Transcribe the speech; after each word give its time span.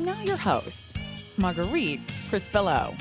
Now, 0.00 0.20
your 0.24 0.36
host, 0.36 0.96
Marguerite 1.36 2.04
Crespillo. 2.28 2.92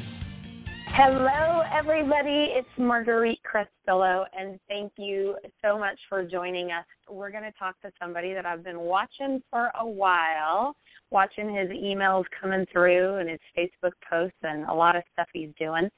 Hello, 0.90 1.64
everybody. 1.74 2.52
It's 2.52 2.70
Marguerite 2.78 3.40
Crespillo, 3.42 4.26
and 4.38 4.60
thank 4.68 4.92
you 5.00 5.36
so 5.64 5.80
much 5.80 5.98
for 6.08 6.24
joining 6.24 6.68
us. 6.68 6.86
We're 7.10 7.32
going 7.32 7.46
to 7.46 7.52
talk 7.58 7.82
to 7.82 7.92
somebody 8.00 8.36
that 8.36 8.46
I've 8.46 8.64
been 8.64 8.82
watching 8.82 9.42
for 9.50 9.72
a 9.80 9.88
while 9.88 10.76
watching 11.10 11.50
his 11.56 11.70
emails 11.70 12.26
coming 12.40 12.64
through 12.72 13.16
and 13.16 13.28
his 13.28 13.40
Facebook 13.58 13.94
posts 14.08 14.38
and 14.44 14.66
a 14.66 14.74
lot 14.74 14.96
of 14.96 15.02
stuff 15.12 15.28
he's 15.34 15.50
doing. 15.58 15.90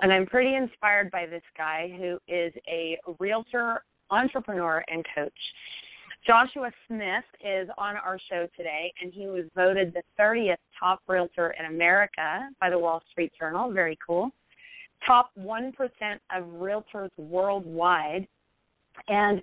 And 0.00 0.12
I'm 0.12 0.26
pretty 0.26 0.56
inspired 0.56 1.12
by 1.12 1.26
this 1.26 1.44
guy 1.56 1.94
who 1.96 2.18
is 2.26 2.52
a 2.68 2.98
realtor, 3.20 3.84
entrepreneur, 4.10 4.82
and 4.88 5.06
coach. 5.14 5.32
Joshua 6.26 6.70
Smith 6.86 7.24
is 7.44 7.68
on 7.78 7.96
our 7.96 8.18
show 8.30 8.46
today, 8.56 8.92
and 9.00 9.12
he 9.12 9.26
was 9.26 9.44
voted 9.54 9.94
the 9.94 10.02
30th 10.20 10.56
top 10.78 11.00
realtor 11.08 11.54
in 11.58 11.66
America 11.66 12.48
by 12.60 12.68
the 12.68 12.78
Wall 12.78 13.02
Street 13.10 13.32
Journal. 13.38 13.72
Very 13.72 13.98
cool. 14.06 14.30
Top 15.06 15.30
1% 15.38 15.72
of 16.36 16.44
realtors 16.44 17.10
worldwide. 17.16 18.26
And 19.08 19.40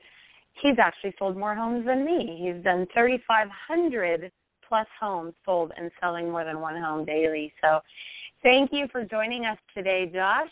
he's 0.62 0.78
actually 0.80 1.16
sold 1.18 1.36
more 1.36 1.56
homes 1.56 1.86
than 1.86 2.06
me. 2.06 2.40
He's 2.44 2.64
done 2.64 2.86
3,500 2.94 4.32
plus 4.68 4.88
homes 5.00 5.34
sold 5.46 5.72
and 5.78 5.90
selling 6.00 6.30
more 6.30 6.44
than 6.44 6.60
one 6.60 6.80
home 6.80 7.06
daily. 7.06 7.52
So 7.62 7.80
thank 8.44 8.70
you 8.72 8.88
for 8.92 9.04
joining 9.04 9.46
us 9.46 9.58
today, 9.74 10.12
Josh. 10.14 10.52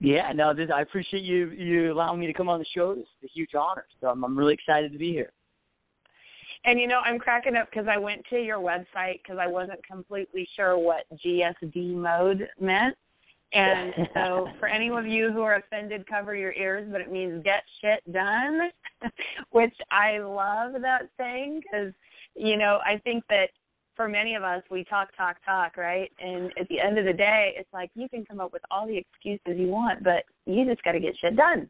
Yeah, 0.00 0.32
no, 0.34 0.52
this 0.52 0.70
I 0.74 0.82
appreciate 0.82 1.22
you 1.22 1.50
you 1.50 1.92
allowing 1.92 2.20
me 2.20 2.26
to 2.26 2.32
come 2.32 2.48
on 2.48 2.58
the 2.58 2.66
show. 2.74 2.94
This 2.94 3.04
is 3.22 3.30
a 3.30 3.32
huge 3.32 3.54
honor. 3.54 3.86
So 4.00 4.08
I'm, 4.08 4.24
I'm 4.24 4.36
really 4.36 4.54
excited 4.54 4.92
to 4.92 4.98
be 4.98 5.12
here. 5.12 5.32
And 6.64 6.80
you 6.80 6.86
know, 6.88 7.00
I'm 7.04 7.18
cracking 7.18 7.56
up 7.56 7.68
because 7.70 7.86
I 7.88 7.98
went 7.98 8.22
to 8.30 8.36
your 8.36 8.58
website 8.58 9.20
because 9.22 9.38
I 9.40 9.46
wasn't 9.46 9.86
completely 9.86 10.48
sure 10.56 10.78
what 10.78 11.04
GSD 11.24 11.94
mode 11.94 12.48
meant. 12.60 12.96
And 13.52 13.94
so, 14.14 14.48
for 14.58 14.66
any 14.66 14.88
of 14.88 15.06
you 15.06 15.30
who 15.30 15.42
are 15.42 15.56
offended, 15.56 16.08
cover 16.08 16.34
your 16.34 16.52
ears, 16.54 16.88
but 16.90 17.00
it 17.00 17.12
means 17.12 17.44
get 17.44 17.62
shit 17.80 18.12
done, 18.12 18.62
which 19.50 19.74
I 19.92 20.18
love 20.18 20.72
that 20.82 21.08
saying 21.16 21.60
because 21.62 21.92
you 22.34 22.56
know, 22.56 22.78
I 22.84 22.98
think 22.98 23.24
that 23.28 23.50
for 23.96 24.08
many 24.08 24.34
of 24.34 24.42
us, 24.42 24.62
we 24.70 24.84
talk, 24.84 25.08
talk, 25.16 25.36
talk, 25.44 25.76
right? 25.76 26.10
And 26.18 26.52
at 26.60 26.68
the 26.68 26.80
end 26.80 26.98
of 26.98 27.04
the 27.04 27.12
day, 27.12 27.52
it's 27.56 27.72
like 27.72 27.90
you 27.94 28.08
can 28.08 28.24
come 28.24 28.40
up 28.40 28.52
with 28.52 28.62
all 28.70 28.86
the 28.86 28.98
excuses 28.98 29.58
you 29.60 29.68
want, 29.68 30.02
but 30.02 30.24
you 30.46 30.64
just 30.64 30.82
got 30.82 30.92
to 30.92 31.00
get 31.00 31.14
shit 31.20 31.36
done. 31.36 31.68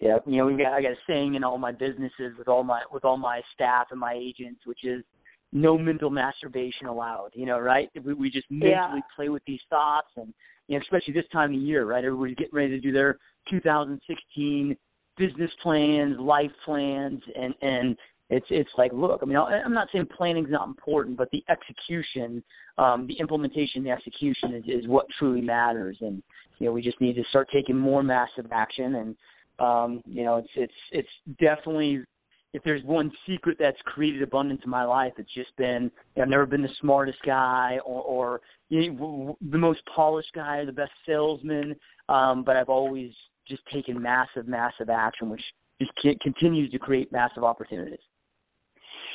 Yeah, 0.00 0.16
you 0.26 0.38
know, 0.38 0.46
we 0.46 0.56
got 0.56 0.72
I 0.72 0.80
got 0.80 0.92
a 0.92 0.96
saying 1.06 1.34
in 1.34 1.44
all 1.44 1.58
my 1.58 1.72
businesses 1.72 2.32
with 2.38 2.48
all 2.48 2.64
my 2.64 2.80
with 2.90 3.04
all 3.04 3.18
my 3.18 3.42
staff 3.54 3.88
and 3.90 4.00
my 4.00 4.14
agents, 4.14 4.62
which 4.64 4.82
is 4.82 5.04
no 5.52 5.76
mental 5.76 6.08
masturbation 6.08 6.86
allowed. 6.88 7.30
You 7.34 7.44
know, 7.44 7.58
right? 7.58 7.90
We, 8.02 8.14
we 8.14 8.30
just 8.30 8.50
mentally 8.50 8.70
yeah. 8.72 9.14
play 9.14 9.28
with 9.28 9.42
these 9.46 9.60
thoughts, 9.68 10.08
and 10.16 10.32
you 10.68 10.78
know, 10.78 10.82
especially 10.82 11.12
this 11.12 11.28
time 11.30 11.54
of 11.54 11.60
year, 11.60 11.84
right? 11.84 12.02
Everybody's 12.02 12.36
getting 12.36 12.54
ready 12.54 12.70
to 12.70 12.80
do 12.80 12.92
their 12.92 13.18
2016 13.50 14.74
business 15.18 15.50
plans, 15.62 16.18
life 16.18 16.50
plans, 16.64 17.20
and 17.36 17.54
and 17.60 17.96
it's 18.30 18.46
it's 18.48 18.70
like 18.78 18.92
look 18.92 19.20
i 19.22 19.26
mean 19.26 19.36
i'm 19.36 19.74
not 19.74 19.88
saying 19.92 20.06
planning's 20.16 20.50
not 20.50 20.66
important 20.68 21.16
but 21.16 21.28
the 21.32 21.44
execution 21.48 22.42
um 22.78 23.06
the 23.06 23.14
implementation 23.20 23.84
the 23.84 23.90
execution 23.90 24.54
is, 24.54 24.64
is 24.66 24.88
what 24.88 25.06
truly 25.18 25.40
matters. 25.40 25.96
And 26.00 26.22
you 26.58 26.66
know 26.66 26.72
we 26.72 26.82
just 26.82 27.00
need 27.00 27.14
to 27.14 27.24
start 27.30 27.48
taking 27.52 27.76
more 27.76 28.02
massive 28.02 28.46
action. 28.50 28.94
And 28.96 29.16
um 29.58 30.02
you 30.06 30.24
know 30.24 30.36
it's 30.36 30.48
it's 30.56 30.72
it's 30.92 31.38
definitely 31.40 32.04
if 32.52 32.62
there's 32.64 32.82
one 32.84 33.12
secret 33.28 33.56
that's 33.60 33.76
created 33.84 34.22
abundance 34.22 34.62
in 34.64 34.70
my 34.70 34.84
life 34.84 35.12
it's 35.18 35.32
just 35.34 35.54
been 35.56 35.90
i've 36.20 36.28
never 36.28 36.46
been 36.46 36.62
the 36.62 36.68
smartest 36.80 37.18
guy 37.24 37.78
or 37.84 38.02
or 38.02 38.40
you 38.70 38.92
know, 38.92 39.36
the 39.50 39.58
most 39.58 39.80
polished 39.94 40.30
guy 40.34 40.58
or 40.58 40.66
the 40.66 40.72
best 40.72 40.92
salesman. 41.06 41.76
Um 42.08 42.42
but 42.44 42.56
i've 42.56 42.68
always 42.68 43.10
just 43.46 43.62
taken 43.72 44.00
massive 44.00 44.48
massive 44.48 44.88
action 44.88 45.28
which 45.28 45.42
just 45.80 45.92
continues 46.22 46.70
to 46.70 46.78
create 46.78 47.10
massive 47.12 47.44
opportunities 47.44 48.00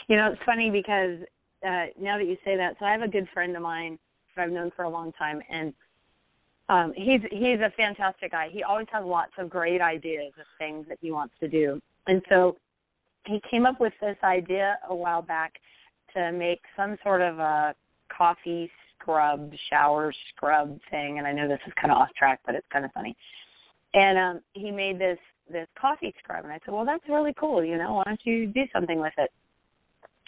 you 0.08 0.16
know, 0.16 0.32
it's 0.32 0.42
funny 0.46 0.70
because 0.70 1.20
uh, 1.66 1.86
now 2.00 2.18
that 2.18 2.26
you 2.26 2.38
say 2.46 2.56
that, 2.58 2.76
so 2.80 2.86
I 2.86 2.92
have 2.92 3.02
a 3.02 3.08
good 3.08 3.28
friend 3.34 3.56
of 3.56 3.62
mine 3.62 3.98
that 4.36 4.44
I've 4.44 4.52
known 4.52 4.72
for 4.76 4.84
a 4.84 4.90
long 4.90 5.12
time, 5.14 5.42
and 5.50 5.74
um, 6.68 6.94
he's 6.96 7.22
he's 7.32 7.60
a 7.60 7.72
fantastic 7.78 8.32
guy. 8.32 8.50
He 8.52 8.64
always 8.64 8.88
has 8.92 9.04
lots 9.06 9.32
of 9.38 9.50
great 9.50 9.82
ideas 9.82 10.34
of 10.40 10.46
things 10.58 10.86
that 10.90 10.98
he 11.02 11.12
wants 11.12 11.34
to 11.40 11.48
do, 11.48 11.80
and 12.08 12.22
so 12.30 12.58
he 13.26 13.42
came 13.50 13.66
up 13.66 13.80
with 13.80 13.94
this 14.02 14.18
idea 14.24 14.78
a 14.90 14.96
while 14.96 15.22
back 15.22 15.54
to 16.16 16.32
make 16.32 16.62
some 16.76 16.98
sort 17.04 17.22
of 17.22 17.40
a 17.40 17.76
coffee 18.16 18.70
scrub, 19.00 19.52
shower 19.70 20.14
scrub 20.30 20.80
thing. 20.90 21.18
And 21.18 21.28
I 21.28 21.34
know 21.34 21.48
this 21.48 21.60
is 21.68 21.74
kind 21.80 21.92
of 21.92 21.98
off 21.98 22.10
track, 22.18 22.40
but 22.46 22.56
it's 22.56 22.68
kind 22.72 22.86
of 22.86 22.92
funny. 22.92 23.16
And 23.94 24.18
um, 24.18 24.42
he 24.54 24.72
made 24.72 25.00
this 25.00 25.20
this 25.52 25.68
coffee 25.80 26.14
scrub, 26.24 26.44
and 26.44 26.52
I 26.52 26.60
said, 26.66 26.74
well, 26.74 26.86
that's 26.86 27.04
really 27.08 27.34
cool. 27.40 27.64
You 27.64 27.78
know, 27.78 27.94
why 27.94 28.04
don't 28.06 28.20
you 28.24 28.48
do 28.48 28.64
something 28.74 29.00
with 29.00 29.14
it? 29.18 29.30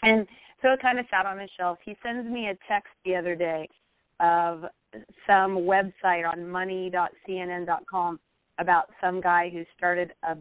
And 0.03 0.27
so 0.61 0.69
it 0.69 0.81
kind 0.81 0.99
of 0.99 1.05
sat 1.09 1.25
on 1.25 1.39
his 1.39 1.49
shelf. 1.57 1.77
He 1.83 1.95
sends 2.03 2.29
me 2.29 2.49
a 2.49 2.57
text 2.71 2.89
the 3.05 3.15
other 3.15 3.35
day 3.35 3.69
of 4.19 4.65
some 5.25 5.57
website 5.57 6.27
on 6.31 6.47
money.cnn.com 6.47 8.19
about 8.59 8.85
some 9.01 9.21
guy 9.21 9.49
who 9.51 9.63
started 9.77 10.13
a 10.23 10.35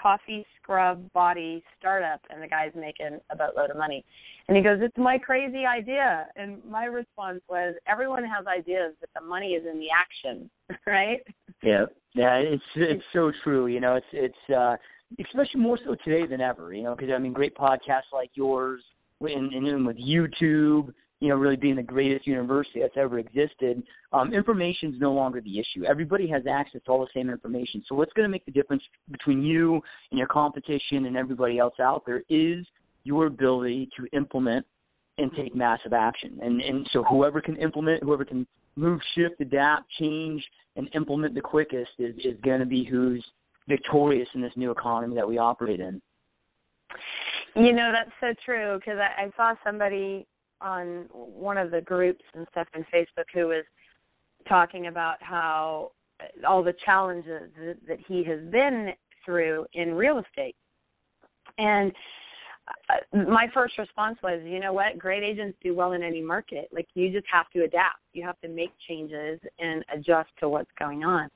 coffee 0.00 0.44
scrub 0.60 1.12
body 1.12 1.62
startup 1.78 2.20
and 2.30 2.42
the 2.42 2.48
guy's 2.48 2.72
making 2.74 3.18
a 3.30 3.36
boatload 3.36 3.70
of 3.70 3.76
money. 3.76 4.04
And 4.48 4.56
he 4.56 4.62
goes, 4.62 4.78
It's 4.80 4.96
my 4.96 5.18
crazy 5.18 5.64
idea. 5.66 6.26
And 6.36 6.64
my 6.64 6.84
response 6.84 7.40
was, 7.48 7.74
Everyone 7.86 8.24
has 8.24 8.46
ideas, 8.46 8.94
but 9.00 9.10
the 9.14 9.26
money 9.26 9.52
is 9.52 9.64
in 9.70 9.78
the 9.78 9.88
action, 9.94 10.50
right? 10.86 11.20
Yeah. 11.62 11.86
Yeah, 12.14 12.36
it's 12.38 12.62
it's 12.74 13.04
so 13.12 13.30
true. 13.44 13.68
You 13.68 13.78
know, 13.78 13.94
it's 13.94 14.06
it's 14.12 14.54
uh 14.56 14.76
especially 15.20 15.60
more 15.60 15.78
so 15.84 15.94
today 16.04 16.26
than 16.26 16.40
ever, 16.40 16.72
you 16.74 16.82
know, 16.82 16.96
because 16.96 17.10
I 17.14 17.18
mean 17.18 17.32
great 17.32 17.56
podcasts 17.56 18.12
like 18.12 18.30
yours 18.34 18.82
and, 19.20 19.86
with 19.86 19.96
YouTube, 19.96 20.92
you 21.20 21.28
know, 21.28 21.36
really 21.36 21.56
being 21.56 21.76
the 21.76 21.82
greatest 21.82 22.26
university 22.26 22.80
that's 22.80 22.96
ever 22.96 23.18
existed, 23.18 23.82
um, 24.12 24.32
information 24.32 24.94
is 24.94 25.00
no 25.00 25.12
longer 25.12 25.40
the 25.40 25.58
issue. 25.58 25.84
Everybody 25.84 26.26
has 26.28 26.42
access 26.50 26.80
to 26.86 26.90
all 26.90 27.00
the 27.00 27.08
same 27.14 27.28
information. 27.28 27.84
So 27.88 27.94
what's 27.94 28.12
going 28.14 28.24
to 28.24 28.30
make 28.30 28.46
the 28.46 28.52
difference 28.52 28.82
between 29.10 29.42
you 29.42 29.80
and 30.10 30.18
your 30.18 30.28
competition 30.28 31.06
and 31.06 31.16
everybody 31.16 31.58
else 31.58 31.74
out 31.80 32.04
there 32.06 32.22
is 32.30 32.66
your 33.04 33.26
ability 33.26 33.90
to 33.98 34.06
implement 34.16 34.64
and 35.18 35.30
take 35.36 35.54
massive 35.54 35.92
action. 35.92 36.38
And 36.42 36.60
and 36.62 36.88
so 36.92 37.04
whoever 37.04 37.40
can 37.42 37.56
implement, 37.56 38.02
whoever 38.02 38.24
can 38.24 38.46
move, 38.76 39.00
shift, 39.14 39.40
adapt, 39.40 39.84
change, 39.98 40.42
and 40.76 40.88
implement 40.94 41.34
the 41.34 41.40
quickest 41.40 41.90
is 41.98 42.14
is 42.24 42.40
going 42.42 42.60
to 42.60 42.66
be 42.66 42.86
who's 42.90 43.24
victorious 43.68 44.28
in 44.34 44.40
this 44.40 44.52
new 44.56 44.70
economy 44.70 45.14
that 45.16 45.28
we 45.28 45.36
operate 45.38 45.80
in. 45.80 46.00
You 47.56 47.72
know, 47.72 47.92
that's 47.92 48.10
so 48.20 48.34
true 48.44 48.78
because 48.78 48.98
I, 48.98 49.24
I 49.24 49.30
saw 49.36 49.54
somebody 49.64 50.26
on 50.60 51.06
one 51.12 51.56
of 51.56 51.70
the 51.70 51.80
groups 51.80 52.22
and 52.34 52.46
stuff 52.50 52.68
in 52.74 52.82
Facebook 52.94 53.24
who 53.32 53.48
was 53.48 53.64
talking 54.48 54.86
about 54.86 55.16
how 55.20 55.92
all 56.46 56.62
the 56.62 56.74
challenges 56.84 57.50
that 57.88 57.98
he 58.06 58.22
has 58.24 58.40
been 58.50 58.90
through 59.24 59.66
in 59.74 59.94
real 59.94 60.18
estate. 60.18 60.54
And 61.58 61.92
uh, 62.88 63.16
my 63.30 63.46
first 63.52 63.78
response 63.78 64.18
was, 64.22 64.40
you 64.44 64.60
know 64.60 64.72
what, 64.72 64.98
great 64.98 65.22
agents 65.22 65.56
do 65.62 65.74
well 65.74 65.92
in 65.92 66.02
any 66.02 66.22
market. 66.22 66.68
Like 66.72 66.88
you 66.94 67.10
just 67.10 67.26
have 67.32 67.50
to 67.50 67.64
adapt. 67.64 68.00
You 68.12 68.24
have 68.24 68.40
to 68.40 68.48
make 68.48 68.70
changes 68.88 69.40
and 69.58 69.84
adjust 69.94 70.28
to 70.40 70.48
what's 70.48 70.70
going 70.78 71.04
on. 71.04 71.28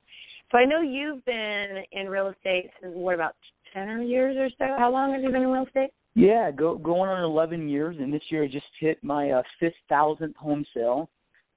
So 0.51 0.57
I 0.59 0.65
know 0.65 0.81
you've 0.81 1.25
been 1.25 1.83
in 1.91 2.07
real 2.07 2.27
estate 2.27 2.69
since 2.81 2.93
what 2.95 3.15
about 3.15 3.35
ten 3.73 4.07
years 4.07 4.37
or 4.37 4.49
so? 4.57 4.75
How 4.77 4.91
long 4.91 5.13
have 5.13 5.21
you 5.21 5.31
been 5.31 5.41
in 5.41 5.49
real 5.49 5.65
estate? 5.65 5.89
Yeah, 6.15 6.49
go 6.51 6.77
going 6.77 7.09
on 7.09 7.23
11 7.23 7.67
years, 7.67 7.97
and 7.99 8.13
this 8.13 8.21
year 8.29 8.43
I 8.43 8.47
just 8.47 8.65
hit 8.79 9.03
my 9.03 9.31
uh, 9.31 9.43
fifth 9.59 9.73
thousandth 9.89 10.35
home 10.37 10.65
sale. 10.73 11.09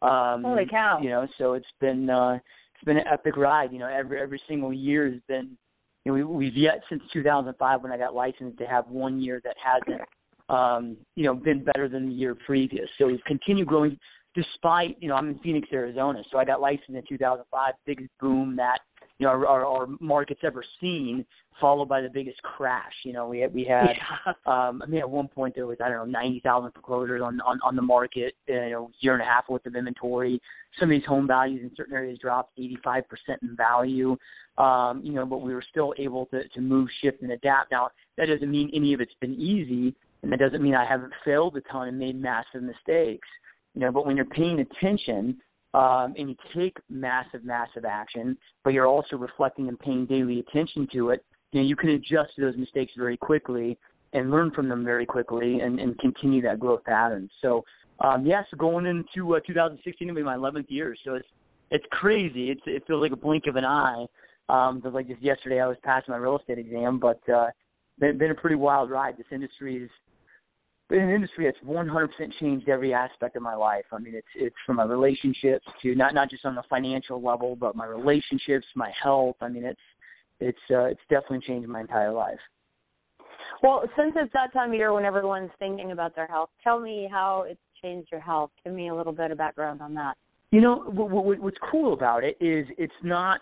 Um, 0.02 0.42
Holy 0.44 0.66
cow! 0.66 0.98
You 1.00 1.10
know, 1.10 1.26
so 1.38 1.54
it's 1.54 1.66
been 1.80 2.10
uh, 2.10 2.34
it's 2.34 2.84
been 2.84 2.96
an 2.96 3.06
epic 3.10 3.36
ride. 3.36 3.72
You 3.72 3.78
know, 3.78 3.88
every 3.88 4.20
every 4.20 4.40
single 4.48 4.72
year 4.72 5.10
has 5.10 5.20
been. 5.28 5.56
You 6.04 6.12
know, 6.12 6.14
we, 6.14 6.24
we've 6.24 6.56
yet 6.56 6.80
since 6.88 7.02
2005 7.12 7.82
when 7.82 7.92
I 7.92 7.98
got 7.98 8.14
licensed 8.14 8.58
to 8.58 8.64
have 8.64 8.88
one 8.88 9.20
year 9.20 9.40
that 9.44 9.56
hasn't 9.62 10.00
um, 10.48 10.96
you 11.14 11.24
know, 11.24 11.34
been 11.34 11.64
better 11.64 11.88
than 11.88 12.08
the 12.08 12.14
year 12.14 12.34
previous. 12.34 12.88
So 12.98 13.06
we've 13.06 13.24
continued 13.26 13.68
growing 13.68 13.98
despite, 14.34 14.96
you 15.00 15.08
know, 15.08 15.14
I'm 15.14 15.28
in 15.30 15.38
Phoenix, 15.40 15.68
Arizona, 15.72 16.22
so 16.30 16.38
I 16.38 16.44
got 16.44 16.60
licensed 16.60 16.90
in 16.90 17.02
2005, 17.08 17.74
biggest 17.86 18.10
boom 18.20 18.56
that 18.56 18.78
you 19.18 19.26
know 19.26 19.30
our, 19.30 19.46
our, 19.46 19.66
our 19.66 19.86
market's 20.00 20.40
ever 20.44 20.64
seen, 20.80 21.24
followed 21.60 21.88
by 21.88 22.00
the 22.00 22.08
biggest 22.08 22.40
crash. 22.42 22.92
You 23.04 23.12
know, 23.12 23.28
we 23.28 23.40
had 23.40 23.52
we 23.52 23.64
had, 23.64 23.86
yeah. 23.86 24.32
um, 24.46 24.82
I 24.82 24.86
mean, 24.86 25.00
at 25.00 25.10
one 25.10 25.28
point 25.28 25.54
there 25.54 25.66
was 25.66 25.78
I 25.84 25.88
don't 25.88 26.12
know 26.12 26.18
90,000 26.18 26.72
foreclosures 26.72 27.22
on 27.22 27.40
on 27.40 27.58
on 27.64 27.76
the 27.76 27.82
market, 27.82 28.34
you 28.46 28.70
know, 28.70 28.90
year 29.00 29.14
and 29.14 29.22
a 29.22 29.24
half 29.24 29.48
worth 29.48 29.66
of 29.66 29.74
inventory. 29.74 30.40
Some 30.78 30.90
of 30.90 30.94
these 30.94 31.06
home 31.06 31.26
values 31.26 31.60
in 31.62 31.70
certain 31.76 31.94
areas 31.94 32.18
dropped 32.20 32.56
85% 32.58 33.02
in 33.42 33.56
value. 33.56 34.16
Um, 34.56 35.02
you 35.04 35.12
know, 35.12 35.24
but 35.24 35.38
we 35.38 35.54
were 35.54 35.64
still 35.68 35.94
able 35.98 36.26
to 36.26 36.48
to 36.48 36.60
move, 36.60 36.88
shift, 37.02 37.22
and 37.22 37.32
adapt. 37.32 37.70
Now 37.72 37.90
that 38.16 38.26
doesn't 38.26 38.50
mean 38.50 38.70
any 38.74 38.94
of 38.94 39.00
it's 39.00 39.14
been 39.20 39.34
easy, 39.34 39.94
and 40.22 40.32
that 40.32 40.38
doesn't 40.38 40.62
mean 40.62 40.74
I 40.74 40.86
haven't 40.86 41.12
failed 41.24 41.56
a 41.56 41.60
ton 41.72 41.88
and 41.88 41.98
made 41.98 42.20
massive 42.20 42.62
mistakes. 42.62 43.28
You 43.74 43.82
know, 43.82 43.92
but 43.92 44.06
when 44.06 44.16
you're 44.16 44.24
paying 44.24 44.60
attention 44.60 45.38
um, 45.74 46.14
and 46.16 46.30
you 46.30 46.36
take 46.56 46.76
massive, 46.88 47.44
massive 47.44 47.84
action, 47.84 48.36
but 48.64 48.72
you're 48.72 48.86
also 48.86 49.16
reflecting 49.16 49.68
and 49.68 49.78
paying 49.78 50.06
daily 50.06 50.40
attention 50.40 50.88
to 50.92 51.10
it, 51.10 51.24
you 51.52 51.60
know, 51.60 51.66
you 51.66 51.76
can 51.76 51.90
adjust 51.90 52.34
to 52.36 52.42
those 52.42 52.56
mistakes 52.56 52.92
very 52.96 53.16
quickly 53.16 53.78
and 54.12 54.30
learn 54.30 54.50
from 54.50 54.68
them 54.68 54.84
very 54.84 55.06
quickly 55.06 55.60
and, 55.60 55.78
and 55.78 55.98
continue 55.98 56.40
that 56.42 56.58
growth 56.58 56.82
pattern. 56.84 57.28
So, 57.42 57.64
um, 58.00 58.24
yes, 58.24 58.44
going 58.56 58.86
into 58.86 59.36
uh, 59.36 59.40
2016 59.46 60.08
will 60.08 60.14
be 60.14 60.22
my 60.22 60.36
11th 60.36 60.66
year, 60.68 60.94
so 61.04 61.14
it's 61.14 61.28
it's 61.70 61.84
crazy. 61.90 62.50
It's 62.50 62.62
it 62.64 62.84
feels 62.86 63.02
like 63.02 63.12
a 63.12 63.16
blink 63.16 63.44
of 63.46 63.56
an 63.56 63.64
eye. 63.64 64.06
Um, 64.48 64.76
because 64.76 64.94
like 64.94 65.08
just 65.08 65.20
yesterday, 65.20 65.60
I 65.60 65.66
was 65.66 65.76
passing 65.82 66.12
my 66.12 66.16
real 66.16 66.38
estate 66.38 66.58
exam, 66.58 66.98
but 66.98 67.20
uh, 67.28 67.48
been 67.98 68.16
been 68.16 68.30
a 68.30 68.34
pretty 68.34 68.56
wild 68.56 68.90
ride. 68.90 69.18
This 69.18 69.26
industry 69.30 69.84
is 69.84 69.90
been 70.88 71.00
an 71.00 71.10
industry 71.10 71.44
that's 71.44 71.64
100% 71.66 72.08
changed 72.40 72.68
every 72.68 72.94
aspect 72.94 73.36
of 73.36 73.42
my 73.42 73.54
life. 73.54 73.84
I 73.92 73.98
mean, 73.98 74.14
it's 74.14 74.26
it's 74.34 74.56
from 74.64 74.76
my 74.76 74.84
relationships 74.84 75.66
to 75.82 75.94
not 75.94 76.14
not 76.14 76.30
just 76.30 76.44
on 76.44 76.54
the 76.54 76.62
financial 76.68 77.22
level, 77.22 77.56
but 77.56 77.76
my 77.76 77.86
relationships, 77.86 78.66
my 78.74 78.90
health. 79.02 79.36
I 79.40 79.48
mean, 79.48 79.64
it's 79.64 79.80
it's 80.40 80.58
uh, 80.70 80.84
it's 80.84 81.00
definitely 81.10 81.40
changed 81.46 81.68
my 81.68 81.80
entire 81.80 82.12
life. 82.12 82.38
Well, 83.62 83.82
since 83.96 84.12
it's 84.16 84.32
that 84.34 84.52
time 84.52 84.70
of 84.70 84.76
year 84.76 84.92
when 84.92 85.04
everyone's 85.04 85.50
thinking 85.58 85.90
about 85.90 86.14
their 86.14 86.28
health, 86.28 86.50
tell 86.62 86.78
me 86.78 87.08
how 87.10 87.44
it's 87.48 87.60
changed 87.82 88.08
your 88.10 88.20
health. 88.20 88.50
Give 88.64 88.72
me 88.72 88.88
a 88.88 88.94
little 88.94 89.12
bit 89.12 89.30
of 89.30 89.38
background 89.38 89.82
on 89.82 89.94
that. 89.94 90.16
You 90.50 90.60
know, 90.60 90.76
what, 90.76 91.10
what, 91.10 91.38
what's 91.38 91.56
cool 91.70 91.92
about 91.92 92.24
it 92.24 92.36
is 92.40 92.66
it's 92.78 92.92
not. 93.02 93.40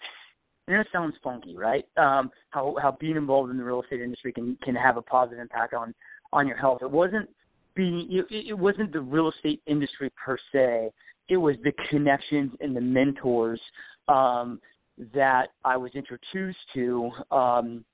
And 0.68 0.80
it 0.80 0.88
sounds 0.92 1.14
funky, 1.22 1.56
right? 1.56 1.84
Um, 1.96 2.32
how 2.50 2.74
how 2.82 2.96
being 2.98 3.16
involved 3.16 3.52
in 3.52 3.56
the 3.56 3.62
real 3.62 3.82
estate 3.82 4.00
industry 4.00 4.32
can 4.32 4.58
can 4.64 4.74
have 4.74 4.96
a 4.96 5.02
positive 5.02 5.38
impact 5.38 5.74
on 5.74 5.94
on 6.32 6.46
your 6.46 6.56
health. 6.56 6.78
It 6.82 6.90
wasn't 6.90 7.28
being 7.74 8.08
it, 8.10 8.26
it 8.48 8.58
wasn't 8.58 8.92
the 8.92 9.00
real 9.00 9.30
estate 9.30 9.60
industry 9.66 10.10
per 10.22 10.36
se. 10.52 10.90
It 11.28 11.36
was 11.36 11.56
the 11.62 11.72
connections 11.90 12.52
and 12.60 12.74
the 12.74 12.80
mentors 12.80 13.60
um, 14.08 14.60
that 15.14 15.48
I 15.64 15.76
was 15.76 15.90
introduced 15.94 16.58
to 16.74 17.10
um, 17.30 17.84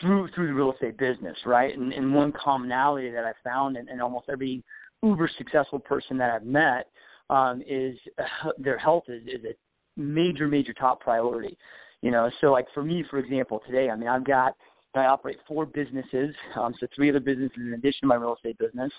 through 0.00 0.28
through 0.34 0.48
the 0.48 0.54
real 0.54 0.72
estate 0.72 0.98
business, 0.98 1.36
right? 1.46 1.76
And, 1.76 1.92
and 1.92 2.14
one 2.14 2.32
commonality 2.42 3.10
that 3.10 3.24
I 3.24 3.32
found 3.42 3.76
in, 3.76 3.88
in 3.88 4.00
almost 4.00 4.26
every 4.30 4.62
uber 5.02 5.30
successful 5.38 5.78
person 5.78 6.18
that 6.18 6.30
I've 6.30 6.44
met 6.44 6.86
um, 7.30 7.62
is 7.68 7.96
uh, 8.18 8.50
their 8.58 8.78
health 8.78 9.04
is, 9.08 9.22
is 9.22 9.44
a 9.44 10.00
major 10.00 10.46
major 10.46 10.72
top 10.74 11.00
priority. 11.00 11.56
You 12.02 12.12
know, 12.12 12.30
so 12.40 12.48
like 12.52 12.66
for 12.74 12.84
me, 12.84 13.04
for 13.10 13.18
example, 13.18 13.60
today, 13.66 13.90
I 13.90 13.96
mean, 13.96 14.08
I've 14.08 14.24
got 14.24 14.54
I 14.94 15.04
operate 15.04 15.36
four 15.46 15.66
businesses, 15.66 16.34
um, 16.56 16.74
so 16.80 16.86
three 16.94 17.10
other 17.10 17.20
businesses 17.20 17.58
in 17.58 17.74
addition 17.74 18.00
to 18.02 18.06
my 18.06 18.14
real 18.14 18.34
estate 18.34 18.58
business. 18.58 18.90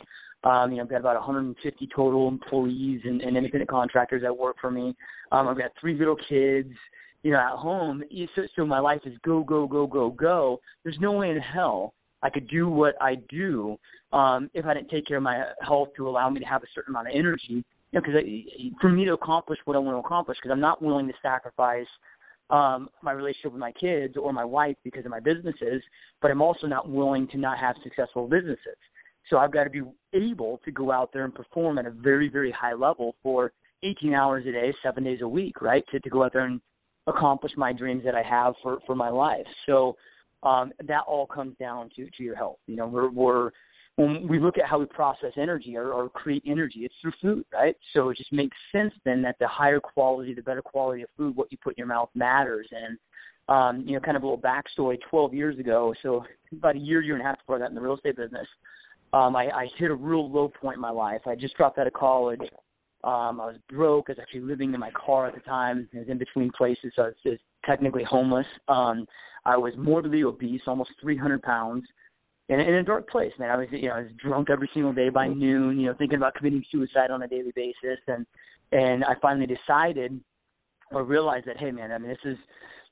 Um, 0.43 0.71
you 0.71 0.77
know, 0.77 0.83
I've 0.83 0.89
got 0.89 0.99
about 0.99 1.15
150 1.15 1.89
total 1.95 2.27
employees 2.27 3.01
and, 3.03 3.21
and 3.21 3.35
independent 3.35 3.69
contractors 3.69 4.21
that 4.21 4.35
work 4.35 4.57
for 4.61 4.71
me. 4.71 4.95
Um, 5.31 5.47
I've 5.47 5.57
got 5.57 5.71
three 5.79 5.97
little 5.97 6.15
kids, 6.29 6.69
you 7.23 7.31
know, 7.31 7.39
at 7.39 7.57
home. 7.57 8.03
So, 8.35 8.43
so 8.55 8.65
my 8.65 8.79
life 8.79 9.01
is 9.05 9.13
go, 9.25 9.43
go, 9.43 9.67
go, 9.67 9.87
go, 9.87 10.11
go. 10.11 10.59
There's 10.83 10.97
no 11.01 11.13
way 11.13 11.31
in 11.31 11.39
hell 11.39 11.93
I 12.21 12.29
could 12.29 12.47
do 12.47 12.69
what 12.69 12.95
I 13.01 13.15
do 13.29 13.77
um, 14.13 14.49
if 14.53 14.65
I 14.65 14.75
didn't 14.75 14.89
take 14.89 15.07
care 15.07 15.17
of 15.17 15.23
my 15.23 15.43
health 15.65 15.89
to 15.97 16.07
allow 16.07 16.29
me 16.29 16.39
to 16.39 16.45
have 16.45 16.63
a 16.63 16.67
certain 16.75 16.93
amount 16.93 17.07
of 17.07 17.13
energy. 17.15 17.63
You 17.91 17.99
know, 17.99 18.01
because 18.01 18.21
for 18.79 18.89
me 18.89 19.05
to 19.05 19.13
accomplish 19.13 19.57
what 19.65 19.75
I 19.75 19.79
want 19.79 19.95
to 19.95 20.05
accomplish, 20.05 20.37
because 20.37 20.53
I'm 20.53 20.61
not 20.61 20.81
willing 20.81 21.07
to 21.07 21.13
sacrifice– 21.23 21.87
um, 22.49 22.89
my 23.01 23.11
relationship 23.11 23.51
with 23.51 23.59
my 23.59 23.71
kids 23.73 24.15
or 24.17 24.33
my 24.33 24.45
wife 24.45 24.75
because 24.83 25.05
of 25.05 25.11
my 25.11 25.19
businesses, 25.19 25.81
but 26.21 26.31
I'm 26.31 26.41
also 26.41 26.67
not 26.67 26.89
willing 26.89 27.27
to 27.29 27.37
not 27.37 27.59
have 27.59 27.75
successful 27.83 28.27
businesses. 28.27 28.77
So 29.29 29.37
I've 29.37 29.53
got 29.53 29.65
to 29.65 29.69
be 29.69 29.81
able 30.13 30.59
to 30.65 30.71
go 30.71 30.91
out 30.91 31.11
there 31.13 31.25
and 31.25 31.33
perform 31.33 31.77
at 31.77 31.85
a 31.85 31.91
very, 31.91 32.29
very 32.29 32.51
high 32.51 32.73
level 32.73 33.15
for 33.21 33.51
18 33.83 34.13
hours 34.13 34.45
a 34.47 34.51
day, 34.51 34.73
seven 34.83 35.03
days 35.03 35.19
a 35.21 35.27
week, 35.27 35.61
right? 35.61 35.83
To, 35.91 35.99
to 35.99 36.09
go 36.09 36.23
out 36.23 36.33
there 36.33 36.45
and 36.45 36.59
accomplish 37.07 37.51
my 37.55 37.71
dreams 37.71 38.03
that 38.05 38.15
I 38.15 38.23
have 38.23 38.55
for, 38.63 38.79
for 38.85 38.95
my 38.95 39.09
life. 39.09 39.45
So 39.65 39.95
um, 40.43 40.71
that 40.87 41.03
all 41.07 41.27
comes 41.27 41.55
down 41.59 41.89
to, 41.95 42.05
to 42.05 42.23
your 42.23 42.35
health. 42.35 42.57
You 42.65 42.77
know, 42.77 42.87
we're, 42.87 43.09
we're 43.09 43.51
when 43.99 44.29
we 44.29 44.39
look 44.39 44.57
at 44.57 44.65
how 44.65 44.79
we 44.79 44.85
process 44.85 45.33
energy 45.35 45.75
or, 45.75 45.91
or 45.91 46.07
create 46.07 46.43
energy, 46.47 46.79
it's 46.83 46.93
through 47.01 47.11
food, 47.21 47.45
right? 47.51 47.75
So 47.93 48.09
it 48.09 48.17
just 48.17 48.31
makes 48.31 48.55
sense 48.71 48.93
then 49.03 49.21
that 49.23 49.35
the 49.39 49.47
higher 49.47 49.81
quality, 49.81 50.33
the 50.33 50.41
better 50.41 50.61
quality 50.61 51.01
of 51.01 51.09
food, 51.17 51.35
what 51.35 51.51
you 51.51 51.57
put 51.61 51.71
in 51.71 51.79
your 51.79 51.87
mouth 51.87 52.09
matters. 52.15 52.67
And 52.71 52.97
um, 53.49 53.83
you 53.85 53.95
know, 53.95 53.99
kind 53.99 54.15
of 54.15 54.23
a 54.23 54.25
little 54.25 54.41
backstory. 54.41 54.97
Twelve 55.09 55.33
years 55.33 55.59
ago, 55.59 55.93
so 56.01 56.23
about 56.53 56.77
a 56.77 56.79
year, 56.79 57.01
year 57.01 57.15
and 57.15 57.23
a 57.23 57.27
half 57.27 57.39
before 57.39 57.59
that 57.59 57.69
in 57.69 57.75
the 57.75 57.81
real 57.81 57.95
estate 57.95 58.15
business, 58.15 58.47
um, 59.11 59.35
I, 59.35 59.49
I 59.49 59.67
hit 59.77 59.91
a 59.91 59.95
real 59.95 60.31
low 60.31 60.47
point 60.47 60.75
in 60.75 60.81
my 60.81 60.91
life. 60.91 61.21
I 61.25 61.35
just 61.35 61.57
dropped 61.57 61.77
out 61.77 61.87
of 61.87 61.93
college. 61.93 62.41
Um, 63.03 63.41
I 63.41 63.47
was 63.47 63.57
broke. 63.69 64.05
I 64.09 64.13
was 64.13 64.19
actually 64.21 64.41
living 64.41 64.73
in 64.73 64.79
my 64.79 64.91
car 64.91 65.27
at 65.27 65.33
the 65.33 65.41
time. 65.41 65.89
I 65.93 65.99
was 65.99 66.07
in 66.07 66.17
between 66.17 66.51
places, 66.55 66.93
so 66.95 67.03
I 67.03 67.05
was, 67.07 67.15
was 67.25 67.39
technically 67.65 68.03
homeless. 68.09 68.45
Um, 68.67 69.05
I 69.45 69.57
was 69.57 69.73
morbidly 69.77 70.23
obese, 70.23 70.61
almost 70.67 70.91
300 71.01 71.41
pounds 71.41 71.83
in, 72.49 72.59
in 72.59 72.73
a 72.75 72.83
dark 72.83 73.07
place, 73.09 73.31
man. 73.39 73.49
I 73.51 73.57
was, 73.57 73.67
you 73.71 73.89
know, 73.89 73.95
I 73.95 74.01
was 74.01 74.11
drunk 74.21 74.49
every 74.49 74.69
single 74.73 74.91
day 74.91 75.09
by 75.09 75.27
noon, 75.27 75.79
you 75.79 75.87
know, 75.87 75.95
thinking 75.97 76.17
about 76.17 76.35
committing 76.35 76.63
suicide 76.71 77.11
on 77.11 77.21
a 77.21 77.27
daily 77.27 77.53
basis, 77.55 77.99
and 78.07 78.25
and 78.71 79.03
I 79.03 79.13
finally 79.21 79.47
decided 79.47 80.19
or 80.91 81.03
realized 81.03 81.45
that, 81.47 81.57
hey, 81.57 81.71
man, 81.71 81.91
I 81.91 81.97
mean, 81.97 82.09
this 82.09 82.17
is 82.25 82.37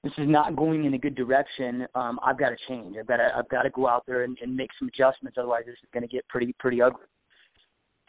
this 0.03 0.13
is 0.17 0.29
not 0.29 0.55
going 0.55 0.85
in 0.85 0.93
a 0.93 0.97
good 0.97 1.15
direction. 1.15 1.87
Um, 1.95 2.19
I've 2.23 2.37
got 2.37 2.49
to 2.49 2.55
change. 2.69 2.95
I've 2.99 3.07
got 3.07 3.17
to 3.17 3.29
I've 3.35 3.49
got 3.49 3.63
to 3.63 3.69
go 3.71 3.87
out 3.87 4.03
there 4.07 4.23
and, 4.23 4.37
and 4.41 4.55
make 4.55 4.69
some 4.79 4.87
adjustments. 4.87 5.37
Otherwise, 5.39 5.63
this 5.65 5.73
is 5.73 5.89
going 5.91 6.07
to 6.07 6.07
get 6.07 6.27
pretty 6.27 6.55
pretty 6.59 6.81
ugly. 6.81 7.05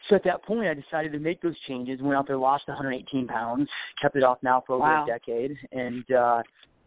So 0.09 0.15
at 0.15 0.23
that 0.23 0.43
point, 0.43 0.67
I 0.67 0.73
decided 0.73 1.11
to 1.11 1.19
make 1.19 1.41
those 1.41 1.59
changes. 1.67 2.01
Went 2.01 2.15
out 2.15 2.27
there, 2.27 2.37
lost 2.37 2.67
118 2.67 3.27
pounds, 3.27 3.67
kept 4.01 4.15
it 4.15 4.23
off 4.23 4.37
now 4.41 4.63
for 4.65 4.73
over 4.73 4.83
wow. 4.83 5.03
a 5.03 5.07
decade, 5.07 5.55
and 5.71 6.09
uh, 6.11 6.41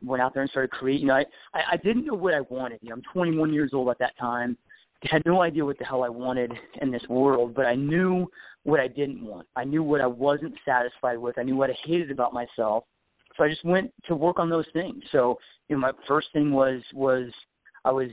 went 0.04 0.22
out 0.22 0.34
there 0.34 0.42
and 0.42 0.50
started 0.50 0.70
creating. 0.70 1.02
You 1.02 1.08
know, 1.08 1.14
I, 1.14 1.24
I 1.54 1.60
I 1.72 1.76
didn't 1.78 2.06
know 2.06 2.14
what 2.14 2.34
I 2.34 2.40
wanted. 2.40 2.78
You 2.82 2.90
know, 2.90 2.96
I'm 2.96 3.02
21 3.12 3.52
years 3.52 3.70
old 3.72 3.88
at 3.90 3.98
that 3.98 4.16
time. 4.18 4.56
Had 5.10 5.22
no 5.26 5.42
idea 5.42 5.64
what 5.64 5.78
the 5.78 5.84
hell 5.84 6.04
I 6.04 6.08
wanted 6.08 6.52
in 6.80 6.92
this 6.92 7.02
world, 7.08 7.54
but 7.54 7.66
I 7.66 7.74
knew 7.74 8.28
what 8.62 8.78
I 8.78 8.86
didn't 8.86 9.24
want. 9.24 9.48
I 9.56 9.64
knew 9.64 9.82
what 9.82 10.00
I 10.00 10.06
wasn't 10.06 10.54
satisfied 10.64 11.18
with. 11.18 11.38
I 11.38 11.42
knew 11.42 11.56
what 11.56 11.70
I 11.70 11.74
hated 11.84 12.12
about 12.12 12.32
myself. 12.32 12.84
So 13.36 13.42
I 13.42 13.48
just 13.48 13.64
went 13.64 13.92
to 14.06 14.14
work 14.14 14.38
on 14.38 14.48
those 14.48 14.66
things. 14.72 15.02
So, 15.10 15.38
you 15.68 15.74
know, 15.74 15.80
my 15.80 15.92
first 16.06 16.28
thing 16.32 16.52
was 16.52 16.80
was 16.94 17.32
I 17.84 17.90
was 17.90 18.08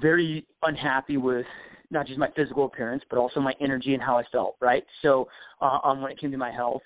very 0.00 0.46
unhappy 0.62 1.16
with 1.16 1.46
not 1.90 2.06
just 2.06 2.18
my 2.18 2.28
physical 2.36 2.64
appearance, 2.64 3.02
but 3.10 3.18
also 3.18 3.40
my 3.40 3.52
energy 3.60 3.94
and 3.94 4.02
how 4.02 4.16
I 4.16 4.22
felt. 4.32 4.56
Right. 4.60 4.84
So, 5.02 5.28
uh, 5.60 5.78
um, 5.82 6.00
when 6.00 6.12
it 6.12 6.20
came 6.20 6.30
to 6.30 6.38
my 6.38 6.52
health, 6.52 6.82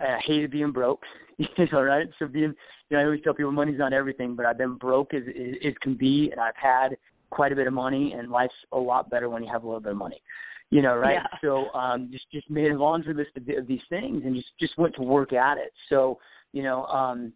I 0.00 0.18
hated 0.26 0.50
being 0.50 0.72
broke. 0.72 1.02
know, 1.72 1.82
right? 1.82 2.08
So 2.18 2.26
being, 2.26 2.54
you 2.88 2.96
know, 2.96 3.02
I 3.02 3.04
always 3.04 3.22
tell 3.22 3.34
people 3.34 3.52
money's 3.52 3.78
not 3.78 3.92
everything, 3.92 4.34
but 4.34 4.46
I've 4.46 4.58
been 4.58 4.76
broke 4.76 5.14
as 5.14 5.22
as 5.26 5.74
can 5.82 5.94
be, 5.94 6.30
and 6.30 6.40
I've 6.40 6.56
had 6.56 6.96
quite 7.30 7.52
a 7.52 7.56
bit 7.56 7.66
of 7.66 7.72
money, 7.72 8.14
and 8.16 8.30
life's 8.30 8.54
a 8.72 8.78
lot 8.78 9.10
better 9.10 9.28
when 9.28 9.42
you 9.42 9.52
have 9.52 9.62
a 9.62 9.66
little 9.66 9.80
bit 9.80 9.92
of 9.92 9.98
money. 9.98 10.22
You 10.70 10.82
know, 10.82 10.96
right? 10.96 11.14
Yeah. 11.14 11.38
So 11.42 11.70
um, 11.78 12.08
just 12.10 12.24
just 12.32 12.50
made 12.50 12.70
a 12.70 12.78
laundry 12.78 13.14
list 13.14 13.30
of, 13.36 13.42
of 13.56 13.66
these 13.66 13.80
things, 13.88 14.22
and 14.24 14.34
just 14.34 14.48
just 14.60 14.78
went 14.78 14.94
to 14.96 15.02
work 15.02 15.32
at 15.32 15.58
it. 15.58 15.72
So 15.88 16.18
you 16.52 16.62
know, 16.62 16.84
um, 16.86 17.32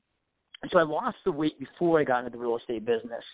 so 0.71 0.79
I 0.79 0.83
lost 0.83 1.17
the 1.25 1.33
weight 1.33 1.59
before 1.59 2.01
I 2.01 2.05
got 2.05 2.21
into 2.21 2.31
the 2.31 2.39
real 2.39 2.57
estate 2.57 2.85
business. 2.85 3.25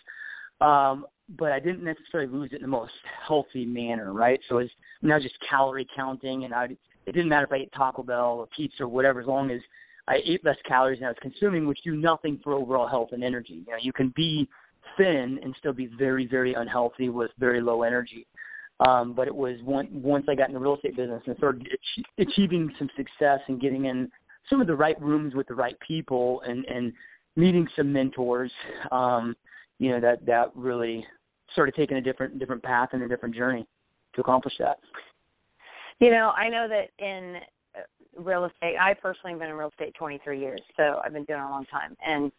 Um, 0.61 1.05
but 1.37 1.51
I 1.51 1.59
didn't 1.59 1.83
necessarily 1.83 2.31
lose 2.31 2.49
it 2.51 2.57
in 2.57 2.63
the 2.63 2.67
most 2.67 2.91
healthy 3.27 3.65
manner, 3.65 4.11
right? 4.11 4.39
So 4.49 4.57
it's 4.57 4.71
now 5.01 5.19
just 5.19 5.35
calorie 5.49 5.87
counting, 5.95 6.43
and 6.43 6.53
I 6.53 6.65
it 7.05 7.13
didn't 7.13 7.29
matter 7.29 7.45
if 7.45 7.51
I 7.51 7.57
ate 7.57 7.71
Taco 7.75 8.03
Bell 8.03 8.39
or 8.39 8.47
pizza 8.55 8.83
or 8.83 8.87
whatever, 8.87 9.21
as 9.21 9.27
long 9.27 9.51
as 9.51 9.61
I 10.09 10.15
ate 10.25 10.43
less 10.43 10.57
calories 10.67 10.99
than 10.99 11.05
I 11.05 11.11
was 11.11 11.17
consuming, 11.21 11.67
which 11.67 11.79
do 11.85 11.95
nothing 11.95 12.39
for 12.43 12.53
overall 12.53 12.87
health 12.87 13.09
and 13.11 13.23
energy. 13.23 13.63
You 13.65 13.71
know, 13.71 13.77
you 13.81 13.93
can 13.93 14.11
be 14.15 14.49
thin 14.97 15.39
and 15.43 15.55
still 15.59 15.71
be 15.71 15.87
very, 15.99 16.27
very 16.27 16.55
unhealthy 16.55 17.09
with 17.09 17.29
very 17.37 17.61
low 17.61 17.83
energy. 17.83 18.25
Um, 18.79 19.13
but 19.13 19.27
it 19.27 19.35
was 19.35 19.57
one, 19.63 19.87
once 19.91 20.25
I 20.27 20.35
got 20.35 20.47
in 20.47 20.55
the 20.55 20.59
real 20.59 20.75
estate 20.75 20.97
business 20.97 21.21
and 21.27 21.37
started 21.37 21.67
achieving 22.17 22.73
some 22.79 22.89
success 22.97 23.39
and 23.47 23.61
getting 23.61 23.85
in 23.85 24.09
some 24.49 24.61
of 24.61 24.67
the 24.67 24.75
right 24.75 24.99
rooms 24.99 25.35
with 25.35 25.47
the 25.47 25.53
right 25.53 25.75
people 25.85 26.41
and, 26.45 26.65
and 26.65 26.91
meeting 27.35 27.67
some 27.77 27.93
mentors, 27.93 28.51
um, 28.91 29.35
you 29.77 29.91
know, 29.91 29.99
that, 29.99 30.25
that 30.25 30.45
really 30.55 31.05
started 31.53 31.75
taking 31.75 31.97
a 31.97 32.01
different, 32.01 32.39
different 32.39 32.63
path 32.63 32.89
and 32.93 33.03
a 33.03 33.07
different 33.07 33.35
journey. 33.35 33.67
to 34.15 34.21
accomplish 34.21 34.53
that? 34.59 34.79
You 35.99 36.11
know, 36.11 36.31
I 36.35 36.49
know 36.49 36.67
that 36.67 36.89
in 37.03 37.35
real 38.17 38.45
estate, 38.45 38.75
I 38.79 38.93
personally 38.93 39.33
have 39.33 39.39
been 39.39 39.49
in 39.49 39.55
real 39.55 39.69
estate 39.69 39.93
23 39.97 40.39
years, 40.39 40.61
so 40.77 40.99
I've 41.03 41.13
been 41.13 41.25
doing 41.25 41.39
it 41.39 41.43
a 41.43 41.49
long 41.49 41.65
time. 41.65 41.95
And 42.05 42.31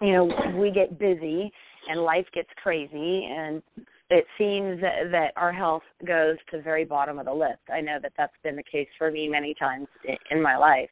you 0.00 0.12
know, 0.12 0.30
we 0.56 0.70
get 0.70 0.98
busy 0.98 1.52
and 1.88 2.00
life 2.02 2.26
gets 2.34 2.48
crazy 2.62 3.28
and 3.30 3.62
it 4.10 4.26
seems 4.36 4.80
that, 4.80 5.10
that 5.12 5.32
our 5.36 5.52
health 5.52 5.84
goes 6.04 6.36
to 6.50 6.56
the 6.56 6.62
very 6.62 6.84
bottom 6.84 7.18
of 7.18 7.26
the 7.26 7.32
list. 7.32 7.60
I 7.72 7.80
know 7.80 7.98
that 8.02 8.12
that's 8.18 8.32
been 8.42 8.56
the 8.56 8.62
case 8.62 8.88
for 8.98 9.10
me 9.10 9.28
many 9.28 9.54
times 9.54 9.86
in 10.30 10.42
my 10.42 10.56
life. 10.56 10.90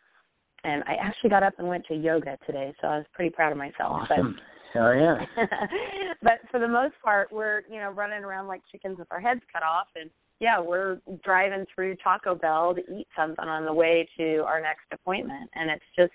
And 0.64 0.84
I 0.84 0.94
actually 1.00 1.30
got 1.30 1.42
up 1.42 1.54
and 1.58 1.68
went 1.68 1.84
to 1.86 1.94
yoga 1.94 2.38
today, 2.46 2.74
so 2.80 2.88
I 2.88 2.96
was 2.98 3.06
pretty 3.12 3.30
proud 3.30 3.52
of 3.52 3.58
myself. 3.58 4.02
Awesome. 4.10 4.36
But, 4.74 4.80
oh 4.80 4.92
yeah. 4.92 5.44
but 6.22 6.40
for 6.50 6.58
the 6.60 6.68
most 6.68 6.94
part, 7.02 7.32
we're 7.32 7.62
you 7.70 7.78
know 7.78 7.90
running 7.90 8.24
around 8.24 8.48
like 8.48 8.62
chickens 8.70 8.98
with 8.98 9.06
our 9.12 9.20
heads 9.20 9.40
cut 9.52 9.62
off, 9.62 9.86
and 9.94 10.10
yeah, 10.40 10.60
we're 10.60 10.98
driving 11.24 11.64
through 11.74 11.96
Taco 11.96 12.34
Bell 12.34 12.74
to 12.74 12.80
eat 12.80 13.08
something 13.16 13.44
on 13.44 13.64
the 13.64 13.72
way 13.72 14.08
to 14.16 14.44
our 14.46 14.60
next 14.60 14.84
appointment, 14.92 15.50
and 15.54 15.70
it's 15.70 15.84
just 15.96 16.12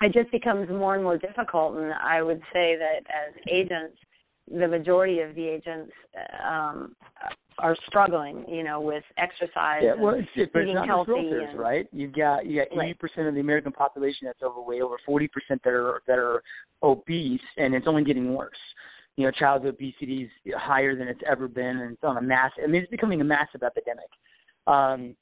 it 0.00 0.12
just 0.12 0.30
becomes 0.30 0.68
more 0.68 0.94
and 0.94 1.02
more 1.02 1.18
difficult. 1.18 1.76
And 1.76 1.92
I 1.92 2.22
would 2.22 2.40
say 2.52 2.76
that 2.76 3.00
as 3.08 3.34
agents, 3.50 3.96
the 4.50 4.66
majority 4.66 5.20
of 5.20 5.34
the 5.34 5.46
agents 5.46 5.92
um, 6.44 6.94
are 7.58 7.76
struggling, 7.86 8.44
you 8.48 8.62
know, 8.62 8.80
with 8.80 9.04
exercise. 9.16 9.82
Yeah, 9.82 9.94
well, 9.98 10.14
it's, 10.14 10.28
it's 10.34 10.52
eating 10.54 10.74
not 10.74 10.86
healthy 10.86 11.12
realtors, 11.12 11.50
and, 11.50 11.58
right? 11.58 11.88
You've 11.92 12.14
got 12.14 12.46
you 12.46 12.64
got 12.64 12.82
eighty 12.82 12.94
percent 12.94 13.26
of 13.26 13.34
the 13.34 13.40
American 13.40 13.72
population 13.72 14.26
that's 14.26 14.42
overweight, 14.42 14.82
over 14.82 14.96
forty 15.04 15.28
percent 15.28 15.62
that 15.64 15.70
are 15.70 16.02
that 16.06 16.18
are 16.18 16.42
obese, 16.82 17.40
and 17.56 17.74
it's 17.74 17.86
only 17.88 18.04
getting 18.04 18.34
worse 18.34 18.50
you 19.16 19.24
know, 19.24 19.32
childhood 19.38 19.74
obesity 19.74 20.30
is 20.46 20.54
higher 20.56 20.96
than 20.96 21.08
it's 21.08 21.20
ever 21.30 21.48
been, 21.48 21.78
and 21.78 21.92
it's 21.92 22.04
on 22.04 22.16
a 22.16 22.22
mass. 22.22 22.50
I 22.62 22.66
mean, 22.66 22.82
it's 22.82 22.90
becoming 22.90 23.20
a 23.20 23.24
massive 23.24 23.62
epidemic. 23.62 24.08
Um, 24.66 25.14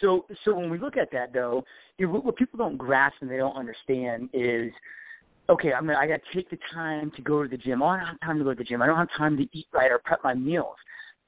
so, 0.00 0.26
so 0.44 0.54
when 0.54 0.70
we 0.70 0.78
look 0.78 0.96
at 0.96 1.10
that, 1.12 1.32
though, 1.32 1.64
you 1.98 2.06
know, 2.06 2.20
what, 2.20 2.36
people 2.36 2.58
don't 2.58 2.76
grasp 2.76 3.16
and 3.20 3.30
they 3.30 3.36
don't 3.36 3.56
understand 3.56 4.30
is, 4.32 4.70
okay, 5.48 5.72
I 5.72 5.80
mean, 5.80 5.96
I 5.96 6.06
got 6.06 6.20
to 6.20 6.36
take 6.36 6.50
the 6.50 6.58
time 6.72 7.10
to 7.16 7.22
go 7.22 7.42
to 7.42 7.48
the 7.48 7.56
gym. 7.56 7.82
Oh, 7.82 7.86
I 7.86 7.98
don't 7.98 8.06
have 8.06 8.20
time 8.20 8.38
to 8.38 8.44
go 8.44 8.50
to 8.50 8.56
the 8.56 8.64
gym. 8.64 8.82
I 8.82 8.86
don't 8.86 8.96
have 8.96 9.08
time 9.18 9.36
to 9.36 9.42
eat 9.42 9.66
right 9.72 9.90
or 9.90 10.00
prep 10.04 10.20
my 10.22 10.34
meals. 10.34 10.76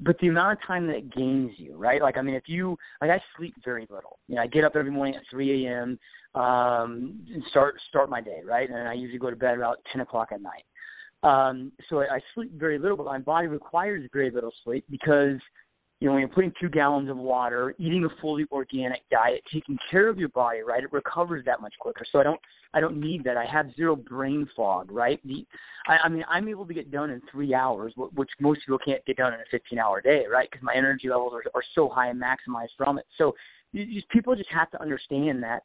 But 0.01 0.17
the 0.21 0.29
amount 0.29 0.53
of 0.53 0.67
time 0.67 0.87
that 0.87 0.97
it 0.97 1.13
gains 1.13 1.51
you, 1.57 1.77
right? 1.77 2.01
Like, 2.01 2.17
I 2.17 2.23
mean, 2.23 2.37
if 2.37 2.45
you 2.47 2.77
like, 3.01 3.11
I 3.11 3.21
sleep 3.37 3.55
very 3.65 3.87
little. 3.91 4.21
You 4.29 4.37
know, 4.37 4.43
I 4.43 4.47
get 4.47 4.63
up 4.63 4.77
every 4.77 4.93
morning 4.93 5.17
at 5.17 5.23
3 5.29 5.67
a.m. 5.67 5.99
um 6.41 7.21
and 7.33 7.43
start 7.51 7.75
start 7.89 8.09
my 8.09 8.21
day, 8.21 8.43
right? 8.47 8.71
And 8.71 8.89
I 8.89 8.93
usually 8.93 9.19
go 9.19 9.31
to 9.31 9.35
bed 9.35 9.57
about 9.57 9.79
10 9.93 10.01
o'clock 10.03 10.29
at 10.31 10.41
night. 10.41 10.63
Um, 11.23 11.73
so 11.89 12.01
I, 12.01 12.17
I 12.17 12.21
sleep 12.35 12.53
very 12.59 12.79
little, 12.79 12.97
but 12.97 13.07
my 13.07 13.19
body 13.19 13.49
requires 13.49 14.09
very 14.13 14.31
little 14.31 14.53
sleep 14.65 14.85
because 14.91 15.39
you 16.01 16.07
know 16.07 16.13
when 16.13 16.21
you're 16.21 16.29
putting 16.29 16.53
two 16.61 16.69
gallons 16.69 17.11
of 17.11 17.17
water, 17.17 17.75
eating 17.79 18.05
a 18.05 18.21
fully 18.21 18.45
organic 18.53 19.01
diet, 19.11 19.43
taking 19.53 19.77
care 19.91 20.09
of 20.09 20.19
your 20.19 20.29
body, 20.29 20.61
right, 20.61 20.85
it 20.85 20.93
recovers 20.93 21.45
that 21.47 21.61
much 21.61 21.75
quicker. 21.81 22.05
So 22.13 22.21
I 22.21 22.23
don't 22.23 22.41
I 22.75 22.81
don't 22.81 23.01
need 23.01 23.25
that. 23.25 23.37
I 23.37 23.47
have 23.51 23.67
zero 23.75 23.97
brain 23.97 24.49
fog, 24.55 24.91
right? 24.91 25.21
The, 25.25 25.45
I, 25.87 25.97
I 26.05 26.09
mean, 26.09 26.25
I'm 26.29 26.49
able 26.49 26.67
to 26.67 26.75
get 26.75 26.91
done 26.91 27.11
in 27.11 27.21
three 27.33 27.55
hours, 27.55 27.95
which 27.97 28.29
most 28.41 28.61
people 28.67 28.79
can't 28.85 29.05
get 29.07 29.17
done 29.17 29.33
in 29.33 29.41
a 29.41 29.45
15 29.51 29.79
hour 29.79 30.01
day, 30.01 30.25
right? 30.31 30.49
Because 30.51 30.63
my 30.63 30.75
energy 30.77 31.09
levels 31.09 31.33
are, 31.33 31.43
are 31.55 31.65
so 31.75 31.89
high 31.89 32.09
and 32.09 32.21
maximized 32.21 32.77
from 32.77 32.99
it. 32.99 33.07
So 33.17 33.35
you, 33.73 33.85
you, 33.85 34.03
people 34.11 34.37
just 34.37 34.51
have 34.53 34.71
to 34.73 34.83
understand 34.83 35.43
that 35.43 35.63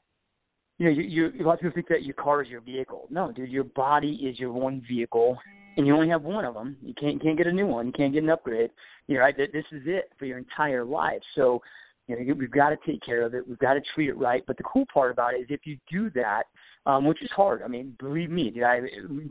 you 0.77 0.86
know, 0.86 0.92
you, 0.92 1.32
you 1.32 1.44
a 1.44 1.46
lot 1.46 1.53
of 1.53 1.60
people 1.60 1.74
think 1.75 1.88
that 1.89 2.03
your 2.03 2.15
car 2.15 2.42
is 2.42 2.50
your 2.50 2.62
vehicle. 2.62 3.08
No, 3.10 3.32
dude, 3.32 3.50
your 3.50 3.63
body 3.63 4.13
is 4.24 4.39
your 4.39 4.51
one 4.51 4.84
vehicle, 4.88 5.38
and 5.77 5.86
you 5.86 5.94
only 5.94 6.10
have 6.10 6.24
one 6.24 6.46
of 6.46 6.53
them. 6.53 6.77
You 6.82 6.94
can't 7.00 7.22
can't 7.22 7.38
get 7.38 7.48
a 7.48 7.51
new 7.51 7.68
one. 7.68 7.88
You 7.88 7.94
can't 7.94 8.13
get 8.13 8.24
an 8.24 8.30
upgrade. 8.30 8.72
You 9.08 9.15
know, 9.15 9.22
right? 9.22 9.36
This 9.38 9.65
is 9.72 9.84
it 9.86 10.06
for 10.18 10.25
your 10.25 10.38
entire 10.38 10.84
life. 10.84 11.22
So, 11.36 11.62
you 12.08 12.15
know, 12.15 12.34
we've 12.34 12.51
got 12.51 12.70
to 12.70 12.77
take 12.86 13.01
care 13.06 13.25
of 13.25 13.34
it. 13.34 13.48
We've 13.48 13.60
got 13.60 13.74
to 13.74 13.82
treat 13.94 14.10
it 14.10 14.18
right. 14.18 14.44
But 14.48 14.58
the 14.58 14.63
cool 14.63 14.86
part 14.94 15.12
about 15.12 15.36
it 15.36 15.42
is 15.42 15.48
if 15.50 15.62
you 15.65 15.77
do 15.92 16.10
that, 16.12 16.44
um, 16.86 17.06
which 17.06 17.22
is 17.22 17.30
hard. 17.36 17.62
I 17.63 17.68
mean, 17.68 17.96
believe 18.00 18.30
me, 18.30 18.50
dude, 18.50 18.63
I, 18.63 18.80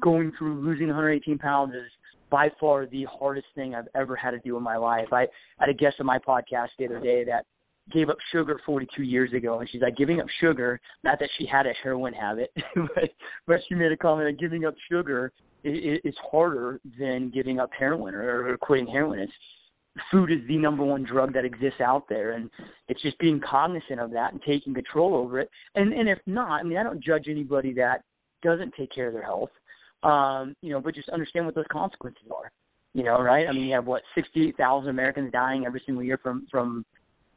going 0.00 0.32
through 0.38 0.60
losing 0.62 0.86
118 0.86 1.38
pounds 1.38 1.74
is 1.74 1.90
by 2.30 2.48
far 2.58 2.86
the 2.86 3.06
hardest 3.10 3.46
thing 3.54 3.74
I've 3.74 3.88
ever 3.94 4.16
had 4.16 4.30
to 4.30 4.38
do 4.38 4.56
in 4.56 4.62
my 4.62 4.76
life. 4.76 5.08
I, 5.12 5.22
I 5.22 5.26
had 5.66 5.68
a 5.68 5.74
guest 5.74 5.96
on 6.00 6.06
my 6.06 6.18
podcast 6.18 6.68
the 6.78 6.86
other 6.86 7.00
day 7.00 7.24
that 7.24 7.44
gave 7.92 8.08
up 8.08 8.18
sugar 8.32 8.60
42 8.64 9.02
years 9.02 9.32
ago, 9.32 9.58
and 9.60 9.68
she's 9.70 9.82
like 9.82 9.96
giving 9.96 10.20
up 10.20 10.26
sugar. 10.40 10.80
Not 11.02 11.18
that 11.18 11.28
she 11.38 11.46
had 11.46 11.66
a 11.66 11.72
heroin 11.82 12.12
habit, 12.12 12.50
but 12.74 13.10
but 13.46 13.60
she 13.68 13.74
made 13.74 13.92
a 13.92 13.96
comment 13.96 14.28
that 14.28 14.40
giving 14.40 14.64
up 14.64 14.74
sugar 14.90 15.32
is, 15.64 16.00
is 16.04 16.14
harder 16.30 16.80
than 16.98 17.30
giving 17.30 17.58
up 17.58 17.70
heroin 17.76 18.14
or, 18.14 18.52
or 18.52 18.56
quitting 18.58 18.86
heroin. 18.86 19.18
It's 19.18 19.32
food 20.10 20.30
is 20.30 20.38
the 20.48 20.56
number 20.56 20.84
one 20.84 21.04
drug 21.04 21.34
that 21.34 21.44
exists 21.44 21.80
out 21.80 22.04
there, 22.08 22.32
and 22.32 22.50
it's 22.88 23.02
just 23.02 23.18
being 23.18 23.40
cognizant 23.48 24.00
of 24.00 24.10
that 24.12 24.32
and 24.32 24.40
taking 24.42 24.74
control 24.74 25.14
over 25.14 25.40
it. 25.40 25.50
And 25.74 25.92
and 25.92 26.08
if 26.08 26.18
not, 26.26 26.60
I 26.60 26.62
mean, 26.62 26.78
I 26.78 26.82
don't 26.82 27.02
judge 27.02 27.26
anybody 27.28 27.72
that 27.74 28.02
doesn't 28.42 28.74
take 28.78 28.92
care 28.94 29.08
of 29.08 29.12
their 29.12 29.24
health, 29.24 29.50
um, 30.02 30.56
you 30.62 30.72
know, 30.72 30.80
but 30.80 30.94
just 30.94 31.08
understand 31.10 31.46
what 31.46 31.54
those 31.54 31.64
consequences 31.70 32.24
are. 32.34 32.50
You 32.94 33.04
know, 33.04 33.20
right? 33.22 33.46
I 33.48 33.52
mean, 33.52 33.62
you 33.64 33.74
have 33.74 33.86
what 33.86 34.02
sixty-eight 34.14 34.56
thousand 34.56 34.90
Americans 34.90 35.32
dying 35.32 35.64
every 35.66 35.82
single 35.84 36.04
year 36.04 36.18
from 36.22 36.46
from 36.50 36.84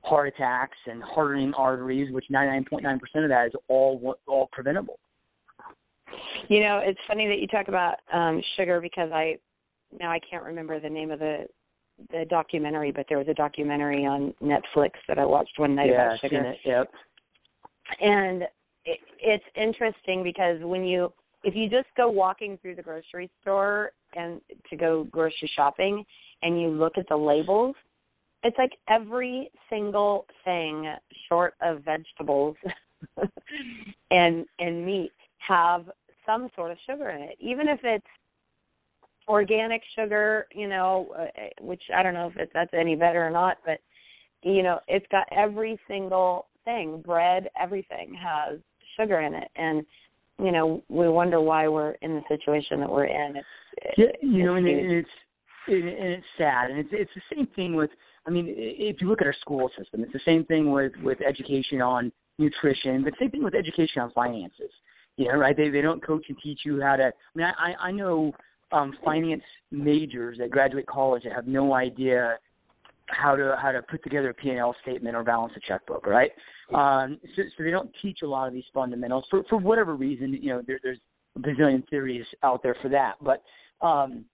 heart 0.06 0.28
attacks 0.28 0.78
and 0.86 1.02
hardening 1.04 1.54
arteries, 1.56 2.14
which 2.14 2.26
99.9% 2.32 2.96
of 3.24 3.30
that 3.30 3.48
is 3.48 3.54
all 3.68 4.16
all 4.28 4.50
preventable. 4.52 5.00
You 6.48 6.62
know, 6.62 6.82
it's 6.84 7.00
funny 7.08 7.28
that 7.28 7.40
you 7.40 7.48
talk 7.48 7.68
about 7.68 7.96
um 8.14 8.42
sugar 8.58 8.80
because 8.80 9.12
I 9.12 9.38
now 10.00 10.12
I 10.12 10.20
can't 10.30 10.44
remember 10.44 10.80
the 10.80 10.90
name 10.90 11.12
of 11.12 11.20
the 11.20 11.46
the 12.12 12.26
documentary, 12.30 12.92
but 12.92 13.06
there 13.08 13.18
was 13.18 13.28
a 13.28 13.34
documentary 13.34 14.06
on 14.06 14.34
Netflix 14.42 14.92
that 15.08 15.18
I 15.18 15.26
watched 15.26 15.58
one 15.58 15.76
night 15.76 15.90
yeah, 15.90 16.08
about 16.08 16.20
sugar. 16.20 16.42
It. 16.42 16.58
Yep. 16.66 16.92
And 18.02 18.42
it, 18.84 19.00
it's 19.20 19.44
interesting 19.56 20.24
because 20.24 20.58
when 20.62 20.84
you 20.84 21.12
if 21.44 21.56
you 21.56 21.70
just 21.70 21.88
go 21.96 22.10
walking 22.10 22.58
through 22.62 22.76
the 22.76 22.82
grocery 22.82 23.30
store 23.42 23.92
and 24.16 24.42
to 24.70 24.76
go 24.76 25.06
grocery 25.06 25.50
shopping 25.56 26.04
and 26.42 26.60
you 26.60 26.70
look 26.70 26.98
at 26.98 27.08
the 27.08 27.16
labels 27.16 27.76
it's 28.46 28.58
like 28.58 28.72
every 28.90 29.52
single 29.70 30.25
thing 30.46 30.94
short 31.28 31.56
of 31.62 31.84
vegetables 31.84 32.56
and 34.12 34.46
and 34.60 34.86
meat 34.86 35.12
have 35.48 35.86
some 36.25 36.50
sort 36.56 36.72
of 36.72 36.78
sugar 36.90 37.10
in 37.10 37.22
it. 37.22 37.38
Even 37.40 37.68
if 37.68 37.80
it's 37.84 38.06
organic 39.28 39.82
sugar 39.98 40.46
you 40.54 40.68
know 40.68 41.08
uh, 41.18 41.25
which 41.60 41.82
i 41.96 42.04
don't 42.04 42.14
know 42.14 42.28
if 42.28 42.38
it, 42.38 42.48
that's 42.54 42.70
any 42.75 42.96
better 42.96 43.25
or 43.25 43.32
not 43.32 43.58
but 43.66 43.80
you 44.44 44.62
know 44.62 44.80
it's 44.88 45.08
got 45.12 45.25
every 45.32 45.80
single 45.88 46.46
thing. 46.66 47.02
Bread 47.06 47.50
everything 47.60 48.14
has 48.22 48.60
sugar 49.00 49.22
in 49.22 49.34
it. 49.34 49.48
And 49.56 49.86
you 50.38 50.52
know 50.52 50.84
we 50.90 51.08
wonder 51.08 51.40
why 51.40 51.68
we're 51.68 51.92
in 52.02 52.16
the 52.16 52.22
situation 52.28 52.82
that 52.82 52.90
we're 52.90 53.06
in. 53.06 53.36
It's 53.38 53.98
yeah, 53.98 54.06
you 54.22 54.44
know 54.44 54.56
and 54.56 54.68
it's 54.68 55.10
and 55.68 55.88
it's 55.88 56.25
sad. 56.38 56.72
And 56.72 56.80
it's 56.80 56.90
it's 56.92 57.12
the 57.16 57.36
same 57.36 57.48
thing 57.56 57.75
with 57.75 57.92
I 58.27 58.32
mean, 58.32 58.46
if 58.58 58.98
you 59.01 59.08
look 59.08 59.22
at 59.22 59.27
our 59.27 59.36
school 59.41 59.70
system, 59.77 60.01
it's 60.01 60.13
the 60.13 60.20
same 60.25 60.46
thing 60.46 60.72
with 60.72 60.94
with 61.03 61.20
education 61.22 61.82
on 61.82 62.12
nutrition, 62.38 63.03
but 63.03 63.13
same 63.20 63.32
thing 63.32 63.44
with 63.44 63.55
education 63.55 64.01
on 64.01 64.12
finances. 64.12 64.72
You 65.17 65.27
know, 65.27 65.38
right? 65.38 65.55
They 65.55 65.70
they 65.70 65.82
don't 65.82 66.05
coach 66.05 66.25
and 66.27 66.38
teach 66.44 66.60
you 66.65 66.82
how 66.82 66.96
to. 66.96 67.03
I 67.03 67.12
mean, 67.36 67.48
I 67.48 67.88
I 67.88 67.91
know 67.91 68.34
um 68.72 68.94
finance 69.03 69.44
majors 69.72 70.38
that 70.39 70.50
graduate 70.50 70.88
college 70.88 71.24
that 71.24 71.34
have 71.34 71.48
no 71.48 71.74
idea 71.74 72.38
how 73.08 73.36
to 73.36 73.55
how 73.62 73.72
to 73.72 73.82
put 73.84 74.03
together 74.03 74.29
a 74.29 74.34
P&L 74.34 74.75
statement 74.82 75.15
or 75.15 75.24
balance 75.24 75.53
a 75.55 75.60
checkbook, 75.67 76.05
right? 76.08 76.32
Um, 76.74 77.20
so, 77.36 77.44
so 77.58 77.63
they 77.63 77.70
don't 77.70 77.91
teach 78.01 78.20
a 78.24 78.27
lot 78.27 78.48
of 78.48 78.53
these 78.53 78.63
fundamentals 78.74 79.25
for 79.29 79.44
for 79.50 79.58
whatever 79.58 79.96
reason. 79.96 80.34
You 80.34 80.50
know, 80.50 80.62
there, 80.65 80.79
there's 80.82 81.00
a 81.36 81.39
bazillion 81.39 81.88
theories 81.89 82.25
out 82.44 82.63
there 82.63 82.75
for 82.82 82.89
that, 82.89 83.15
but 83.22 83.44
um, 83.86 84.25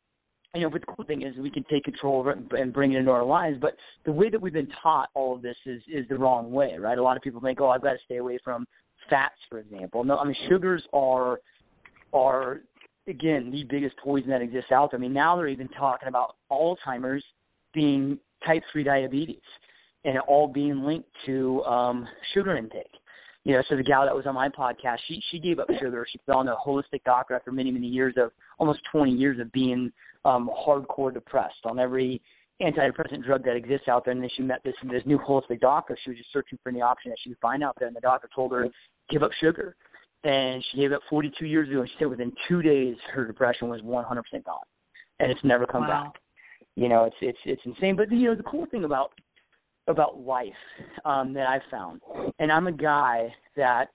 you 0.53 0.61
know, 0.61 0.69
but 0.69 0.81
the 0.81 0.87
cool 0.87 1.05
thing 1.05 1.21
is 1.21 1.35
we 1.37 1.49
can 1.49 1.63
take 1.71 1.85
control 1.85 2.21
of 2.21 2.27
it 2.27 2.37
and 2.51 2.73
bring 2.73 2.93
it 2.93 2.97
into 2.97 3.11
our 3.11 3.23
lives. 3.23 3.57
But 3.61 3.75
the 4.05 4.11
way 4.11 4.29
that 4.29 4.41
we've 4.41 4.51
been 4.51 4.67
taught 4.83 5.09
all 5.13 5.35
of 5.35 5.41
this 5.41 5.55
is 5.65 5.81
is 5.91 6.05
the 6.09 6.17
wrong 6.17 6.51
way, 6.51 6.75
right? 6.77 6.97
A 6.97 7.03
lot 7.03 7.15
of 7.15 7.23
people 7.23 7.39
think, 7.39 7.61
oh, 7.61 7.69
I've 7.69 7.81
got 7.81 7.93
to 7.93 7.99
stay 8.05 8.17
away 8.17 8.37
from 8.43 8.67
fats, 9.09 9.35
for 9.49 9.59
example. 9.59 10.03
No, 10.03 10.17
I 10.17 10.25
mean 10.25 10.35
sugars 10.49 10.83
are 10.93 11.39
are 12.13 12.61
again 13.07 13.49
the 13.49 13.63
biggest 13.69 13.95
poison 14.03 14.29
that 14.29 14.41
exists 14.41 14.71
out 14.73 14.91
there. 14.91 14.99
I 14.99 15.01
mean 15.01 15.13
now 15.13 15.37
they're 15.37 15.47
even 15.47 15.69
talking 15.69 16.09
about 16.09 16.35
Alzheimer's 16.51 17.23
being 17.73 18.19
type 18.45 18.63
three 18.73 18.83
diabetes 18.83 19.37
and 20.03 20.15
it 20.15 20.23
all 20.27 20.47
being 20.47 20.83
linked 20.83 21.07
to 21.27 21.63
um 21.63 22.05
sugar 22.33 22.57
intake. 22.57 22.91
You 23.43 23.53
know, 23.53 23.63
so 23.69 23.75
the 23.75 23.83
gal 23.83 24.05
that 24.05 24.15
was 24.15 24.27
on 24.27 24.35
my 24.35 24.49
podcast, 24.49 24.97
she 25.07 25.19
she 25.31 25.39
gave 25.39 25.57
up 25.59 25.67
sugar. 25.81 26.05
She 26.11 26.19
fell 26.25 26.41
into 26.41 26.53
a 26.53 26.57
holistic 26.57 27.03
doctor 27.05 27.35
after 27.35 27.51
many 27.51 27.71
many 27.71 27.87
years 27.87 28.13
of 28.17 28.31
almost 28.59 28.79
20 28.91 29.11
years 29.11 29.39
of 29.39 29.51
being 29.51 29.91
um, 30.25 30.49
hardcore 30.65 31.11
depressed 31.13 31.65
on 31.65 31.79
every 31.79 32.21
antidepressant 32.61 33.25
drug 33.25 33.43
that 33.43 33.55
exists 33.55 33.87
out 33.87 34.05
there. 34.05 34.11
And 34.11 34.21
then 34.21 34.29
she 34.37 34.43
met 34.43 34.61
this 34.63 34.75
this 34.91 35.01
new 35.05 35.17
holistic 35.17 35.59
doctor. 35.59 35.97
She 36.03 36.11
was 36.11 36.17
just 36.17 36.31
searching 36.31 36.59
for 36.61 36.69
any 36.69 36.81
option 36.81 37.09
that 37.09 37.17
she 37.23 37.31
could 37.31 37.39
find 37.39 37.63
out 37.63 37.75
there, 37.79 37.87
and 37.87 37.97
the 37.97 38.01
doctor 38.01 38.29
told 38.33 38.51
her 38.51 38.67
give 39.09 39.23
up 39.23 39.31
sugar. 39.41 39.75
And 40.23 40.63
she 40.71 40.77
gave 40.77 40.91
up 40.91 41.01
42 41.09 41.47
years 41.47 41.67
ago. 41.67 41.79
And 41.79 41.89
she 41.89 41.95
said 41.97 42.07
within 42.07 42.31
two 42.47 42.61
days 42.61 42.95
her 43.11 43.25
depression 43.25 43.69
was 43.69 43.81
100% 43.81 44.05
gone, 44.45 44.59
and 45.19 45.31
it's 45.31 45.43
never 45.43 45.65
come 45.65 45.81
wow. 45.81 46.03
back. 46.05 46.21
You 46.75 46.89
know, 46.89 47.05
it's 47.05 47.15
it's 47.21 47.39
it's 47.45 47.61
insane. 47.65 47.95
But 47.95 48.11
you 48.11 48.29
know, 48.29 48.35
the 48.35 48.43
cool 48.43 48.67
thing 48.67 48.83
about 48.83 49.11
about 49.91 50.19
life 50.19 50.51
um, 51.05 51.33
that 51.33 51.47
I've 51.47 51.61
found, 51.69 52.01
and 52.39 52.51
I'm 52.51 52.67
a 52.67 52.71
guy 52.71 53.27
that 53.55 53.85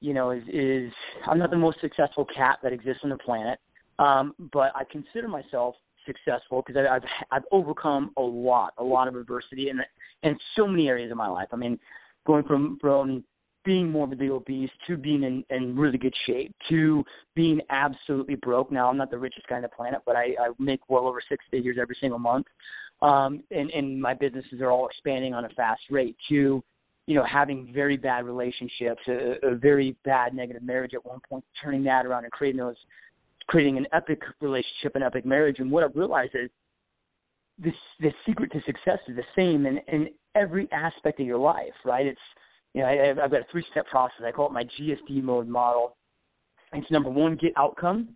you 0.00 0.14
know 0.14 0.30
is 0.30 0.42
is 0.52 0.92
I'm 1.26 1.38
not 1.38 1.50
the 1.50 1.56
most 1.56 1.80
successful 1.80 2.26
cat 2.36 2.58
that 2.62 2.72
exists 2.72 3.00
on 3.04 3.10
the 3.10 3.18
planet, 3.18 3.58
um, 3.98 4.34
but 4.52 4.72
I 4.74 4.84
consider 4.90 5.28
myself 5.28 5.74
successful 6.06 6.62
because 6.66 6.80
I've 6.90 7.02
I've 7.30 7.44
overcome 7.52 8.12
a 8.16 8.22
lot, 8.22 8.72
a 8.78 8.84
lot 8.84 9.08
of 9.08 9.16
adversity 9.16 9.68
in 9.70 9.80
in 10.22 10.38
so 10.56 10.66
many 10.66 10.88
areas 10.88 11.10
of 11.10 11.16
my 11.16 11.28
life. 11.28 11.48
I 11.52 11.56
mean, 11.56 11.78
going 12.26 12.44
from 12.44 12.78
from 12.80 13.24
being 13.64 13.90
morbidly 13.90 14.30
obese 14.30 14.70
to 14.86 14.96
being 14.96 15.22
in, 15.22 15.44
in 15.50 15.76
really 15.76 15.98
good 15.98 16.14
shape 16.26 16.54
to 16.70 17.04
being 17.34 17.60
absolutely 17.68 18.36
broke. 18.36 18.72
Now 18.72 18.88
I'm 18.88 18.96
not 18.96 19.10
the 19.10 19.18
richest 19.18 19.46
guy 19.48 19.56
on 19.56 19.62
the 19.62 19.68
planet, 19.68 20.00
but 20.06 20.16
I, 20.16 20.28
I 20.40 20.50
make 20.58 20.80
well 20.88 21.06
over 21.06 21.20
six 21.28 21.44
figures 21.50 21.76
every 21.80 21.96
single 22.00 22.18
month. 22.18 22.46
Um 23.02 23.42
and, 23.50 23.70
and 23.70 24.00
my 24.00 24.14
businesses 24.14 24.60
are 24.60 24.70
all 24.70 24.88
expanding 24.88 25.34
on 25.34 25.44
a 25.44 25.48
fast 25.50 25.82
rate 25.90 26.16
to, 26.28 26.62
you 27.06 27.14
know, 27.14 27.24
having 27.30 27.70
very 27.72 27.96
bad 27.96 28.24
relationships, 28.24 29.00
a, 29.08 29.36
a 29.42 29.54
very 29.56 29.96
bad 30.04 30.34
negative 30.34 30.62
marriage 30.62 30.92
at 30.94 31.04
one 31.04 31.20
point, 31.28 31.44
turning 31.62 31.84
that 31.84 32.06
around 32.06 32.24
and 32.24 32.32
creating 32.32 32.58
those 32.58 32.76
creating 33.48 33.76
an 33.76 33.86
epic 33.92 34.22
relationship, 34.40 34.94
an 34.94 35.02
epic 35.02 35.26
marriage. 35.26 35.56
And 35.58 35.70
what 35.70 35.82
I've 35.82 35.96
realized 35.96 36.32
is 36.34 36.50
this 37.58 37.74
the 37.98 38.10
secret 38.26 38.52
to 38.52 38.60
success 38.64 38.98
is 39.08 39.16
the 39.16 39.24
same 39.36 39.66
in, 39.66 39.78
in 39.88 40.08
every 40.34 40.68
aspect 40.72 41.20
of 41.20 41.26
your 41.26 41.38
life, 41.38 41.74
right? 41.84 42.06
It's 42.06 42.20
you 42.74 42.82
know, 42.82 42.88
I, 42.88 43.10
I've 43.10 43.30
got 43.30 43.40
a 43.40 43.46
three 43.50 43.64
step 43.70 43.86
process. 43.86 44.22
I 44.24 44.30
call 44.30 44.46
it 44.46 44.52
my 44.52 44.64
GSD 44.64 45.22
mode 45.22 45.48
model. 45.48 45.96
It's 46.72 46.90
number 46.90 47.10
one, 47.10 47.36
get 47.40 47.52
outcome, 47.56 48.10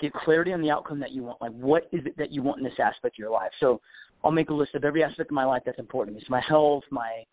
get 0.00 0.12
clarity 0.12 0.52
on 0.52 0.60
the 0.60 0.70
outcome 0.70 1.00
that 1.00 1.12
you 1.12 1.22
want. 1.22 1.40
Like, 1.40 1.52
what 1.52 1.88
is 1.92 2.04
it 2.04 2.16
that 2.18 2.30
you 2.30 2.42
want 2.42 2.58
in 2.58 2.64
this 2.64 2.74
aspect 2.78 3.14
of 3.14 3.18
your 3.18 3.30
life? 3.30 3.50
So, 3.60 3.80
I'll 4.24 4.32
make 4.32 4.48
a 4.48 4.54
list 4.54 4.74
of 4.74 4.84
every 4.84 5.04
aspect 5.04 5.30
of 5.30 5.34
my 5.34 5.44
life 5.44 5.62
that's 5.66 5.78
important. 5.78 6.16
It's 6.16 6.30
my 6.30 6.40
health, 6.48 6.82
my 6.90 7.24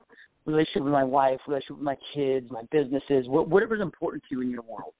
relationship 0.45 0.83
with 0.83 0.91
my 0.91 1.03
wife, 1.03 1.39
relationship 1.47 1.77
with 1.77 1.85
my 1.85 1.97
kids, 2.13 2.47
my 2.51 2.63
businesses, 2.71 3.25
whatever's 3.27 3.81
important 3.81 4.23
to 4.27 4.35
you 4.35 4.41
in 4.41 4.49
your 4.49 4.63
world. 4.63 4.93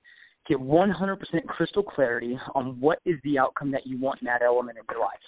Get 0.47 0.57
100% 0.57 1.17
crystal 1.47 1.83
clarity 1.83 2.37
on 2.55 2.79
what 2.79 2.99
is 3.05 3.15
the 3.23 3.37
outcome 3.37 3.71
that 3.71 3.85
you 3.85 3.99
want 3.99 4.21
in 4.21 4.25
that 4.25 4.41
element 4.41 4.79
of 4.79 4.85
your 4.89 5.01
life. 5.01 5.19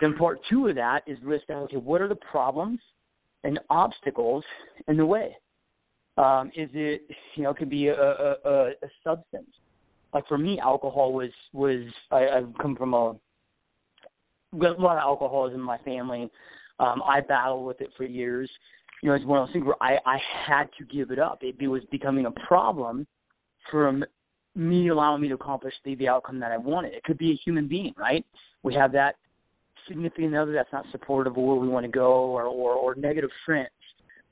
Then 0.00 0.14
part 0.14 0.38
two 0.48 0.68
of 0.68 0.76
that 0.76 1.02
is 1.06 1.18
list 1.24 1.44
out, 1.50 1.64
okay, 1.64 1.76
what 1.76 2.00
are 2.00 2.08
the 2.08 2.16
problems 2.16 2.80
and 3.44 3.58
obstacles 3.68 4.44
in 4.88 4.96
the 4.96 5.06
way? 5.06 5.36
Um, 6.16 6.50
is 6.54 6.68
it 6.74 7.02
you 7.36 7.42
know 7.42 7.50
it 7.50 7.56
could 7.56 7.70
be 7.70 7.88
a, 7.88 7.94
a, 7.94 8.36
a, 8.44 8.68
a 8.68 8.88
substance. 9.02 9.48
Like 10.12 10.26
for 10.28 10.36
me, 10.36 10.60
alcohol 10.60 11.14
was 11.14 11.30
was 11.54 11.80
I, 12.10 12.28
I've 12.28 12.52
come 12.60 12.76
from 12.76 12.92
a 12.92 13.14
a 14.52 14.56
lot 14.56 14.96
of 14.96 15.02
alcoholism 15.02 15.60
in 15.60 15.66
my 15.66 15.78
family. 15.78 16.30
Um, 16.78 17.02
I 17.06 17.20
battled 17.20 17.66
with 17.66 17.80
it 17.80 17.90
for 17.96 18.04
years. 18.04 18.50
You 19.02 19.08
know, 19.08 19.14
it's 19.14 19.24
one 19.24 19.40
of 19.40 19.48
those 19.48 19.52
things 19.52 19.66
where 19.66 19.82
I 19.82 19.96
I 20.06 20.18
had 20.46 20.64
to 20.78 20.84
give 20.84 21.10
it 21.10 21.18
up. 21.18 21.38
It, 21.42 21.56
it 21.60 21.68
was 21.68 21.82
becoming 21.90 22.26
a 22.26 22.30
problem 22.46 23.06
from 23.70 24.04
me 24.54 24.88
allowing 24.88 25.22
me 25.22 25.28
to 25.28 25.34
accomplish 25.34 25.74
the 25.84 25.94
the 25.96 26.08
outcome 26.08 26.38
that 26.40 26.52
I 26.52 26.56
wanted. 26.56 26.94
It 26.94 27.04
could 27.04 27.18
be 27.18 27.32
a 27.32 27.40
human 27.44 27.68
being, 27.68 27.94
right? 27.96 28.24
We 28.62 28.74
have 28.74 28.92
that 28.92 29.16
significant 29.88 30.36
other 30.36 30.52
that's 30.52 30.72
not 30.72 30.84
supportive 30.92 31.32
of 31.32 31.42
where 31.42 31.56
we 31.56 31.68
want 31.68 31.84
to 31.84 31.92
go, 31.92 32.12
or 32.26 32.44
or, 32.44 32.74
or 32.74 32.94
negative 32.94 33.30
friends 33.44 33.70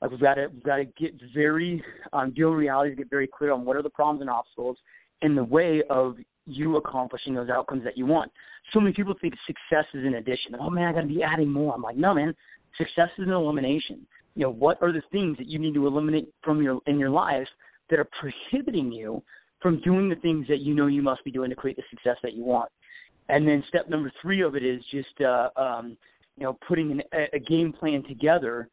like 0.01 0.11
we've 0.11 0.19
got 0.19 0.35
to 0.35 0.47
we've 0.47 0.63
got 0.63 0.77
to 0.77 0.85
get 0.85 1.13
very 1.33 1.83
um, 2.11 2.33
deal 2.33 2.49
reality, 2.49 2.95
get 2.95 3.09
very 3.09 3.27
clear 3.27 3.51
on 3.51 3.63
what 3.63 3.75
are 3.77 3.83
the 3.83 3.89
problems 3.89 4.21
and 4.21 4.29
obstacles 4.29 4.77
in 5.21 5.35
the 5.35 5.43
way 5.43 5.83
of 5.89 6.15
you 6.45 6.77
accomplishing 6.77 7.33
those 7.33 7.49
outcomes 7.49 7.83
that 7.83 7.97
you 7.97 8.05
want. 8.05 8.31
So 8.73 8.79
many 8.79 8.93
people 8.93 9.15
think 9.19 9.33
success 9.45 9.85
is 9.93 10.05
an 10.05 10.15
addition. 10.15 10.55
Oh 10.59 10.69
man, 10.69 10.87
I 10.87 10.93
got 10.93 11.01
to 11.01 11.07
be 11.07 11.23
adding 11.23 11.51
more. 11.51 11.73
I'm 11.73 11.81
like, 11.81 11.97
no 11.97 12.13
man, 12.13 12.33
success 12.77 13.09
is 13.17 13.27
an 13.27 13.33
elimination. 13.33 14.05
You 14.35 14.43
know, 14.43 14.51
what 14.51 14.81
are 14.81 14.91
the 14.91 15.01
things 15.11 15.37
that 15.37 15.47
you 15.47 15.59
need 15.59 15.73
to 15.73 15.87
eliminate 15.87 16.29
from 16.43 16.61
your 16.61 16.79
in 16.87 16.97
your 16.97 17.09
life 17.09 17.47
that 17.89 17.99
are 17.99 18.07
prohibiting 18.19 18.91
you 18.91 19.21
from 19.61 19.81
doing 19.81 20.09
the 20.09 20.15
things 20.15 20.47
that 20.47 20.59
you 20.59 20.73
know 20.73 20.87
you 20.87 21.01
must 21.01 21.23
be 21.23 21.31
doing 21.31 21.49
to 21.49 21.55
create 21.55 21.77
the 21.77 21.83
success 21.89 22.17
that 22.23 22.33
you 22.33 22.43
want? 22.43 22.71
And 23.29 23.47
then 23.47 23.63
step 23.67 23.89
number 23.89 24.11
three 24.21 24.41
of 24.41 24.55
it 24.55 24.63
is 24.63 24.81
just 24.91 25.21
uh, 25.21 25.49
um, 25.59 25.97
you 26.37 26.43
know 26.43 26.57
putting 26.67 26.91
an, 26.91 27.01
a 27.33 27.39
game 27.39 27.73
plan 27.73 28.03
together 28.07 28.69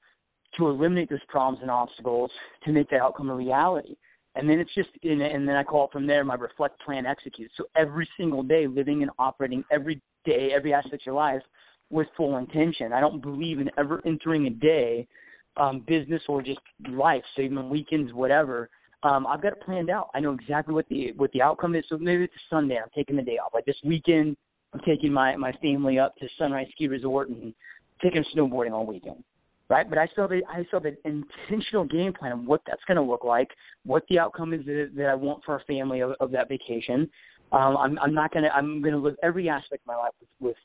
to 0.57 0.69
eliminate 0.69 1.11
those 1.11 1.19
problems 1.29 1.59
and 1.61 1.71
obstacles 1.71 2.31
to 2.65 2.73
make 2.73 2.89
that 2.91 3.01
outcome 3.01 3.31
a 3.31 3.35
reality. 3.35 3.97
And 4.39 4.49
then 4.49 4.61
it's 4.61 4.73
just, 4.73 4.91
and, 5.03 5.21
and 5.21 5.49
then 5.49 5.57
I 5.57 5.65
call 5.65 5.87
it 5.87 5.93
from 5.93 6.07
there 6.07 6.25
my 6.25 6.37
reflect, 6.37 6.81
plan, 6.83 7.07
execute. 7.07 7.51
So 7.57 7.65
every 7.77 8.09
single 8.17 8.45
day, 8.45 8.69
living 8.69 9.03
and 9.03 9.11
operating 9.19 9.65
every 9.73 10.01
day, 10.25 10.51
every 10.57 10.73
aspect 10.73 10.95
of 10.95 11.07
your 11.07 11.17
life 11.17 11.43
with 11.91 12.07
full 12.17 12.37
intention. 12.37 12.93
I 12.93 13.01
don't 13.01 13.21
believe 13.21 13.59
in 13.59 13.69
ever 13.77 14.01
entering 14.07 14.47
a 14.47 14.51
day, 14.51 15.09
um, 15.57 15.85
business 15.89 16.23
or 16.29 16.41
just 16.41 16.61
life, 16.89 17.23
so 17.35 17.43
even 17.43 17.69
weekends, 17.69 18.13
whatever. 18.13 18.71
Um, 19.03 19.27
I've 19.27 19.43
got 19.43 19.55
it 19.55 19.63
planned 19.63 19.91
out. 19.91 20.09
I 20.15 20.21
know 20.21 20.33
exactly 20.33 20.73
what 20.73 20.89
the 20.89 21.13
what 21.17 21.33
the 21.33 21.43
outcome 21.43 21.75
is. 21.75 21.85
So 21.89 21.99
maybe 21.99 22.23
it's 22.25 22.33
a 22.35 22.55
Sunday. 22.55 22.77
I'm 22.77 22.91
taking 22.95 23.17
the 23.17 23.23
day 23.23 23.39
off. 23.39 23.53
Like 23.55 23.65
this 23.65 23.77
weekend, 23.85 24.37
I'm 24.73 24.81
taking 24.87 25.13
my 25.13 25.35
my 25.37 25.53
family 25.61 25.99
up 25.99 26.15
to 26.17 26.27
Sunrise 26.39 26.69
Ski 26.73 26.87
Resort 26.87 27.29
and 27.29 27.53
taking 28.01 28.25
snowboarding 28.37 28.73
all 28.73 28.87
weekend 28.87 29.25
right? 29.69 29.89
But 29.89 29.99
I 29.99 30.07
still 30.09 30.25
have 30.25 30.33
a, 30.33 30.41
I 30.49 30.65
still 30.65 30.81
have 30.81 30.87
an 30.87 30.97
intentional 31.05 31.85
game 31.85 32.13
plan 32.13 32.33
of 32.33 32.45
what 32.45 32.63
that's 32.67 32.83
going 32.87 32.97
to 32.97 33.03
look 33.03 33.25
like, 33.25 33.49
what 33.85 34.03
the 34.09 34.19
outcome 34.19 34.55
is 34.55 34.65
that, 34.67 34.91
that 34.97 35.07
I 35.07 35.15
want 35.15 35.45
for 35.45 35.53
our 35.53 35.63
family 35.67 36.01
of, 36.01 36.13
of 36.21 36.31
that 36.33 36.49
vacation. 36.49 37.09
Um, 37.53 37.77
I'm, 37.77 37.99
I'm 37.99 38.15
not 38.15 38.33
going 38.33 38.45
to 38.45 38.51
I'm 38.51 38.83
going 38.83 38.95
to 38.95 39.01
live 39.01 39.17
every 39.23 39.49
aspect 39.49 39.83
of 39.83 39.87
my 39.87 39.97
life 39.97 40.13
with, 40.21 40.29
with 40.41 40.57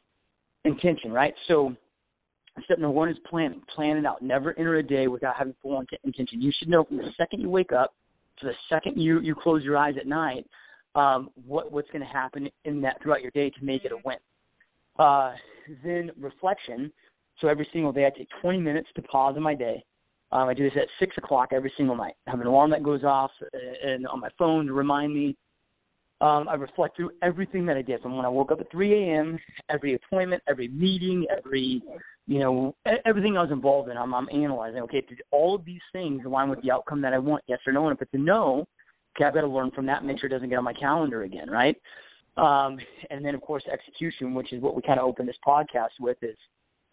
intention, 0.66 1.12
right? 1.12 1.34
So 1.48 1.76
step 2.66 2.80
number 2.80 2.92
one 2.92 3.10
is 3.10 3.18
planning. 3.30 3.62
Plan 3.76 3.98
it 3.98 4.06
out. 4.06 4.22
Never 4.22 4.58
enter 4.58 4.76
a 4.76 4.84
day 4.84 5.08
without 5.08 5.36
having 5.38 5.56
full 5.62 5.82
intention. 6.04 6.42
You 6.42 6.52
should 6.58 6.70
know 6.70 6.84
from 6.84 6.98
the 6.98 7.10
second 7.18 7.42
you 7.42 7.50
wake 7.50 7.72
up 7.72 7.94
to 8.40 8.48
the 8.48 8.54
second 8.70 9.02
you 9.02 9.20
you 9.20 9.36
close 9.36 9.64
your 9.64 9.78
eyes 9.78 9.96
at 10.00 10.08
night 10.08 10.46
um, 10.96 11.30
what 11.46 11.72
what's 11.72 11.90
going 11.92 12.02
to 12.02 12.08
happen 12.08 12.50
in 12.66 12.82
that 12.82 13.02
throughout 13.02 13.22
your 13.22 13.32
day 13.32 13.50
to 13.50 13.66
make 13.66 13.86
it 13.86 13.92
a 13.92 13.98
win. 14.06 14.18
Uh, 15.00 15.34
then 15.84 16.12
reflection 16.20 16.92
so 17.44 17.50
every 17.50 17.68
single 17.74 17.92
day, 17.92 18.06
I 18.06 18.18
take 18.18 18.30
20 18.42 18.60
minutes 18.60 18.88
to 18.96 19.02
pause 19.02 19.36
in 19.36 19.44
my 19.44 19.54
day. 19.54 19.84
Um, 20.32 20.48
I 20.48 20.54
do 20.54 20.64
this 20.64 20.78
at 20.78 20.88
six 20.98 21.16
o'clock 21.18 21.50
every 21.52 21.72
single 21.78 21.96
night. 21.96 22.14
I 22.26 22.32
have 22.32 22.40
an 22.40 22.48
alarm 22.48 22.72
that 22.72 22.84
goes 22.84 23.04
off 23.04 23.32
uh, 23.42 23.88
and 23.88 24.08
on 24.08 24.22
my 24.22 24.30
phone 24.40 24.66
to 24.66 24.74
remind 24.74 25.14
me. 25.14 25.36
Um, 26.22 26.48
I 26.48 26.54
reflect 26.54 26.96
through 26.96 27.12
everything 27.22 27.66
that 27.66 27.76
I 27.76 27.82
did 27.82 28.02
from 28.02 28.16
when 28.16 28.26
I 28.26 28.30
woke 28.30 28.52
up 28.52 28.62
at 28.62 28.72
3 28.72 28.94
a.m. 28.94 29.38
Every 29.70 29.96
appointment, 29.96 30.42
every 30.48 30.70
meeting, 30.70 31.26
every 31.38 31.84
you 32.28 32.40
know 32.40 32.74
everything 33.06 33.36
I 33.38 33.42
was 33.42 33.52
involved 33.52 33.90
in. 33.90 33.98
I'm, 33.98 34.14
I'm 34.14 34.30
analyzing. 34.34 34.80
Okay, 34.84 35.02
did 35.02 35.22
all 35.32 35.54
of 35.54 35.66
these 35.66 35.82
things 35.92 36.22
align 36.26 36.50
with 36.50 36.62
the 36.62 36.72
outcome 36.72 37.02
that 37.02 37.14
I 37.14 37.18
want? 37.18 37.44
Yes 37.48 37.60
or 37.68 37.74
no? 37.74 37.90
And 37.90 37.96
if 37.96 38.02
it's 38.02 38.14
a 38.14 38.18
no, 38.18 38.66
okay, 39.16 39.26
I've 39.26 39.34
got 39.34 39.42
to 39.42 39.48
learn 39.48 39.72
from 39.72 39.86
that. 39.88 39.98
And 39.98 40.08
make 40.08 40.20
sure 40.20 40.28
it 40.28 40.34
doesn't 40.34 40.50
get 40.50 40.58
on 40.58 40.64
my 40.64 40.74
calendar 40.74 41.24
again, 41.24 41.50
right? 41.50 41.76
Um, 42.38 42.80
and 43.10 43.24
then 43.24 43.36
of 43.36 43.42
course 43.42 43.64
execution, 43.72 44.34
which 44.34 44.54
is 44.54 44.62
what 44.62 44.76
we 44.76 44.82
kind 44.82 45.00
of 45.00 45.06
open 45.06 45.26
this 45.26 45.36
podcast 45.46 46.00
with, 46.00 46.18
is 46.22 46.38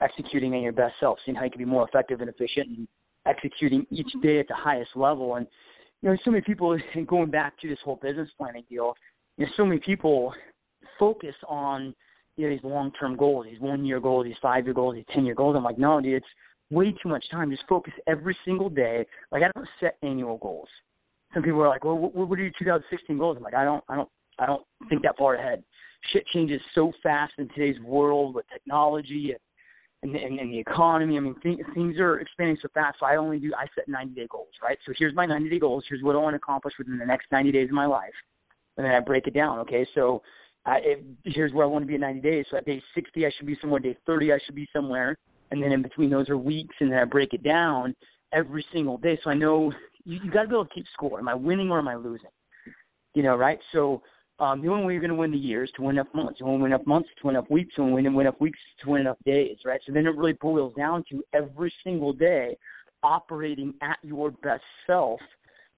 executing 0.03 0.55
at 0.55 0.63
your 0.63 0.73
best 0.73 0.95
self, 1.01 1.19
seeing 1.25 1.37
how 1.37 1.45
you 1.45 1.51
can 1.51 1.59
be 1.59 1.65
more 1.65 1.87
effective 1.87 2.21
and 2.21 2.31
efficient 2.31 2.69
and 2.69 2.89
executing 3.27 3.87
each 3.91 4.07
mm-hmm. 4.07 4.27
day 4.27 4.41
at 4.41 4.49
the 4.49 4.55
highest 4.55 4.91
level. 4.97 5.37
And 5.37 5.47
you 6.03 6.09
know, 6.09 6.17
so 6.25 6.31
many 6.31 6.43
people 6.43 6.77
and 6.95 7.07
going 7.07 7.31
back 7.31 7.59
to 7.61 7.69
this 7.69 7.79
whole 7.85 7.99
business 8.03 8.29
planning 8.39 8.65
deal, 8.69 8.95
you 9.37 9.47
know, 9.47 9.53
so 9.57 9.65
many 9.65 9.81
people 9.85 10.33
focus 10.99 11.35
on 11.49 11.95
you 12.37 12.49
know 12.49 12.55
these 12.55 12.65
long 12.65 12.93
term 12.99 13.17
goals, 13.17 13.47
these 13.51 13.61
one 13.61 13.85
year 13.85 14.01
goals, 14.01 14.25
these 14.25 14.35
five 14.41 14.65
year 14.65 14.75
goals, 14.75 14.95
these 14.95 15.05
ten 15.15 15.25
year 15.25 15.35
goals. 15.35 15.57
I'm 15.57 15.65
like, 15.65 15.79
no, 15.79 16.01
dude, 16.01 16.15
it's 16.15 16.27
way 16.71 16.95
too 17.03 17.09
much 17.09 17.25
time. 17.31 17.51
Just 17.51 17.63
focus 17.69 17.93
every 18.07 18.37
single 18.45 18.71
day. 18.71 19.07
Like 19.31 19.43
I 19.43 19.51
don't 19.55 19.69
set 19.81 19.97
annual 20.03 20.39
goals. 20.39 20.69
Some 21.35 21.43
people 21.43 21.63
are 21.63 21.69
like, 21.69 21.85
well, 21.85 21.97
what, 21.97 22.15
what 22.15 22.39
are 22.39 22.43
your 22.43 22.53
2016 22.59 23.17
goals? 23.19 23.37
I'm 23.37 23.43
like, 23.43 23.55
I 23.55 23.65
don't, 23.65 23.85
I 23.89 23.95
don't, 23.95 24.09
I 24.39 24.47
don't 24.47 24.63
think 24.89 25.03
that 25.03 25.17
far 25.17 25.37
ahead. 25.37 25.63
Shit 26.13 26.25
changes 26.35 26.61
so 26.75 26.93
fast 27.03 27.35
in 27.39 27.49
today's 27.51 27.81
world 27.83 28.35
with 28.35 28.47
technology 28.53 29.31
and 29.31 29.39
and, 30.03 30.15
and, 30.17 30.39
and 30.39 30.53
the 30.53 30.59
economy. 30.59 31.17
I 31.17 31.21
mean, 31.21 31.35
th- 31.43 31.59
things 31.75 31.99
are 31.99 32.21
expanding 32.21 32.57
so 32.63 32.69
fast. 32.73 32.99
So 33.01 33.07
I 33.07 33.17
only 33.17 33.39
do 33.39 33.53
I 33.57 33.67
set 33.75 33.89
90 33.89 34.15
day 34.15 34.27
goals, 34.31 34.49
right? 34.63 34.79
So 34.87 34.93
here's 34.99 35.15
my 35.15 35.27
90 35.27 35.51
day 35.51 35.59
goals. 35.59 35.85
Here's 35.89 36.03
what 36.03 36.17
I 36.17 36.19
want 36.19 36.35
to 36.35 36.39
accomplish 36.39 36.75
within 36.79 36.99
the 36.99 37.07
next 37.07 37.27
90 37.31 37.53
days 37.53 37.69
of 37.69 37.75
my 37.75 37.87
life, 37.87 38.15
and 38.77 38.85
then 38.87 38.95
I 38.95 39.01
break 39.01 39.27
it 39.27 39.35
down. 39.35 39.59
Okay, 39.61 39.87
so 39.95 40.23
uh, 40.67 40.77
it, 40.83 41.05
here's 41.25 41.53
where 41.53 41.65
I 41.65 41.69
want 41.69 41.83
to 41.83 41.87
be 41.87 41.95
in 41.95 42.01
90 42.01 42.21
days. 42.21 42.47
So 42.51 42.57
at 42.57 42.67
day 42.67 42.83
60, 42.95 43.27
I 43.27 43.31
should 43.37 43.47
be 43.47 43.57
somewhere. 43.61 43.81
Day 43.81 43.97
30, 44.07 44.33
I 44.33 44.39
should 44.45 44.55
be 44.55 44.69
somewhere, 44.73 45.17
and 45.51 45.63
then 45.63 45.73
in 45.73 45.83
between 45.83 46.11
those 46.11 46.29
are 46.29 46.39
weeks, 46.39 46.75
and 46.81 46.91
then 46.91 46.99
I 46.99 47.05
break 47.05 47.33
it 47.33 47.43
down 47.43 47.95
every 48.33 48.65
single 48.73 48.99
day. 48.99 49.19
So 49.23 49.31
I 49.31 49.35
know 49.35 49.73
you, 50.05 50.19
you 50.23 50.31
got 50.31 50.43
to 50.43 50.49
be 50.49 50.55
able 50.55 50.67
to 50.67 50.75
keep 50.75 50.87
score. 50.93 51.19
Am 51.19 51.29
I 51.29 51.35
winning 51.35 51.71
or 51.71 51.79
am 51.79 51.89
I 51.89 51.97
losing? 51.97 52.31
You 53.15 53.23
know, 53.23 53.37
right? 53.37 53.59
So 53.73 54.03
um, 54.41 54.63
the 54.63 54.69
only 54.69 54.87
way 54.87 54.93
you're 54.95 55.03
going 55.03 55.11
to 55.11 55.17
win 55.17 55.31
the 55.31 55.37
year 55.37 55.65
is 55.65 55.71
to 55.77 55.83
win 55.83 55.97
enough 55.97 56.13
months. 56.15 56.41
You 56.41 56.47
want 56.47 56.61
to 56.61 56.63
win 56.63 56.73
enough 56.73 56.87
months 56.87 57.11
to 57.21 57.27
win 57.27 57.37
enough 57.37 57.51
weeks. 57.51 57.75
You 57.77 57.85
want 57.85 57.93
to 57.93 57.95
win, 57.97 58.15
win 58.15 58.27
enough 58.27 58.41
weeks 58.41 58.59
to 58.83 58.91
win 58.91 59.03
enough 59.03 59.19
days, 59.27 59.59
right? 59.67 59.81
So 59.87 59.93
then 59.93 60.07
it 60.07 60.17
really 60.17 60.33
boils 60.33 60.75
down 60.77 61.05
to 61.11 61.23
every 61.35 61.73
single 61.85 62.15
day 62.15 62.57
operating 63.03 63.75
at 63.83 63.99
your 64.03 64.31
best 64.31 64.63
self 64.87 65.21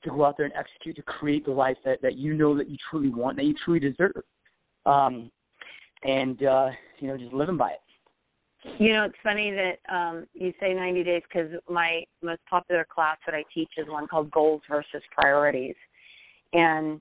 to 0.05 0.11
go 0.11 0.25
out 0.25 0.37
there 0.37 0.47
and 0.47 0.55
execute 0.55 0.97
to 0.97 1.03
create 1.03 1.45
the 1.45 1.51
life 1.51 1.77
that, 1.85 2.01
that 2.03 2.17
you 2.17 2.35
know 2.35 2.57
that 2.57 2.69
you 2.69 2.77
truly 2.89 3.11
want, 3.11 3.37
that 3.37 3.45
you 3.45 3.55
truly 3.65 3.81
deserve. 3.81 4.23
Um, 4.87 5.31
and, 6.05 6.43
uh, 6.45 6.71
you 6.99 7.09
know, 7.09 7.17
just 7.17 7.33
living 7.33 7.57
by 7.57 7.71
it. 7.71 7.81
You 8.79 8.93
know, 8.93 9.05
it's 9.05 9.15
funny 9.25 9.53
that 9.53 9.95
um, 9.95 10.27
you 10.35 10.53
say 10.61 10.73
90 10.73 11.03
days 11.03 11.23
because 11.29 11.51
my 11.69 12.05
most 12.23 12.41
popular 12.49 12.87
class 12.93 13.17
that 13.27 13.35
I 13.35 13.43
teach 13.53 13.71
is 13.77 13.89
one 13.89 14.07
called 14.07 14.31
Goals 14.31 14.63
versus 14.69 15.03
Priorities. 15.17 15.75
And 16.53 17.01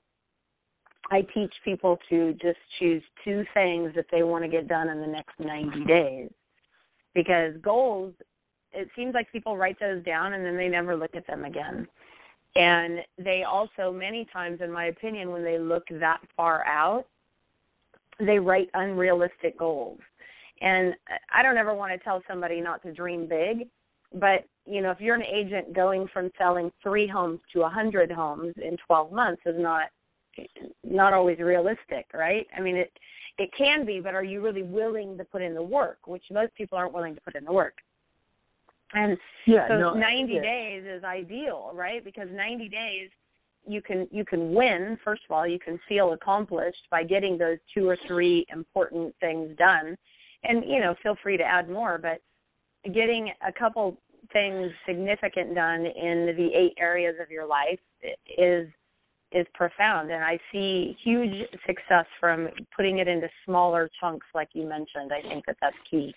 I 1.10 1.22
teach 1.34 1.52
people 1.64 1.98
to 2.08 2.32
just 2.34 2.58
choose 2.78 3.02
two 3.24 3.44
things 3.54 3.92
that 3.94 4.06
they 4.10 4.22
want 4.22 4.44
to 4.44 4.48
get 4.48 4.68
done 4.68 4.88
in 4.88 5.00
the 5.00 5.06
next 5.06 5.38
90 5.38 5.84
days. 5.84 6.30
Because 7.14 7.54
goals, 7.62 8.14
it 8.72 8.88
seems 8.96 9.12
like 9.12 9.30
people 9.32 9.56
write 9.56 9.78
those 9.78 10.02
down 10.04 10.32
and 10.32 10.44
then 10.44 10.56
they 10.56 10.68
never 10.68 10.96
look 10.96 11.14
at 11.14 11.26
them 11.26 11.44
again. 11.44 11.86
And 12.54 13.00
they 13.18 13.44
also, 13.44 13.92
many 13.92 14.26
times, 14.32 14.60
in 14.62 14.70
my 14.70 14.86
opinion, 14.86 15.30
when 15.30 15.44
they 15.44 15.58
look 15.58 15.84
that 15.90 16.20
far 16.36 16.64
out, 16.66 17.04
they 18.18 18.38
write 18.38 18.68
unrealistic 18.74 19.58
goals. 19.58 19.98
And 20.60 20.94
I 21.34 21.42
don't 21.42 21.56
ever 21.56 21.74
want 21.74 21.92
to 21.92 21.98
tell 21.98 22.22
somebody 22.28 22.60
not 22.60 22.82
to 22.82 22.92
dream 22.92 23.26
big, 23.28 23.68
but 24.14 24.44
you 24.64 24.80
know, 24.80 24.90
if 24.90 25.00
you're 25.00 25.16
an 25.16 25.22
agent 25.22 25.74
going 25.74 26.06
from 26.12 26.30
selling 26.38 26.70
three 26.82 27.08
homes 27.08 27.40
to 27.52 27.62
a 27.62 27.68
hundred 27.68 28.12
homes 28.12 28.54
in 28.56 28.76
12 28.86 29.12
months 29.12 29.42
is 29.44 29.56
not 29.58 29.86
not 30.84 31.12
always 31.12 31.38
realistic, 31.38 32.06
right? 32.12 32.46
I 32.56 32.60
mean, 32.60 32.76
it 32.76 32.92
it 33.38 33.50
can 33.56 33.86
be, 33.86 34.00
but 34.00 34.14
are 34.14 34.24
you 34.24 34.42
really 34.42 34.62
willing 34.62 35.16
to 35.16 35.24
put 35.24 35.42
in 35.42 35.54
the 35.54 35.62
work? 35.62 36.06
Which 36.06 36.24
most 36.30 36.54
people 36.54 36.76
aren't 36.76 36.92
willing 36.92 37.14
to 37.14 37.20
put 37.22 37.34
in 37.34 37.44
the 37.44 37.52
work. 37.52 37.74
And 38.94 39.16
yeah, 39.46 39.68
so 39.68 39.78
no, 39.78 39.94
90 39.94 40.32
yeah. 40.34 40.42
days 40.42 40.84
is 40.84 41.02
ideal, 41.02 41.70
right? 41.74 42.04
Because 42.04 42.28
90 42.30 42.68
days 42.68 43.08
you 43.66 43.80
can 43.80 44.08
you 44.10 44.24
can 44.24 44.52
win 44.54 44.98
first 45.04 45.22
of 45.28 45.34
all 45.34 45.46
you 45.46 45.58
can 45.58 45.78
feel 45.88 46.12
accomplished 46.12 46.88
by 46.90 47.04
getting 47.04 47.38
those 47.38 47.58
two 47.72 47.88
or 47.88 47.96
three 48.08 48.44
important 48.52 49.14
things 49.20 49.56
done 49.56 49.96
and 50.44 50.64
you 50.64 50.80
know 50.80 50.94
feel 51.02 51.14
free 51.22 51.36
to 51.36 51.44
add 51.44 51.68
more 51.68 51.98
but 51.98 52.20
getting 52.92 53.30
a 53.46 53.52
couple 53.52 53.96
things 54.32 54.70
significant 54.86 55.54
done 55.54 55.80
in 55.80 56.34
the 56.36 56.48
eight 56.54 56.74
areas 56.78 57.14
of 57.22 57.30
your 57.30 57.46
life 57.46 57.78
is 58.36 58.66
is 59.34 59.46
profound 59.54 60.10
and 60.10 60.22
i 60.24 60.38
see 60.50 60.96
huge 61.04 61.46
success 61.66 62.06
from 62.20 62.48
putting 62.76 62.98
it 62.98 63.08
into 63.08 63.28
smaller 63.44 63.90
chunks 64.00 64.26
like 64.34 64.48
you 64.52 64.68
mentioned 64.68 65.10
i 65.12 65.26
think 65.28 65.44
that 65.46 65.56
that's 65.60 65.76
key 65.90 66.14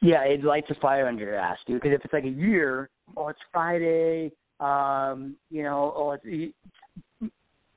yeah 0.00 0.22
it 0.22 0.42
lights 0.44 0.66
a 0.70 0.80
fire 0.80 1.06
under 1.06 1.24
your 1.24 1.36
ass 1.36 1.58
dude 1.66 1.80
because 1.80 1.94
if 1.94 2.04
it's 2.04 2.12
like 2.12 2.24
a 2.24 2.28
year 2.28 2.90
oh 3.16 3.28
it's 3.28 3.38
friday 3.52 4.30
um, 4.60 5.36
you 5.50 5.62
know, 5.62 5.92
or 5.96 6.20
it's 6.22 7.32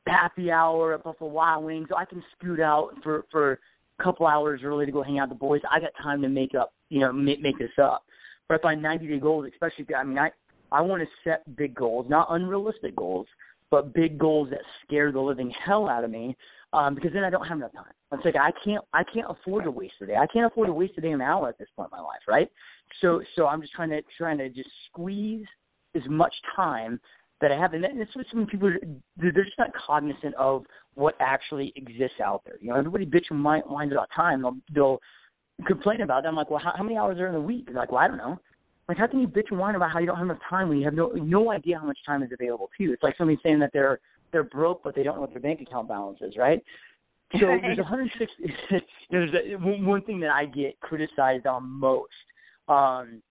happy 0.07 0.51
hour 0.51 0.93
at 0.93 1.03
Buffalo 1.03 1.29
Wild 1.29 1.65
Wings. 1.65 1.87
So 1.89 1.95
I 1.95 2.05
can 2.05 2.23
scoot 2.37 2.59
out 2.59 2.91
for 3.03 3.25
for 3.31 3.53
a 3.99 4.03
couple 4.03 4.25
hours 4.27 4.61
early 4.63 4.85
to 4.85 4.91
go 4.91 5.03
hang 5.03 5.19
out 5.19 5.29
with 5.29 5.37
the 5.37 5.45
boys. 5.45 5.61
I 5.69 5.79
got 5.79 5.91
time 6.01 6.21
to 6.21 6.29
make 6.29 6.55
up, 6.59 6.73
you 6.89 6.99
know, 6.99 7.13
make, 7.13 7.41
make 7.41 7.57
this 7.59 7.69
up. 7.81 8.03
But 8.47 8.55
if 8.55 8.65
I 8.65 8.75
90 8.75 9.07
day 9.07 9.19
goals, 9.19 9.45
especially, 9.51 9.93
I 9.93 10.03
mean, 10.03 10.17
I 10.17 10.29
I 10.71 10.81
want 10.81 11.03
to 11.03 11.29
set 11.29 11.55
big 11.55 11.75
goals, 11.75 12.07
not 12.09 12.27
unrealistic 12.29 12.95
goals, 12.95 13.27
but 13.71 13.93
big 13.93 14.19
goals 14.19 14.49
that 14.51 14.59
scare 14.85 15.11
the 15.11 15.19
living 15.19 15.51
hell 15.65 15.89
out 15.89 16.03
of 16.03 16.11
me. 16.11 16.35
Um, 16.73 16.95
because 16.95 17.11
then 17.13 17.23
I 17.25 17.29
don't 17.29 17.45
have 17.45 17.57
enough 17.57 17.73
time. 17.73 17.85
It's 18.13 18.23
like 18.23 18.35
I 18.35 18.51
can't 18.63 18.83
I 18.93 19.03
can't 19.03 19.27
afford 19.29 19.65
to 19.65 19.71
waste 19.71 19.95
a 20.01 20.05
day. 20.05 20.15
I 20.15 20.27
can't 20.31 20.49
afford 20.49 20.67
to 20.67 20.73
waste 20.73 20.93
a 20.97 21.01
day 21.01 21.11
an 21.11 21.19
hour 21.19 21.49
at 21.49 21.57
this 21.57 21.67
point 21.75 21.89
in 21.91 21.97
my 21.97 22.03
life, 22.03 22.21
right? 22.29 22.49
So 23.01 23.21
so 23.35 23.47
I'm 23.47 23.61
just 23.61 23.73
trying 23.73 23.89
to 23.89 24.01
trying 24.17 24.37
to 24.37 24.47
just 24.47 24.69
squeeze 24.89 25.45
as 25.95 26.03
much 26.09 26.33
time 26.55 26.99
that 27.41 27.51
I 27.51 27.59
have, 27.59 27.73
and 27.73 27.83
that's 27.83 28.15
what 28.15 28.25
some 28.31 28.45
people 28.45 28.71
they're 29.17 29.31
just 29.31 29.57
not 29.57 29.71
cognizant 29.85 30.35
of 30.35 30.63
what 30.93 31.15
actually 31.19 31.73
exists 31.75 32.21
out 32.23 32.43
there. 32.45 32.55
You 32.61 32.69
know, 32.69 32.75
everybody 32.75 33.05
bitch 33.05 33.25
and 33.31 33.43
whines 33.43 33.91
about 33.91 34.09
time. 34.15 34.41
They'll, 34.41 34.57
they'll 34.73 34.99
complain 35.65 36.01
about 36.01 36.23
it. 36.23 36.27
I'm 36.27 36.35
like, 36.35 36.49
well, 36.49 36.61
how, 36.63 36.73
how 36.75 36.83
many 36.83 36.97
hours 36.97 37.19
are 37.19 37.27
in 37.27 37.35
a 37.35 37.41
week? 37.41 37.65
They're 37.65 37.75
like, 37.75 37.91
well, 37.91 38.01
I 38.01 38.07
don't 38.07 38.17
know. 38.17 38.39
Like, 38.87 38.97
how 38.97 39.07
can 39.07 39.19
you 39.19 39.27
bitch 39.27 39.49
and 39.51 39.59
whine 39.59 39.75
about 39.75 39.91
how 39.91 39.99
you 39.99 40.05
don't 40.05 40.17
have 40.17 40.25
enough 40.25 40.41
time 40.49 40.69
when 40.69 40.77
you 40.77 40.85
have 40.85 40.93
no 40.93 41.09
no 41.09 41.51
idea 41.51 41.79
how 41.79 41.85
much 41.85 41.99
time 42.05 42.23
is 42.23 42.29
available 42.33 42.69
to 42.77 42.83
you? 42.83 42.93
It's 42.93 43.03
like 43.03 43.15
somebody 43.17 43.39
saying 43.43 43.59
that 43.59 43.71
they're 43.73 43.99
they're 44.31 44.43
broke 44.43 44.83
but 44.83 44.95
they 44.95 45.03
don't 45.03 45.15
know 45.15 45.21
what 45.21 45.31
their 45.31 45.41
bank 45.41 45.61
account 45.61 45.87
balance 45.87 46.19
is, 46.21 46.35
right? 46.37 46.61
So 47.33 47.47
there's 47.47 47.77
160. 47.77 48.33
you 48.39 48.79
know, 49.11 49.25
there's 49.31 49.33
a, 49.33 49.57
one 49.59 50.01
thing 50.03 50.19
that 50.19 50.31
I 50.31 50.45
get 50.45 50.79
criticized 50.81 51.45
on 51.45 51.63
most. 51.63 52.09
Um, 52.67 53.21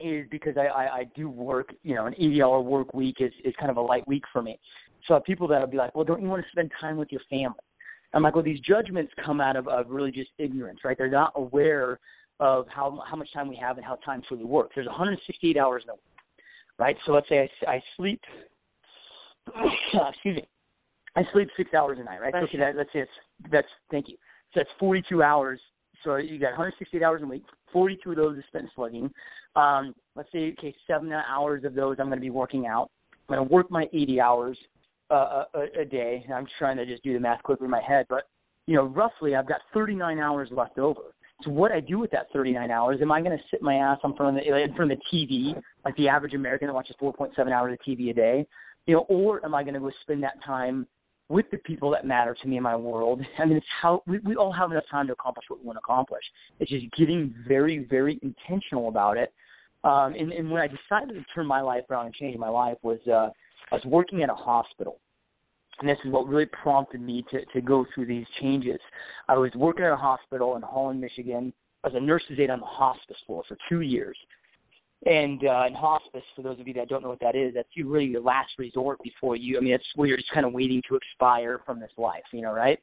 is 0.00 0.26
because 0.30 0.56
I, 0.56 0.66
I, 0.66 0.96
I 0.96 1.04
do 1.14 1.28
work, 1.30 1.72
you 1.82 1.94
know, 1.94 2.06
an 2.06 2.14
80 2.14 2.42
hour 2.42 2.60
work 2.60 2.94
week 2.94 3.16
is, 3.20 3.32
is 3.44 3.54
kind 3.58 3.70
of 3.70 3.76
a 3.76 3.80
light 3.80 4.06
week 4.08 4.24
for 4.32 4.42
me. 4.42 4.58
So 5.06 5.14
I 5.14 5.16
have 5.18 5.24
people 5.24 5.46
that'll 5.46 5.66
be 5.66 5.76
like, 5.76 5.94
well, 5.94 6.04
don't 6.04 6.22
you 6.22 6.28
want 6.28 6.42
to 6.42 6.50
spend 6.50 6.70
time 6.80 6.96
with 6.96 7.12
your 7.12 7.20
family? 7.30 7.58
I'm 8.12 8.22
like, 8.22 8.34
well, 8.34 8.44
these 8.44 8.60
judgments 8.60 9.12
come 9.24 9.40
out 9.40 9.56
of, 9.56 9.66
of 9.68 9.88
really 9.88 10.12
just 10.12 10.30
ignorance, 10.38 10.80
right? 10.84 10.96
They're 10.96 11.10
not 11.10 11.32
aware 11.36 11.98
of 12.40 12.66
how 12.68 13.02
how 13.08 13.16
much 13.16 13.28
time 13.32 13.48
we 13.48 13.56
have 13.56 13.76
and 13.76 13.86
how 13.86 13.96
time 13.96 14.22
truly 14.26 14.44
works. 14.44 14.72
There's 14.74 14.86
168 14.86 15.56
hours 15.56 15.82
in 15.84 15.90
a 15.90 15.94
week, 15.94 16.02
right? 16.78 16.96
So 17.06 17.12
let's 17.12 17.28
say 17.28 17.48
I, 17.66 17.70
I 17.70 17.82
sleep, 17.96 18.20
excuse 20.10 20.36
me, 20.36 20.48
I 21.16 21.22
sleep 21.32 21.48
six 21.56 21.72
hours 21.74 21.98
a 22.00 22.04
night, 22.04 22.20
right? 22.20 22.32
So 22.32 22.44
okay, 22.44 22.58
that, 22.58 22.76
let's 22.76 22.90
say 22.92 23.00
it's 23.00 23.10
that's 23.50 23.68
thank 23.90 24.08
you. 24.08 24.16
So 24.52 24.60
that's 24.60 24.70
42 24.78 25.22
hours. 25.22 25.60
So 26.04 26.16
you 26.16 26.38
got 26.38 26.50
168 26.50 27.02
hours 27.02 27.22
a 27.22 27.26
week. 27.26 27.44
42 27.72 28.10
of 28.10 28.16
those 28.16 28.38
are 28.38 28.44
spent 28.48 28.66
slugging. 28.74 29.10
Um, 29.56 29.94
let's 30.16 30.30
say, 30.32 30.54
okay, 30.58 30.74
seven 30.86 31.12
hours 31.12 31.64
of 31.64 31.74
those 31.74 31.96
I'm 31.98 32.06
going 32.06 32.18
to 32.18 32.22
be 32.22 32.30
working 32.30 32.66
out. 32.66 32.90
I'm 33.28 33.36
going 33.36 33.48
to 33.48 33.52
work 33.52 33.70
my 33.70 33.86
80 33.92 34.20
hours 34.20 34.58
uh, 35.10 35.44
a, 35.54 35.80
a 35.80 35.84
day. 35.84 36.24
I'm 36.32 36.46
trying 36.58 36.76
to 36.76 36.86
just 36.86 37.02
do 37.02 37.14
the 37.14 37.20
math 37.20 37.42
quickly 37.42 37.64
in 37.64 37.70
my 37.70 37.82
head, 37.82 38.06
but 38.08 38.24
you 38.66 38.76
know, 38.76 38.84
roughly 38.84 39.34
I've 39.34 39.48
got 39.48 39.60
39 39.72 40.18
hours 40.18 40.48
left 40.50 40.78
over. 40.78 41.13
What 41.46 41.72
I 41.72 41.80
do 41.80 41.98
with 41.98 42.10
that 42.12 42.26
39 42.32 42.70
hours, 42.70 42.98
am 43.02 43.12
I 43.12 43.20
going 43.20 43.36
to 43.36 43.44
sit 43.50 43.62
my 43.62 43.74
ass 43.74 43.98
in 44.04 44.14
front 44.14 44.36
of 44.36 44.44
the 44.44 44.62
in 44.62 44.74
front 44.74 44.92
of 44.92 44.98
the 44.98 45.16
TV 45.16 45.60
like 45.84 45.96
the 45.96 46.08
average 46.08 46.34
American 46.34 46.68
that 46.68 46.74
watches 46.74 46.96
4.7 47.00 47.50
hours 47.52 47.72
of 47.72 47.78
TV 47.86 48.10
a 48.10 48.14
day, 48.14 48.46
you 48.86 48.94
know, 48.94 49.06
or 49.08 49.44
am 49.44 49.54
I 49.54 49.62
going 49.62 49.74
to 49.74 49.80
go 49.80 49.90
spend 50.02 50.22
that 50.22 50.42
time 50.44 50.86
with 51.28 51.46
the 51.50 51.58
people 51.58 51.90
that 51.90 52.06
matter 52.06 52.36
to 52.42 52.48
me 52.48 52.56
in 52.56 52.62
my 52.62 52.76
world. 52.76 53.20
I 53.38 53.44
mean, 53.44 53.56
it's 53.56 53.66
how 53.82 54.02
we, 54.06 54.18
we 54.20 54.36
all 54.36 54.52
have 54.52 54.70
enough 54.70 54.84
time 54.90 55.06
to 55.06 55.12
accomplish 55.12 55.46
what 55.48 55.60
we 55.60 55.66
want 55.66 55.76
to 55.76 55.80
accomplish. 55.80 56.22
It's 56.60 56.70
just 56.70 56.86
getting 56.96 57.34
very, 57.46 57.86
very 57.88 58.18
intentional 58.22 58.88
about 58.88 59.16
it. 59.16 59.32
Um, 59.84 60.14
and, 60.18 60.32
and 60.32 60.50
when 60.50 60.62
I 60.62 60.66
decided 60.66 61.14
to 61.14 61.24
turn 61.34 61.46
my 61.46 61.60
life 61.60 61.84
around 61.90 62.06
and 62.06 62.14
change 62.14 62.38
my 62.38 62.48
life 62.48 62.76
was 62.82 62.98
uh, 63.06 63.28
I 63.70 63.76
was 63.76 63.82
working 63.84 64.22
at 64.22 64.30
a 64.30 64.34
hospital. 64.34 64.98
And 65.80 65.88
this 65.88 65.98
is 66.04 66.12
what 66.12 66.28
really 66.28 66.46
prompted 66.46 67.00
me 67.00 67.24
to, 67.30 67.44
to 67.46 67.60
go 67.60 67.84
through 67.94 68.06
these 68.06 68.26
changes. 68.40 68.78
I 69.28 69.36
was 69.36 69.50
working 69.56 69.84
at 69.84 69.92
a 69.92 69.96
hospital 69.96 70.56
in 70.56 70.62
Holland, 70.62 71.00
Michigan. 71.00 71.52
I 71.82 71.88
was 71.88 71.96
a 71.96 72.00
nurse's 72.00 72.38
aide 72.38 72.50
on 72.50 72.60
the 72.60 72.66
hospice 72.66 73.16
floor 73.26 73.42
for 73.48 73.56
two 73.68 73.80
years. 73.80 74.16
And 75.06 75.42
uh, 75.44 75.66
in 75.66 75.74
hospice, 75.74 76.22
for 76.34 76.42
those 76.42 76.58
of 76.60 76.66
you 76.66 76.74
that 76.74 76.88
don't 76.88 77.02
know 77.02 77.10
what 77.10 77.20
that 77.20 77.36
is, 77.36 77.52
that's 77.54 77.68
really 77.84 78.06
your 78.06 78.22
last 78.22 78.50
resort 78.58 78.98
before 79.02 79.36
you. 79.36 79.58
I 79.58 79.60
mean, 79.60 79.74
it's 79.74 79.84
where 79.96 80.08
you're 80.08 80.16
just 80.16 80.32
kind 80.32 80.46
of 80.46 80.52
waiting 80.52 80.80
to 80.88 80.96
expire 80.96 81.60
from 81.66 81.78
this 81.78 81.90
life, 81.98 82.22
you 82.32 82.40
know, 82.40 82.52
right? 82.52 82.78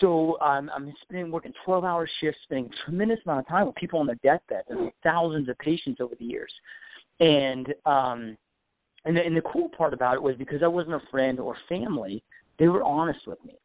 So 0.00 0.38
um, 0.40 0.70
I'm 0.74 0.92
spending 1.02 1.30
working 1.30 1.52
12-hour 1.66 2.08
shifts, 2.20 2.40
spending 2.44 2.66
a 2.66 2.84
tremendous 2.84 3.18
amount 3.24 3.40
of 3.40 3.48
time 3.48 3.66
with 3.66 3.76
people 3.76 4.00
on 4.00 4.06
their 4.06 4.18
deathbeds, 4.22 4.66
There's 4.68 4.92
thousands 5.04 5.48
of 5.48 5.56
patients 5.58 6.00
over 6.00 6.14
the 6.18 6.24
years, 6.24 6.52
and 7.20 7.72
um, 7.84 8.36
and 9.06 9.16
the, 9.16 9.20
and 9.20 9.36
the 9.36 9.42
cool 9.42 9.70
part 9.76 9.94
about 9.94 10.14
it 10.14 10.22
was 10.22 10.36
because 10.36 10.62
I 10.62 10.68
wasn't 10.68 10.96
a 10.96 11.02
friend 11.10 11.40
or 11.40 11.56
family, 11.68 12.22
they 12.58 12.68
were 12.68 12.82
honest 12.82 13.20
with 13.26 13.42
me, 13.44 13.56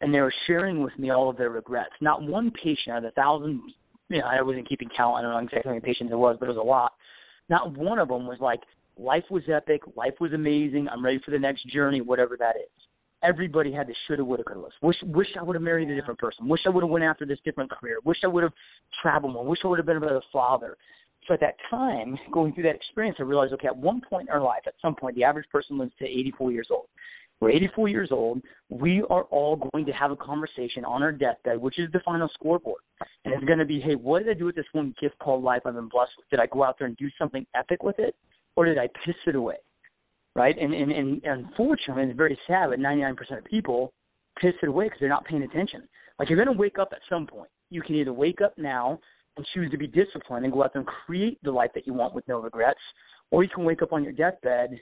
and 0.00 0.12
they 0.12 0.20
were 0.20 0.34
sharing 0.46 0.82
with 0.82 0.96
me 0.98 1.10
all 1.10 1.30
of 1.30 1.38
their 1.38 1.50
regrets. 1.50 1.92
Not 2.00 2.22
one 2.22 2.50
patient 2.50 2.90
out 2.90 2.96
of 2.98 3.02
the 3.04 3.10
thousands, 3.12 3.62
you 4.08 4.18
know, 4.18 4.26
I 4.26 4.42
wasn't 4.42 4.68
keeping 4.68 4.88
count. 4.96 5.16
I 5.16 5.22
don't 5.22 5.30
know 5.30 5.38
exactly 5.38 5.62
how 5.64 5.70
many 5.70 5.80
patients 5.80 6.12
it 6.12 6.16
was, 6.16 6.36
but 6.38 6.46
it 6.46 6.52
was 6.52 6.58
a 6.58 6.66
lot 6.66 6.92
not 7.48 7.76
one 7.76 7.98
of 7.98 8.08
them 8.08 8.26
was 8.26 8.38
like, 8.40 8.60
life 8.98 9.24
was 9.30 9.42
epic, 9.52 9.82
life 9.96 10.14
was 10.20 10.32
amazing, 10.32 10.88
I'm 10.88 11.04
ready 11.04 11.20
for 11.24 11.30
the 11.30 11.38
next 11.38 11.70
journey, 11.72 12.00
whatever 12.00 12.36
that 12.38 12.56
is. 12.56 12.70
Everybody 13.22 13.72
had 13.72 13.88
the 13.88 13.94
shoulda, 14.06 14.24
woulda, 14.24 14.44
coulda 14.44 14.60
list. 14.60 14.76
Wish, 14.80 14.96
wish 15.02 15.26
I 15.38 15.42
would 15.42 15.56
have 15.56 15.62
married 15.62 15.90
a 15.90 15.94
different 15.94 16.20
person. 16.20 16.48
Wish 16.48 16.60
I 16.66 16.68
would 16.68 16.84
have 16.84 16.90
went 16.90 17.04
after 17.04 17.26
this 17.26 17.38
different 17.44 17.70
career. 17.70 17.98
Wish 18.04 18.18
I 18.22 18.28
would 18.28 18.44
have 18.44 18.52
traveled 19.02 19.32
more. 19.32 19.44
Wish 19.44 19.58
I 19.64 19.68
would 19.68 19.78
have 19.78 19.86
been 19.86 19.96
a 19.96 20.00
better 20.00 20.22
father. 20.32 20.76
So 21.28 21.34
at 21.34 21.40
that 21.40 21.56
time, 21.70 22.18
going 22.32 22.54
through 22.54 22.62
that 22.64 22.74
experience, 22.74 23.18
I 23.20 23.22
realized, 23.22 23.52
okay, 23.52 23.66
at 23.68 23.76
one 23.76 24.00
point 24.08 24.28
in 24.28 24.34
our 24.34 24.40
life, 24.40 24.62
at 24.66 24.72
some 24.80 24.94
point, 24.94 25.14
the 25.14 25.24
average 25.24 25.48
person 25.52 25.76
lives 25.78 25.92
to 25.98 26.06
84 26.06 26.52
years 26.52 26.68
old. 26.70 26.86
We're 27.40 27.50
84 27.50 27.88
years 27.88 28.08
old. 28.10 28.42
We 28.70 29.04
are 29.10 29.24
all 29.24 29.56
going 29.72 29.86
to 29.86 29.92
have 29.92 30.10
a 30.10 30.16
conversation 30.16 30.84
on 30.84 31.02
our 31.02 31.12
deathbed, 31.12 31.58
which 31.58 31.78
is 31.78 31.92
the 31.92 32.00
final 32.04 32.28
scoreboard. 32.34 32.80
And 33.24 33.34
it's 33.34 33.44
going 33.44 33.58
to 33.58 33.64
be, 33.64 33.78
hey, 33.78 33.94
what 33.94 34.24
did 34.24 34.34
I 34.34 34.38
do 34.38 34.46
with 34.46 34.56
this 34.56 34.64
one 34.72 34.94
gift 35.00 35.18
called 35.18 35.44
life 35.44 35.62
I've 35.64 35.74
been 35.74 35.88
blessed 35.88 36.12
with? 36.16 36.28
Did 36.30 36.40
I 36.40 36.46
go 36.46 36.64
out 36.64 36.76
there 36.78 36.88
and 36.88 36.96
do 36.96 37.08
something 37.18 37.46
epic 37.54 37.82
with 37.82 37.98
it, 37.98 38.16
or 38.56 38.64
did 38.64 38.78
I 38.78 38.88
piss 39.04 39.14
it 39.26 39.36
away? 39.36 39.56
Right? 40.34 40.56
And 40.58 40.72
and 40.72 40.90
and 40.92 41.22
unfortunately, 41.24 42.04
it's 42.04 42.16
very 42.16 42.38
sad, 42.46 42.70
but 42.70 42.78
99% 42.78 43.38
of 43.38 43.44
people 43.44 43.92
piss 44.40 44.54
it 44.62 44.68
away 44.68 44.86
because 44.86 44.98
they're 45.00 45.08
not 45.08 45.24
paying 45.24 45.42
attention. 45.42 45.88
Like 46.18 46.28
you're 46.28 46.42
going 46.42 46.54
to 46.54 46.60
wake 46.60 46.78
up 46.78 46.88
at 46.92 46.98
some 47.08 47.26
point. 47.26 47.50
You 47.70 47.82
can 47.82 47.96
either 47.96 48.12
wake 48.12 48.40
up 48.40 48.56
now 48.56 48.98
and 49.38 49.46
choose 49.54 49.70
to 49.70 49.78
be 49.78 49.86
disciplined 49.86 50.44
and 50.44 50.52
go 50.52 50.62
out 50.62 50.72
there 50.72 50.80
and 50.80 50.88
create 51.06 51.38
the 51.42 51.50
life 51.50 51.70
that 51.74 51.86
you 51.86 51.94
want 51.94 52.14
with 52.14 52.26
no 52.28 52.40
regrets, 52.40 52.80
or 53.30 53.42
you 53.42 53.48
can 53.48 53.64
wake 53.64 53.80
up 53.82 53.92
on 53.92 54.02
your 54.04 54.12
deathbed 54.12 54.78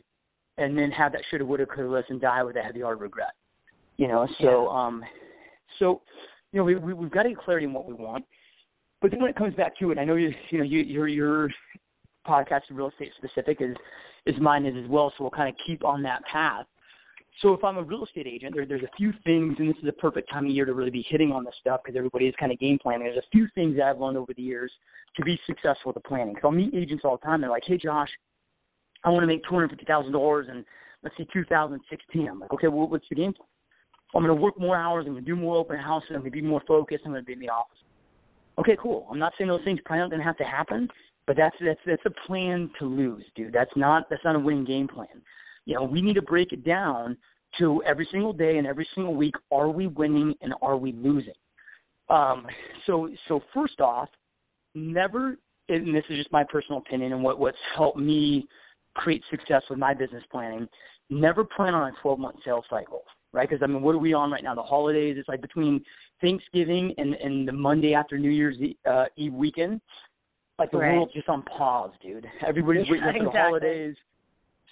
and 0.58 0.76
then 0.76 0.90
have 0.90 1.12
that 1.12 1.20
shoulda, 1.30 1.44
woulda, 1.44 1.66
coulda 1.66 1.90
list 1.90 2.10
and 2.10 2.20
die 2.20 2.42
with 2.42 2.56
a 2.56 2.62
heavy 2.62 2.80
heart 2.80 2.96
of 2.96 3.00
regret. 3.02 3.32
You 3.96 4.08
know, 4.08 4.26
so 4.40 4.68
yeah. 4.70 4.78
um, 4.78 5.02
so 5.78 6.02
you 6.52 6.58
know 6.58 6.64
we, 6.64 6.76
we 6.76 6.92
we've 6.92 7.10
got 7.10 7.22
to 7.22 7.30
get 7.30 7.38
clarity 7.38 7.66
in 7.66 7.72
what 7.72 7.86
we 7.86 7.94
want, 7.94 8.24
but 9.00 9.10
then 9.10 9.20
when 9.20 9.30
it 9.30 9.36
comes 9.36 9.54
back 9.54 9.78
to 9.78 9.90
it, 9.90 9.98
I 9.98 10.04
know 10.04 10.16
you 10.16 10.30
you 10.50 10.58
know 10.58 10.64
you, 10.64 10.80
your 10.80 11.08
your 11.08 11.50
podcast 12.26 12.62
is 12.70 12.76
real 12.76 12.88
estate 12.88 13.10
specific 13.16 13.60
as 13.62 13.74
as 14.26 14.34
mine 14.40 14.66
is 14.66 14.74
as 14.82 14.90
well. 14.90 15.12
So 15.16 15.24
we'll 15.24 15.30
kind 15.30 15.48
of 15.48 15.54
keep 15.66 15.84
on 15.84 16.02
that 16.02 16.22
path. 16.30 16.66
So 17.42 17.52
if 17.52 17.62
I'm 17.62 17.76
a 17.76 17.82
real 17.82 18.04
estate 18.04 18.26
agent, 18.26 18.54
there, 18.54 18.64
there's 18.64 18.82
a 18.82 18.96
few 18.96 19.12
things, 19.24 19.56
and 19.58 19.68
this 19.68 19.76
is 19.82 19.88
a 19.88 19.92
perfect 19.92 20.30
time 20.30 20.46
of 20.46 20.50
year 20.50 20.64
to 20.64 20.72
really 20.72 20.90
be 20.90 21.04
hitting 21.08 21.32
on 21.32 21.44
this 21.44 21.54
stuff 21.60 21.80
because 21.84 21.96
everybody 21.96 22.26
is 22.26 22.34
kind 22.40 22.50
of 22.50 22.58
game 22.58 22.78
planning. 22.80 23.04
There's 23.06 23.18
a 23.18 23.30
few 23.30 23.46
things 23.54 23.76
I've 23.82 23.98
learned 23.98 24.16
over 24.16 24.32
the 24.34 24.42
years 24.42 24.72
to 25.16 25.24
be 25.24 25.38
successful 25.46 25.92
with 25.92 26.02
the 26.02 26.08
planning. 26.08 26.34
Because 26.34 26.44
I'll 26.44 26.52
meet 26.52 26.74
agents 26.74 27.04
all 27.04 27.18
the 27.18 27.26
time. 27.26 27.42
They're 27.42 27.50
like, 27.50 27.64
"Hey, 27.66 27.76
Josh, 27.76 28.08
I 29.04 29.10
want 29.10 29.22
to 29.22 29.26
make 29.26 29.42
two 29.44 29.54
hundred 29.54 29.70
fifty 29.70 29.84
thousand 29.84 30.12
dollars 30.12 30.46
in 30.50 30.64
let's 31.02 31.16
say 31.18 31.26
2016." 31.32 32.28
I'm 32.28 32.40
like, 32.40 32.52
"Okay, 32.54 32.68
well, 32.68 32.88
what's 32.88 33.04
the 33.10 33.16
game 33.16 33.34
plan?" 33.34 33.48
I'm 34.14 34.22
going 34.22 34.34
to 34.34 34.42
work 34.42 34.58
more 34.58 34.76
hours. 34.76 35.04
I'm 35.06 35.12
going 35.12 35.24
to 35.24 35.30
do 35.30 35.36
more 35.36 35.56
open 35.58 35.78
houses. 35.78 36.08
I'm 36.10 36.20
going 36.20 36.30
to 36.32 36.40
be 36.40 36.42
more 36.42 36.62
focused. 36.66 37.02
I'm 37.04 37.12
going 37.12 37.22
to 37.22 37.26
be 37.26 37.34
in 37.34 37.40
the 37.40 37.50
office. 37.50 37.78
Okay, 38.58 38.76
cool. 38.80 39.06
I'm 39.10 39.18
not 39.18 39.32
saying 39.36 39.48
those 39.48 39.64
things 39.64 39.78
probably 39.84 40.00
aren't 40.00 40.12
going 40.12 40.20
to 40.20 40.26
have 40.26 40.38
to 40.38 40.44
happen, 40.44 40.88
but 41.26 41.36
that's 41.36 41.56
that's 41.60 41.80
that's 41.84 42.02
a 42.06 42.26
plan 42.26 42.70
to 42.78 42.86
lose, 42.86 43.24
dude. 43.34 43.52
That's 43.52 43.70
not 43.76 44.08
that's 44.08 44.24
not 44.24 44.36
a 44.36 44.38
winning 44.38 44.64
game 44.64 44.88
plan. 44.88 45.08
You 45.66 45.74
know, 45.74 45.84
we 45.84 46.00
need 46.00 46.14
to 46.14 46.22
break 46.22 46.52
it 46.52 46.64
down 46.64 47.16
to 47.58 47.82
every 47.84 48.08
single 48.10 48.32
day 48.32 48.58
and 48.58 48.66
every 48.66 48.86
single 48.94 49.14
week. 49.14 49.34
Are 49.52 49.68
we 49.68 49.86
winning 49.86 50.34
and 50.40 50.54
are 50.62 50.76
we 50.76 50.92
losing? 50.92 51.34
Um, 52.08 52.46
so 52.86 53.08
so 53.28 53.40
first 53.52 53.80
off, 53.80 54.08
never. 54.74 55.36
And 55.68 55.94
this 55.94 56.04
is 56.08 56.16
just 56.16 56.30
my 56.32 56.44
personal 56.50 56.78
opinion 56.78 57.12
and 57.12 57.22
what 57.22 57.38
what's 57.38 57.58
helped 57.76 57.98
me 57.98 58.46
create 58.94 59.22
success 59.30 59.62
with 59.68 59.78
my 59.78 59.92
business 59.92 60.22
planning. 60.30 60.68
Never 61.10 61.44
plan 61.44 61.74
on 61.74 61.92
a 61.92 61.92
12 62.02 62.18
month 62.18 62.36
sales 62.44 62.64
cycle 62.70 63.02
right? 63.36 63.48
Because 63.48 63.62
I 63.62 63.66
mean, 63.66 63.82
what 63.82 63.94
are 63.94 63.98
we 63.98 64.14
on 64.14 64.30
right 64.30 64.42
now? 64.42 64.54
The 64.54 64.62
holidays. 64.62 65.16
It's 65.18 65.28
like 65.28 65.42
between 65.42 65.84
Thanksgiving 66.20 66.94
and 66.98 67.14
and 67.14 67.46
the 67.46 67.52
Monday 67.52 67.94
after 67.94 68.18
New 68.18 68.30
Year's 68.30 68.56
uh, 68.90 69.04
Eve 69.16 69.34
weekend. 69.34 69.80
Like 70.58 70.70
the 70.70 70.78
right. 70.78 70.94
world's 70.94 71.12
just 71.12 71.28
on 71.28 71.42
pause, 71.42 71.90
dude. 72.02 72.26
Everybody's 72.46 72.86
waiting 72.88 73.04
for 73.18 73.24
the 73.24 73.38
holidays. 73.38 73.94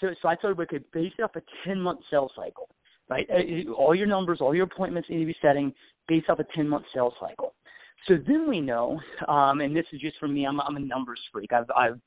So 0.04 0.14
so 0.20 0.28
I 0.28 0.36
thought 0.36 0.58
we 0.58 0.66
could 0.66 0.84
base 0.92 1.12
it 1.18 1.22
off 1.22 1.34
a 1.36 1.42
ten 1.66 1.80
month 1.80 2.00
sales 2.10 2.32
cycle, 2.36 2.68
right? 3.08 3.26
Uh, 3.30 3.72
all 3.72 3.94
your 3.94 4.06
numbers, 4.06 4.38
all 4.40 4.54
your 4.54 4.64
appointments 4.64 5.08
need 5.08 5.20
to 5.20 5.26
be 5.26 5.36
setting 5.40 5.72
based 6.08 6.28
off 6.28 6.38
a 6.40 6.44
ten 6.54 6.68
month 6.68 6.84
sales 6.94 7.14
cycle. 7.18 7.54
So 8.06 8.14
then 8.26 8.48
we 8.48 8.60
know, 8.60 9.00
um, 9.28 9.60
and 9.60 9.74
this 9.74 9.86
is 9.92 10.00
just 10.00 10.16
for 10.20 10.28
me. 10.28 10.46
I'm 10.46 10.60
I'm 10.60 10.76
a 10.76 10.80
numbers 10.80 11.20
freak. 11.32 11.52
I've 11.52 11.70
I've 11.74 11.98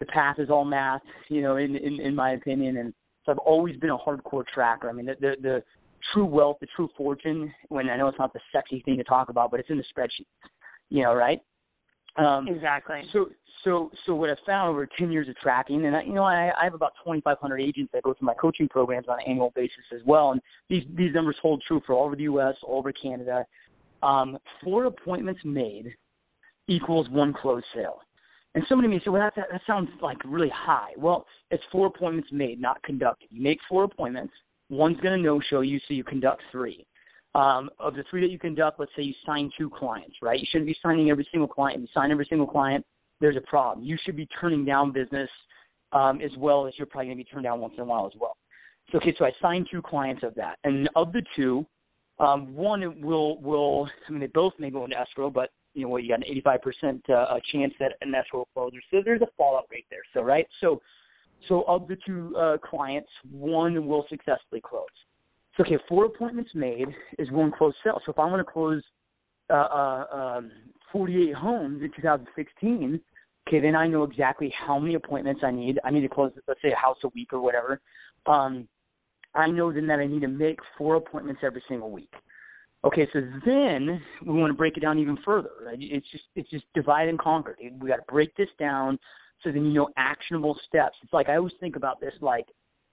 the 0.00 0.06
path 0.06 0.36
is 0.38 0.50
all 0.50 0.64
math, 0.64 1.02
you 1.28 1.42
know, 1.42 1.56
in 1.56 1.76
in, 1.76 2.00
in 2.00 2.14
my 2.14 2.32
opinion, 2.32 2.78
and 2.78 2.92
so 3.24 3.32
I've 3.32 3.38
always 3.38 3.76
been 3.76 3.90
a 3.90 3.98
hardcore 3.98 4.44
tracker. 4.52 4.90
I 4.90 4.92
mean, 4.92 5.06
the 5.06 5.14
the, 5.20 5.34
the 5.40 5.62
true 6.12 6.26
wealth, 6.26 6.56
the 6.60 6.66
true 6.74 6.88
fortune, 6.96 7.52
when 7.68 7.88
I 7.88 7.96
know 7.96 8.08
it's 8.08 8.18
not 8.18 8.32
the 8.32 8.40
sexy 8.52 8.82
thing 8.84 8.96
to 8.96 9.04
talk 9.04 9.28
about, 9.28 9.52
but 9.52 9.60
it's 9.60 9.70
in 9.70 9.78
the 9.78 9.84
spreadsheet. 9.96 10.26
You 10.90 11.04
know, 11.04 11.14
right? 11.14 11.38
Um, 12.16 12.48
exactly. 12.48 13.02
So, 13.12 13.26
so, 13.64 13.90
so 14.06 14.14
what 14.14 14.30
I 14.30 14.34
found 14.46 14.70
over 14.70 14.86
10 14.98 15.10
years 15.10 15.28
of 15.28 15.36
tracking, 15.36 15.86
and 15.86 15.96
I, 15.96 16.02
you 16.02 16.12
know, 16.12 16.22
I, 16.22 16.50
I 16.60 16.64
have 16.64 16.74
about 16.74 16.92
2,500 17.04 17.60
agents 17.60 17.90
that 17.92 18.02
go 18.02 18.14
through 18.14 18.26
my 18.26 18.34
coaching 18.34 18.68
programs 18.68 19.08
on 19.08 19.18
an 19.18 19.24
annual 19.26 19.52
basis 19.56 19.84
as 19.94 20.00
well, 20.06 20.32
and 20.32 20.40
these 20.68 20.82
these 20.96 21.14
numbers 21.14 21.36
hold 21.42 21.62
true 21.66 21.80
for 21.86 21.94
all 21.94 22.06
over 22.06 22.16
the 22.16 22.22
U.S., 22.24 22.54
all 22.62 22.78
over 22.78 22.92
Canada. 22.92 23.44
Um, 24.02 24.38
four 24.62 24.84
appointments 24.84 25.40
made 25.44 25.94
equals 26.68 27.08
one 27.10 27.32
closed 27.32 27.66
sale. 27.74 28.00
And 28.54 28.64
somebody 28.68 28.88
may 28.88 28.98
say, 28.98 29.10
well, 29.10 29.22
that, 29.22 29.48
that, 29.50 29.60
sounds 29.66 29.88
like 30.00 30.18
really 30.24 30.50
high. 30.54 30.90
Well, 30.96 31.26
it's 31.50 31.62
four 31.72 31.88
appointments 31.88 32.28
made, 32.30 32.60
not 32.60 32.80
conducted. 32.84 33.26
You 33.32 33.42
make 33.42 33.58
four 33.68 33.82
appointments, 33.82 34.32
One's 34.70 34.98
going 35.00 35.16
to 35.16 35.22
no 35.22 35.40
show 35.50 35.60
you, 35.60 35.78
so 35.86 35.94
you 35.94 36.04
conduct 36.04 36.42
three. 36.50 36.86
Um, 37.34 37.68
of 37.78 37.94
the 37.94 38.04
three 38.08 38.20
that 38.20 38.30
you 38.30 38.38
conduct, 38.38 38.78
let's 38.78 38.92
say 38.96 39.02
you 39.02 39.14
sign 39.26 39.50
two 39.58 39.68
clients, 39.68 40.16
right? 40.22 40.38
You 40.38 40.46
shouldn't 40.50 40.68
be 40.68 40.76
signing 40.82 41.10
every 41.10 41.26
single 41.30 41.48
client. 41.48 41.80
You 41.80 41.88
sign 41.92 42.10
every 42.10 42.26
single 42.28 42.46
client, 42.46 42.84
there's 43.24 43.36
a 43.38 43.40
problem. 43.40 43.86
You 43.86 43.96
should 44.04 44.16
be 44.16 44.28
turning 44.38 44.66
down 44.66 44.92
business 44.92 45.30
um, 45.92 46.20
as 46.20 46.30
well 46.36 46.66
as 46.66 46.74
you're 46.76 46.86
probably 46.86 47.06
going 47.06 47.16
to 47.16 47.24
be 47.24 47.30
turned 47.30 47.44
down 47.44 47.58
once 47.58 47.72
in 47.78 47.82
a 47.82 47.86
while 47.86 48.04
as 48.04 48.12
well. 48.20 48.36
So 48.92 48.98
okay, 48.98 49.14
so 49.18 49.24
I 49.24 49.30
signed 49.40 49.66
two 49.70 49.80
clients 49.80 50.22
of 50.22 50.34
that, 50.34 50.58
and 50.64 50.90
of 50.94 51.10
the 51.14 51.22
two, 51.34 51.64
um, 52.18 52.54
one 52.54 53.00
will 53.00 53.40
will 53.40 53.88
I 54.06 54.12
mean 54.12 54.20
they 54.20 54.26
both 54.26 54.52
may 54.58 54.68
go 54.68 54.84
into 54.84 55.00
escrow, 55.00 55.30
but 55.30 55.48
you 55.72 55.84
know 55.84 55.88
what 55.88 56.04
you 56.04 56.10
got 56.10 56.18
an 56.18 56.42
85% 56.44 57.00
uh, 57.08 57.38
chance 57.50 57.72
that 57.80 57.92
an 58.02 58.14
escrow 58.14 58.46
closes. 58.52 58.80
So 58.90 58.98
there's 59.02 59.22
a 59.22 59.28
fallout 59.38 59.64
rate 59.70 59.86
there. 59.88 60.02
So 60.12 60.20
right, 60.20 60.46
so 60.60 60.82
so 61.48 61.62
of 61.62 61.88
the 61.88 61.96
two 62.06 62.36
uh, 62.36 62.58
clients, 62.58 63.08
one 63.30 63.86
will 63.86 64.04
successfully 64.10 64.60
close. 64.62 64.84
So 65.56 65.64
okay, 65.64 65.78
four 65.88 66.04
appointments 66.04 66.50
made 66.54 66.88
is 67.18 67.30
one 67.30 67.52
closed 67.56 67.76
sale. 67.82 68.02
So 68.04 68.12
if 68.12 68.18
I 68.18 68.26
want 68.26 68.46
to 68.46 68.52
close 68.52 68.82
uh, 69.48 69.54
uh, 69.54 70.06
um, 70.12 70.50
48 70.92 71.34
homes 71.34 71.82
in 71.82 71.90
2016, 71.96 73.00
okay, 73.46 73.60
then 73.60 73.76
I 73.76 73.86
know 73.86 74.04
exactly 74.04 74.52
how 74.66 74.78
many 74.78 74.94
appointments 74.94 75.42
I 75.44 75.50
need. 75.50 75.78
I 75.84 75.90
need 75.90 76.02
to 76.02 76.08
close, 76.08 76.32
let's 76.48 76.60
say, 76.62 76.72
a 76.72 76.76
house 76.76 76.98
a 77.04 77.08
week 77.08 77.32
or 77.32 77.40
whatever. 77.40 77.80
Um, 78.26 78.68
I 79.34 79.48
know 79.48 79.72
then 79.72 79.86
that 79.88 79.98
I 79.98 80.06
need 80.06 80.20
to 80.20 80.28
make 80.28 80.58
four 80.78 80.96
appointments 80.96 81.42
every 81.44 81.62
single 81.68 81.90
week. 81.90 82.12
Okay, 82.84 83.08
so 83.12 83.20
then 83.46 84.00
we 84.26 84.34
want 84.34 84.50
to 84.50 84.56
break 84.56 84.76
it 84.76 84.80
down 84.80 84.98
even 84.98 85.16
further. 85.24 85.50
It's 85.72 86.06
just 86.12 86.24
it's 86.36 86.50
just 86.50 86.64
divide 86.74 87.08
and 87.08 87.18
conquer. 87.18 87.56
We 87.80 87.88
got 87.88 87.96
to 87.96 88.12
break 88.12 88.36
this 88.36 88.48
down 88.58 88.98
so 89.42 89.50
then 89.50 89.64
you 89.64 89.72
know 89.72 89.88
actionable 89.96 90.56
steps. 90.68 90.96
It's 91.02 91.12
like 91.12 91.28
I 91.28 91.36
always 91.36 91.54
think 91.60 91.76
about 91.76 92.00
this 92.00 92.12
like 92.20 92.46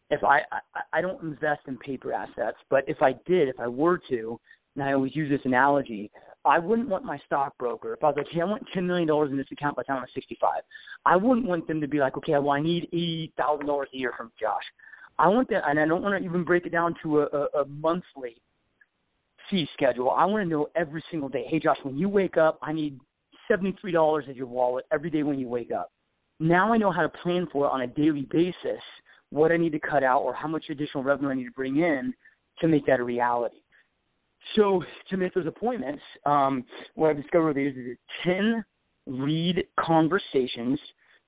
if 0.10 0.24
I, 0.24 0.40
I 0.52 1.00
I 1.00 1.02
don't 1.02 1.22
invest 1.22 1.62
in 1.68 1.78
paper 1.78 2.14
assets, 2.14 2.58
but 2.70 2.84
if 2.88 3.02
I 3.02 3.14
did, 3.26 3.50
if 3.50 3.60
I 3.60 3.68
were 3.68 4.00
to, 4.10 4.40
and 4.76 4.84
I 4.84 4.94
always 4.94 5.16
use 5.16 5.30
this 5.30 5.46
analogy, 5.46 6.10
I 6.44 6.60
wouldn't 6.60 6.90
want 6.90 7.06
my 7.06 7.20
stockbroker 7.26 7.94
if 7.94 8.04
I 8.04 8.08
was 8.08 8.16
like, 8.18 8.28
hey, 8.32 8.42
I 8.42 8.46
want 8.46 8.64
ten 8.74 8.88
million 8.88 9.08
dollars 9.08 9.32
in 9.32 9.38
this 9.38 9.48
account 9.52 9.76
by 9.76 9.84
the 9.84 9.88
time 9.88 10.02
I'm 10.02 10.08
65. 10.14 10.50
I 11.06 11.16
wouldn't 11.16 11.48
want 11.48 11.68
them 11.68 11.82
to 11.82 11.88
be 11.88 12.00
like, 12.00 12.18
okay, 12.18 12.34
well, 12.34 12.52
I 12.52 12.62
need 12.62 12.86
eighty 12.86 13.32
thousand 13.38 13.68
dollars 13.68 13.90
a 13.94 13.98
year 13.98 14.14
from 14.18 14.32
Josh. 14.40 14.64
I 15.20 15.28
want 15.28 15.50
that, 15.50 15.64
and 15.68 15.80
I 15.80 15.86
don't 15.86 16.02
want 16.02 16.20
to 16.20 16.28
even 16.28 16.44
break 16.44 16.66
it 16.66 16.72
down 16.72 16.96
to 17.04 17.22
a, 17.22 17.26
a, 17.26 17.62
a 17.62 17.66
monthly 17.66 18.36
fee 19.50 19.68
schedule. 19.74 20.10
I 20.10 20.26
want 20.26 20.44
to 20.44 20.50
know 20.50 20.68
every 20.76 21.04
single 21.12 21.30
day. 21.30 21.46
Hey, 21.48 21.60
Josh, 21.60 21.78
when 21.84 21.98
you 21.98 22.10
wake 22.10 22.38
up, 22.38 22.58
I 22.62 22.74
need 22.74 23.00
seventy-three 23.48 23.92
dollars 23.92 24.26
in 24.28 24.36
your 24.36 24.48
wallet 24.48 24.86
every 24.92 25.10
day 25.10 25.24
when 25.24 25.38
you 25.38 25.48
wake 25.48 25.72
up 25.72 25.92
now 26.42 26.74
I 26.74 26.78
know 26.78 26.92
how 26.92 27.04
to 27.04 27.10
plan 27.10 27.48
for 27.52 27.68
it 27.68 27.70
on 27.70 27.82
a 27.82 27.88
daily 27.88 28.28
basis, 28.32 28.82
what 29.30 29.52
I 29.52 29.58
need 29.58 29.72
to 29.74 29.80
cut 29.80 30.04
out 30.04 30.22
or 30.22 30.34
how 30.34 30.48
much 30.48 30.66
additional 30.70 31.04
revenue 31.04 31.30
I 31.30 31.36
need 31.36 31.46
to 31.46 31.52
bring 31.52 31.78
in 31.78 32.14
to 32.60 32.68
make 32.68 32.86
that 32.88 33.00
a 33.00 33.04
reality. 33.04 33.58
So 34.56 34.84
to 35.10 35.18
make 35.18 35.34
those 35.34 35.48
appointments, 35.48 36.02
um, 36.26 36.64
what 36.96 37.12
I've 37.12 37.18
discovered 37.18 37.58
is 37.58 37.74
that 37.76 37.96
10 38.26 38.66
lead 39.08 39.64
conversations 39.80 40.80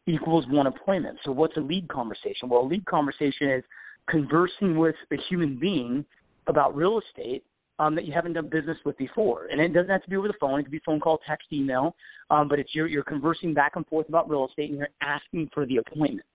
equals 0.07 0.45
one 0.49 0.67
appointment. 0.67 1.17
So 1.25 1.31
what's 1.31 1.55
a 1.57 1.61
lead 1.61 1.87
conversation? 1.87 2.49
Well, 2.49 2.61
a 2.61 2.67
lead 2.67 2.85
conversation 2.85 3.49
is 3.49 3.63
conversing 4.09 4.77
with 4.77 4.95
a 5.11 5.15
human 5.29 5.57
being 5.59 6.05
about 6.47 6.75
real 6.75 6.99
estate 6.99 7.43
um, 7.79 7.95
that 7.95 8.05
you 8.05 8.13
haven't 8.13 8.33
done 8.33 8.49
business 8.51 8.77
with 8.85 8.97
before. 8.97 9.47
And 9.49 9.61
it 9.61 9.73
doesn't 9.73 9.89
have 9.89 10.03
to 10.03 10.09
be 10.09 10.17
over 10.17 10.27
the 10.27 10.33
phone. 10.39 10.59
It 10.59 10.63
could 10.63 10.71
be 10.71 10.81
phone 10.85 10.99
call, 10.99 11.19
text, 11.27 11.47
email. 11.51 11.95
Um, 12.29 12.47
but 12.47 12.59
it's 12.59 12.69
you're, 12.73 12.87
you're 12.87 13.03
conversing 13.03 13.53
back 13.53 13.73
and 13.75 13.85
forth 13.87 14.09
about 14.09 14.29
real 14.29 14.47
estate 14.47 14.69
and 14.69 14.77
you're 14.77 14.89
asking 15.01 15.49
for 15.53 15.65
the 15.65 15.77
appointment. 15.77 16.27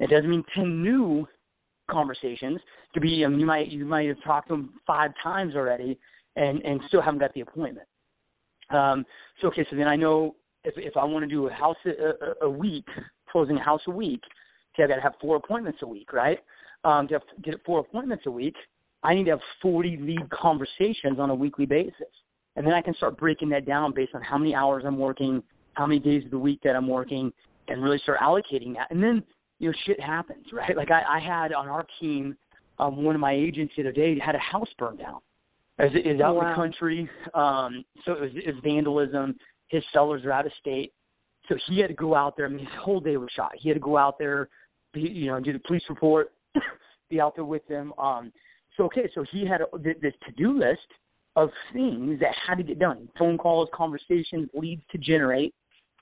It 0.00 0.10
doesn't 0.10 0.28
mean 0.28 0.44
10 0.56 0.82
new 0.82 1.26
conversations 1.90 2.60
to 2.94 3.00
be, 3.00 3.24
um, 3.24 3.38
you 3.38 3.46
might, 3.46 3.68
you 3.68 3.84
might 3.84 4.08
have 4.08 4.22
talked 4.24 4.48
to 4.48 4.54
them 4.54 4.74
five 4.86 5.12
times 5.22 5.54
already 5.54 5.98
and, 6.36 6.62
and 6.62 6.80
still 6.88 7.02
haven't 7.02 7.20
got 7.20 7.34
the 7.34 7.40
appointment. 7.40 7.86
Um, 8.70 9.04
so, 9.40 9.48
okay, 9.48 9.66
so 9.70 9.76
then 9.76 9.86
I 9.86 9.96
know 9.96 10.36
if, 10.64 10.74
if 10.76 10.96
I 10.96 11.04
want 11.04 11.24
to 11.24 11.28
do 11.28 11.46
a 11.48 11.52
house 11.52 11.76
a, 11.86 12.44
a, 12.46 12.50
week, 12.50 12.86
closing 13.30 13.56
a 13.56 13.62
house 13.62 13.80
a 13.88 13.90
week, 13.90 14.20
okay, 14.74 14.84
I 14.84 14.88
got 14.88 14.96
to 14.96 15.02
have 15.02 15.14
four 15.20 15.36
appointments 15.36 15.80
a 15.82 15.86
week, 15.86 16.12
right? 16.12 16.38
Um, 16.84 17.06
to 17.08 17.14
have, 17.14 17.22
get 17.42 17.54
four 17.64 17.80
appointments 17.80 18.24
a 18.26 18.30
week, 18.30 18.54
I 19.02 19.14
need 19.14 19.24
to 19.24 19.30
have 19.30 19.40
40 19.60 19.98
lead 20.00 20.30
conversations 20.30 21.18
on 21.18 21.30
a 21.30 21.34
weekly 21.34 21.66
basis. 21.66 21.94
And 22.56 22.66
then 22.66 22.74
I 22.74 22.82
can 22.82 22.94
start 22.94 23.16
breaking 23.16 23.48
that 23.50 23.66
down 23.66 23.92
based 23.94 24.14
on 24.14 24.22
how 24.22 24.38
many 24.38 24.54
hours 24.54 24.84
I'm 24.86 24.98
working, 24.98 25.42
how 25.74 25.86
many 25.86 25.98
days 26.00 26.24
of 26.24 26.30
the 26.30 26.38
week 26.38 26.60
that 26.64 26.76
I'm 26.76 26.88
working, 26.88 27.32
and 27.68 27.82
really 27.82 27.98
start 28.02 28.20
allocating 28.20 28.74
that. 28.74 28.90
And 28.90 29.02
then, 29.02 29.22
you 29.58 29.70
know, 29.70 29.74
shit 29.86 30.00
happens, 30.00 30.46
right? 30.52 30.76
Like 30.76 30.90
I, 30.90 31.18
I 31.18 31.20
had 31.20 31.52
on 31.52 31.68
our 31.68 31.86
team, 32.00 32.36
um, 32.78 33.02
one 33.02 33.14
of 33.14 33.20
my 33.20 33.32
agents 33.32 33.72
the 33.76 33.82
other 33.82 33.92
day 33.92 34.18
had 34.24 34.34
a 34.34 34.38
house 34.38 34.68
burned 34.78 34.98
down. 34.98 35.20
It 35.78 36.06
was, 36.06 36.20
out 36.20 36.36
wow. 36.36 36.42
in 36.42 36.48
the 36.48 36.54
country, 36.54 37.10
um, 37.34 37.84
so 38.04 38.12
it 38.12 38.20
was, 38.20 38.30
it 38.34 38.54
was 38.54 38.62
vandalism. 38.62 39.34
His 39.68 39.82
sellers 39.92 40.24
are 40.24 40.32
out 40.32 40.46
of 40.46 40.52
state, 40.60 40.92
so 41.48 41.56
he 41.68 41.80
had 41.80 41.88
to 41.88 41.94
go 41.94 42.14
out 42.14 42.36
there. 42.36 42.46
I 42.46 42.50
mean, 42.50 42.60
his 42.60 42.68
whole 42.84 43.00
day 43.00 43.16
was 43.16 43.30
shot. 43.34 43.52
He 43.58 43.68
had 43.68 43.74
to 43.74 43.80
go 43.80 43.96
out 43.96 44.18
there, 44.18 44.48
be, 44.92 45.00
you 45.00 45.26
know, 45.26 45.40
do 45.40 45.52
the 45.52 45.58
police 45.60 45.82
report, 45.88 46.32
be 47.10 47.20
out 47.20 47.34
there 47.34 47.46
with 47.46 47.66
them. 47.68 47.92
Um, 47.98 48.32
so 48.76 48.84
okay, 48.84 49.08
so 49.14 49.24
he 49.32 49.46
had 49.46 49.62
a, 49.62 49.78
this 49.78 50.14
to-do 50.26 50.58
list 50.58 50.80
of 51.36 51.48
things 51.72 52.20
that 52.20 52.34
had 52.46 52.56
to 52.56 52.62
get 52.62 52.78
done: 52.78 53.08
phone 53.18 53.38
calls, 53.38 53.68
conversations, 53.74 54.48
leads 54.54 54.82
to 54.92 54.98
generate 54.98 55.54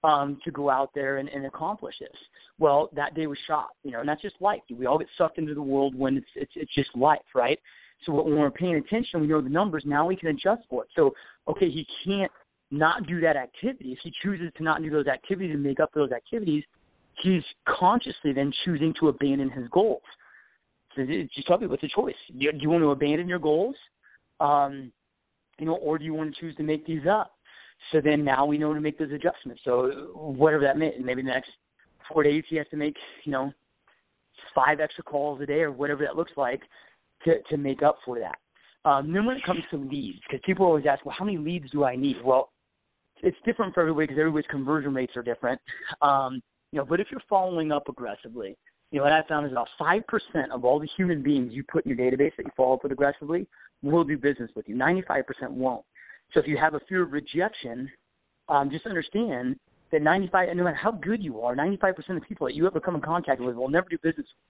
um, 0.05 0.39
to 0.45 0.51
go 0.51 0.71
out 0.71 0.91
there 0.95 1.19
and, 1.19 1.29
and 1.29 1.47
accomplish 1.47 1.95
this. 2.01 2.11
Well, 2.59 2.91
that 2.95 3.15
day 3.15 3.27
was 3.27 3.39
shot, 3.47 3.69
you 3.85 3.93
know, 3.93 4.01
and 4.01 4.09
that's 4.09 4.23
just 4.23 4.37
life. 4.41 4.61
We 4.71 4.87
all 4.87 4.99
get 4.99 5.09
sucked 5.17 5.39
into 5.39 5.55
the 5.55 5.63
world 5.63 5.95
when 5.95 6.17
it's 6.17 6.27
it's 6.37 6.53
it's 6.57 6.75
just 6.75 6.91
life, 6.97 7.19
right? 7.35 7.59
So 8.07 8.13
when 8.13 8.39
we're 8.39 8.51
paying 8.51 8.77
attention, 8.77 9.21
we 9.21 9.27
know 9.27 9.43
the 9.43 9.49
numbers. 9.49 9.85
Now 9.87 10.07
we 10.07 10.17
can 10.17 10.29
adjust 10.29 10.63
for 10.69 10.85
it. 10.85 10.91
So 10.97 11.13
okay, 11.49 11.71
he 11.71 11.87
can't 12.05 12.33
not 12.71 13.07
do 13.07 13.21
that 13.21 13.37
activity, 13.37 13.93
if 13.93 13.99
he 14.03 14.13
chooses 14.23 14.53
to 14.57 14.63
not 14.63 14.83
do 14.83 14.91
those 14.91 15.07
activities 15.07 15.53
and 15.53 15.63
make 15.63 15.81
up 15.81 15.91
for 15.93 16.01
those 16.01 16.13
activities, 16.13 16.63
he's 17.23 17.43
consciously 17.67 18.33
then 18.33 18.53
choosing 18.65 18.95
to 19.01 19.09
abandon 19.09 19.51
his 19.51 19.69
goals. 19.69 20.03
So 20.95 21.03
just 21.05 21.47
tell 21.47 21.59
me 21.59 21.67
what's 21.67 21.83
the 21.83 21.91
choice. 21.95 22.15
Do 22.29 22.47
you, 22.53 22.71
want 22.71 22.83
to 22.83 22.91
abandon 22.91 23.29
your 23.29 23.39
goals, 23.39 23.77
um, 24.41 24.93
you 25.59 25.67
know, 25.67 25.77
or 25.77 25.99
do 25.99 26.05
you 26.05 26.15
want 26.15 26.35
to 26.35 26.41
choose 26.41 26.57
to 26.57 26.63
make 26.63 26.87
these 26.87 27.03
up? 27.11 27.33
So 27.93 28.01
then 28.03 28.25
now 28.25 28.45
we 28.45 28.59
know 28.59 28.75
to 28.75 28.81
make 28.81 28.99
those 28.99 29.13
adjustments. 29.13 29.63
So 29.65 30.11
whatever 30.15 30.63
that 30.65 30.77
may, 30.77 30.93
maybe 31.03 31.23
the 31.23 31.29
next 31.29 31.51
four 32.13 32.23
days 32.23 32.45
he 32.49 32.57
has 32.57 32.67
to 32.71 32.77
make, 32.77 32.95
you 33.25 33.33
know, 33.33 33.53
five 34.55 34.81
extra 34.81 35.05
calls 35.05 35.41
a 35.41 35.47
day 35.47 35.61
or 35.61 35.71
whatever 35.71 36.05
that 36.05 36.17
looks 36.17 36.33
like 36.37 36.61
to 37.25 37.35
to 37.51 37.57
make 37.57 37.83
up 37.83 37.99
for 38.05 38.19
that. 38.19 38.39
Um, 38.89 39.13
then 39.13 39.27
when 39.27 39.37
it 39.37 39.43
comes 39.45 39.61
to 39.71 39.77
leads, 39.77 40.19
because 40.27 40.41
people 40.45 40.65
always 40.65 40.87
ask, 40.91 41.05
well, 41.05 41.15
how 41.19 41.25
many 41.25 41.37
leads 41.37 41.71
do 41.71 41.85
I 41.85 41.97
need? 41.97 42.17
Well, 42.25 42.51
it's 43.23 43.37
different 43.45 43.75
for 43.75 43.83
everybody 43.83 44.07
because 44.07 44.19
everybody's 44.19 44.51
conversion 44.51 44.95
rates 44.95 45.13
are 45.17 45.23
different. 45.23 45.61
Um, 46.01 46.41
you 46.73 46.79
know, 46.79 46.87
but 46.87 47.01
if 47.01 47.09
you're 47.11 47.21
following 47.29 47.73
up 47.73 47.89
aggressively, 47.89 48.57
you 48.91 48.99
know 48.99 49.05
what 49.05 49.13
I 49.13 49.23
found 49.29 49.47
is 49.47 49.53
about 49.53 49.69
five 49.79 50.03
percent 50.07 50.53
of 50.53 50.65
all 50.65 50.81
the 50.81 50.89
human 50.97 51.23
beings 51.23 51.53
you 51.53 51.63
put 51.71 51.85
in 51.85 51.97
your 51.97 51.99
database 51.99 52.35
that 52.37 52.47
you 52.47 52.53
follow 52.57 52.75
up 52.75 52.83
with 52.83 52.93
aggressively 52.93 53.47
will 53.83 54.05
do 54.05 54.17
business 54.17 54.51
with 54.57 54.69
you. 54.69 54.75
Ninety-five 54.75 55.27
percent 55.27 55.53
won't. 55.53 55.85
So 56.33 56.41
if 56.41 56.47
you 56.47 56.57
have 56.57 56.75
a 56.75 56.81
fear 56.89 57.03
of 57.03 57.13
rejection, 57.13 57.91
um, 58.49 58.71
just 58.71 58.87
understand 58.87 59.57
that 59.93 60.03
95, 60.03 60.57
no 60.57 60.65
matter 60.65 60.79
how 60.81 60.93
good 60.93 61.23
you 61.23 61.41
are, 61.41 61.57
95% 61.57 62.17
of 62.17 62.23
people 62.29 62.47
that 62.47 62.55
you 62.55 62.67
ever 62.67 62.81
come 62.81 62.95
in 62.95 63.01
contact 63.01 63.41
with 63.41 63.57
will 63.57 63.69
never 63.69 63.89
do 63.89 63.99
business 63.99 64.27
with. 64.27 64.50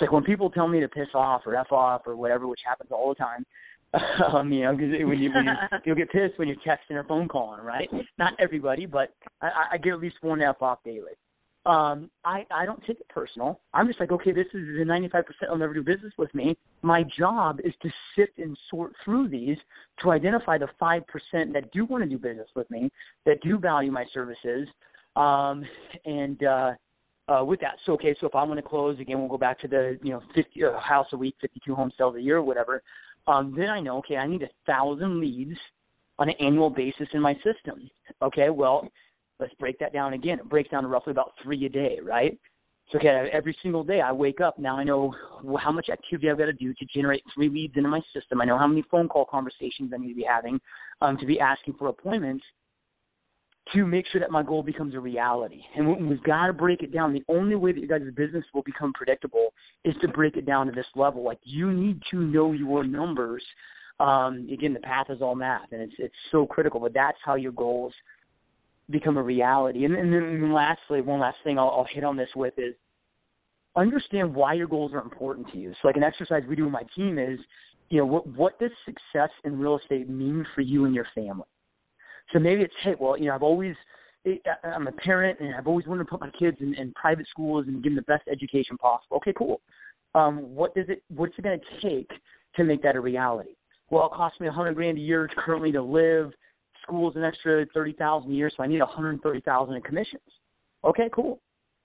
It's 0.00 0.02
like 0.02 0.12
when 0.12 0.24
people 0.24 0.50
tell 0.50 0.68
me 0.68 0.80
to 0.80 0.88
piss 0.88 1.08
off 1.14 1.42
or 1.46 1.56
f 1.56 1.70
off 1.70 2.02
or 2.06 2.16
whatever, 2.16 2.46
which 2.46 2.60
happens 2.66 2.90
all 2.92 3.08
the 3.08 3.14
time. 3.14 3.44
Um, 4.32 4.52
you 4.52 4.62
know, 4.62 4.76
because 4.76 4.92
when 4.92 5.18
you 5.18 5.32
when 5.32 5.46
you 5.46 5.52
you'll 5.84 5.96
get 5.96 6.12
pissed 6.12 6.38
when 6.38 6.46
you're 6.46 6.56
texting 6.58 6.94
or 6.94 7.02
phone 7.02 7.26
calling, 7.26 7.60
right? 7.60 7.88
Not 8.18 8.34
everybody, 8.38 8.86
but 8.86 9.12
I, 9.42 9.48
I 9.72 9.78
get 9.78 9.94
at 9.94 9.98
least 9.98 10.14
one 10.20 10.40
f 10.40 10.62
off 10.62 10.78
daily 10.84 11.10
um, 11.66 12.10
I 12.24 12.46
I 12.50 12.64
don't 12.64 12.80
take 12.86 13.00
it 13.00 13.08
personal. 13.08 13.60
I'm 13.74 13.86
just 13.86 14.00
like, 14.00 14.10
okay, 14.12 14.32
this 14.32 14.46
is 14.54 14.64
the 14.78 14.84
95% 14.84 15.24
will 15.48 15.58
never 15.58 15.74
do 15.74 15.82
business 15.82 16.12
with 16.16 16.34
me. 16.34 16.56
My 16.82 17.04
job 17.18 17.60
is 17.62 17.74
to 17.82 17.90
sift 18.16 18.38
and 18.38 18.56
sort 18.70 18.92
through 19.04 19.28
these 19.28 19.58
to 20.02 20.10
identify 20.10 20.56
the 20.56 20.68
five 20.78 21.02
percent 21.06 21.52
that 21.52 21.70
do 21.72 21.84
want 21.84 22.02
to 22.02 22.08
do 22.08 22.16
business 22.16 22.48
with 22.56 22.70
me, 22.70 22.90
that 23.26 23.42
do 23.42 23.58
value 23.58 23.92
my 23.92 24.04
services, 24.14 24.68
um, 25.16 25.62
and 26.06 26.42
uh, 26.42 26.72
uh, 27.30 27.44
with 27.44 27.60
that. 27.60 27.76
So 27.86 27.92
okay, 27.92 28.14
so 28.20 28.26
if 28.26 28.34
I'm 28.34 28.48
going 28.48 28.56
to 28.56 28.68
close 28.68 28.98
again, 29.00 29.18
we'll 29.18 29.28
go 29.28 29.38
back 29.38 29.60
to 29.60 29.68
the 29.68 29.98
you 30.02 30.10
know 30.10 30.20
50 30.34 30.64
uh, 30.64 30.78
house 30.80 31.06
a 31.12 31.16
week, 31.16 31.36
52 31.40 31.74
home 31.74 31.92
sales 31.96 32.16
a 32.16 32.20
year, 32.20 32.38
or 32.38 32.42
whatever. 32.42 32.82
Um, 33.26 33.54
then 33.56 33.68
I 33.68 33.80
know, 33.80 33.98
okay, 33.98 34.16
I 34.16 34.26
need 34.26 34.42
a 34.42 34.48
thousand 34.66 35.20
leads 35.20 35.56
on 36.18 36.28
an 36.28 36.34
annual 36.40 36.70
basis 36.70 37.08
in 37.12 37.20
my 37.20 37.34
system. 37.34 37.88
Okay, 38.22 38.50
well 38.50 38.88
Let's 39.40 39.54
break 39.54 39.78
that 39.78 39.92
down 39.92 40.12
again. 40.12 40.38
It 40.38 40.48
breaks 40.48 40.70
down 40.70 40.82
to 40.82 40.88
roughly 40.88 41.12
about 41.12 41.32
three 41.42 41.64
a 41.64 41.68
day, 41.68 41.98
right? 42.04 42.38
So 42.92 42.98
okay, 42.98 43.28
every 43.32 43.56
single 43.62 43.82
day 43.82 44.00
I 44.00 44.12
wake 44.12 44.40
up. 44.40 44.58
Now 44.58 44.76
I 44.76 44.84
know 44.84 45.14
how 45.62 45.72
much 45.72 45.88
activity 45.90 46.28
I've 46.28 46.38
got 46.38 46.46
to 46.46 46.52
do 46.52 46.74
to 46.74 46.86
generate 46.94 47.22
three 47.34 47.48
leads 47.48 47.76
into 47.76 47.88
my 47.88 48.00
system. 48.14 48.40
I 48.40 48.44
know 48.44 48.58
how 48.58 48.66
many 48.66 48.84
phone 48.90 49.08
call 49.08 49.24
conversations 49.24 49.92
I 49.94 49.98
need 49.98 50.10
to 50.10 50.14
be 50.14 50.26
having, 50.28 50.60
um, 51.00 51.16
to 51.18 51.26
be 51.26 51.40
asking 51.40 51.74
for 51.78 51.88
appointments, 51.88 52.44
to 53.74 53.86
make 53.86 54.04
sure 54.10 54.20
that 54.20 54.30
my 54.30 54.42
goal 54.42 54.62
becomes 54.62 54.94
a 54.94 55.00
reality. 55.00 55.60
And 55.76 56.08
we've 56.08 56.22
got 56.22 56.46
to 56.46 56.52
break 56.52 56.82
it 56.82 56.92
down. 56.92 57.12
The 57.12 57.24
only 57.28 57.54
way 57.54 57.72
that 57.72 57.78
your 57.78 57.98
guys' 57.98 58.12
business 58.14 58.44
will 58.52 58.62
become 58.62 58.92
predictable 58.92 59.52
is 59.84 59.94
to 60.02 60.08
break 60.08 60.36
it 60.36 60.46
down 60.46 60.66
to 60.66 60.72
this 60.72 60.86
level. 60.96 61.22
Like 61.22 61.38
you 61.44 61.70
need 61.72 62.00
to 62.10 62.20
know 62.20 62.52
your 62.52 62.84
numbers. 62.84 63.44
Um, 64.00 64.48
again, 64.52 64.72
the 64.72 64.80
path 64.80 65.06
is 65.10 65.20
all 65.20 65.34
math, 65.34 65.72
and 65.72 65.82
it's 65.82 65.92
it's 65.98 66.14
so 66.32 66.46
critical. 66.46 66.80
But 66.80 66.94
that's 66.94 67.18
how 67.24 67.34
your 67.34 67.52
goals 67.52 67.92
become 68.90 69.16
a 69.16 69.22
reality. 69.22 69.84
And, 69.84 69.94
and 69.94 70.12
then 70.12 70.52
lastly, 70.52 71.00
one 71.00 71.20
last 71.20 71.36
thing 71.44 71.58
I'll, 71.58 71.68
I'll 71.68 71.86
hit 71.92 72.02
on 72.02 72.16
this 72.16 72.28
with 72.34 72.54
is 72.56 72.74
understand 73.76 74.34
why 74.34 74.54
your 74.54 74.66
goals 74.66 74.92
are 74.92 75.02
important 75.02 75.48
to 75.52 75.58
you. 75.58 75.72
So 75.80 75.88
like 75.88 75.96
an 75.96 76.02
exercise 76.02 76.42
we 76.48 76.56
do 76.56 76.64
with 76.64 76.72
my 76.72 76.82
team 76.96 77.18
is, 77.18 77.38
you 77.88 77.98
know, 77.98 78.06
what 78.06 78.26
what 78.26 78.58
does 78.58 78.70
success 78.84 79.30
in 79.44 79.58
real 79.58 79.78
estate 79.78 80.08
mean 80.08 80.44
for 80.54 80.60
you 80.60 80.86
and 80.86 80.94
your 80.94 81.06
family? 81.14 81.46
So 82.32 82.38
maybe 82.38 82.62
it's, 82.62 82.74
hey, 82.82 82.94
well, 82.98 83.18
you 83.18 83.26
know, 83.26 83.34
I've 83.34 83.42
always 83.42 83.74
I'm 84.64 84.86
a 84.86 84.92
parent 84.92 85.40
and 85.40 85.54
I've 85.54 85.66
always 85.66 85.86
wanted 85.86 86.04
to 86.04 86.10
put 86.10 86.20
my 86.20 86.30
kids 86.38 86.58
in, 86.60 86.74
in 86.74 86.92
private 86.92 87.26
schools 87.30 87.66
and 87.66 87.82
give 87.82 87.94
them 87.94 87.96
the 87.96 88.12
best 88.12 88.28
education 88.30 88.76
possible. 88.76 89.16
Okay, 89.16 89.32
cool. 89.36 89.60
Um, 90.14 90.54
what 90.54 90.74
does 90.74 90.86
it 90.88 91.02
what's 91.08 91.32
it 91.38 91.42
going 91.42 91.58
to 91.58 91.88
take 91.88 92.10
to 92.56 92.64
make 92.64 92.82
that 92.82 92.96
a 92.96 93.00
reality? 93.00 93.50
Well, 93.90 94.06
it 94.06 94.12
costs 94.12 94.40
me 94.40 94.48
a 94.48 94.52
hundred 94.52 94.74
grand 94.74 94.98
a 94.98 95.00
year 95.00 95.28
currently 95.44 95.72
to 95.72 95.82
live 95.82 96.32
school's 96.82 97.16
an 97.16 97.24
extra 97.24 97.64
thirty 97.72 97.92
thousand 97.92 98.32
a 98.32 98.34
year, 98.34 98.50
so 98.54 98.62
I 98.62 98.66
need 98.66 98.80
a 98.80 98.86
hundred 98.86 99.22
thirty 99.22 99.40
thousand 99.40 99.76
in 99.76 99.82
commissions. 99.82 100.22
Okay, 100.84 101.08
cool. 101.14 101.40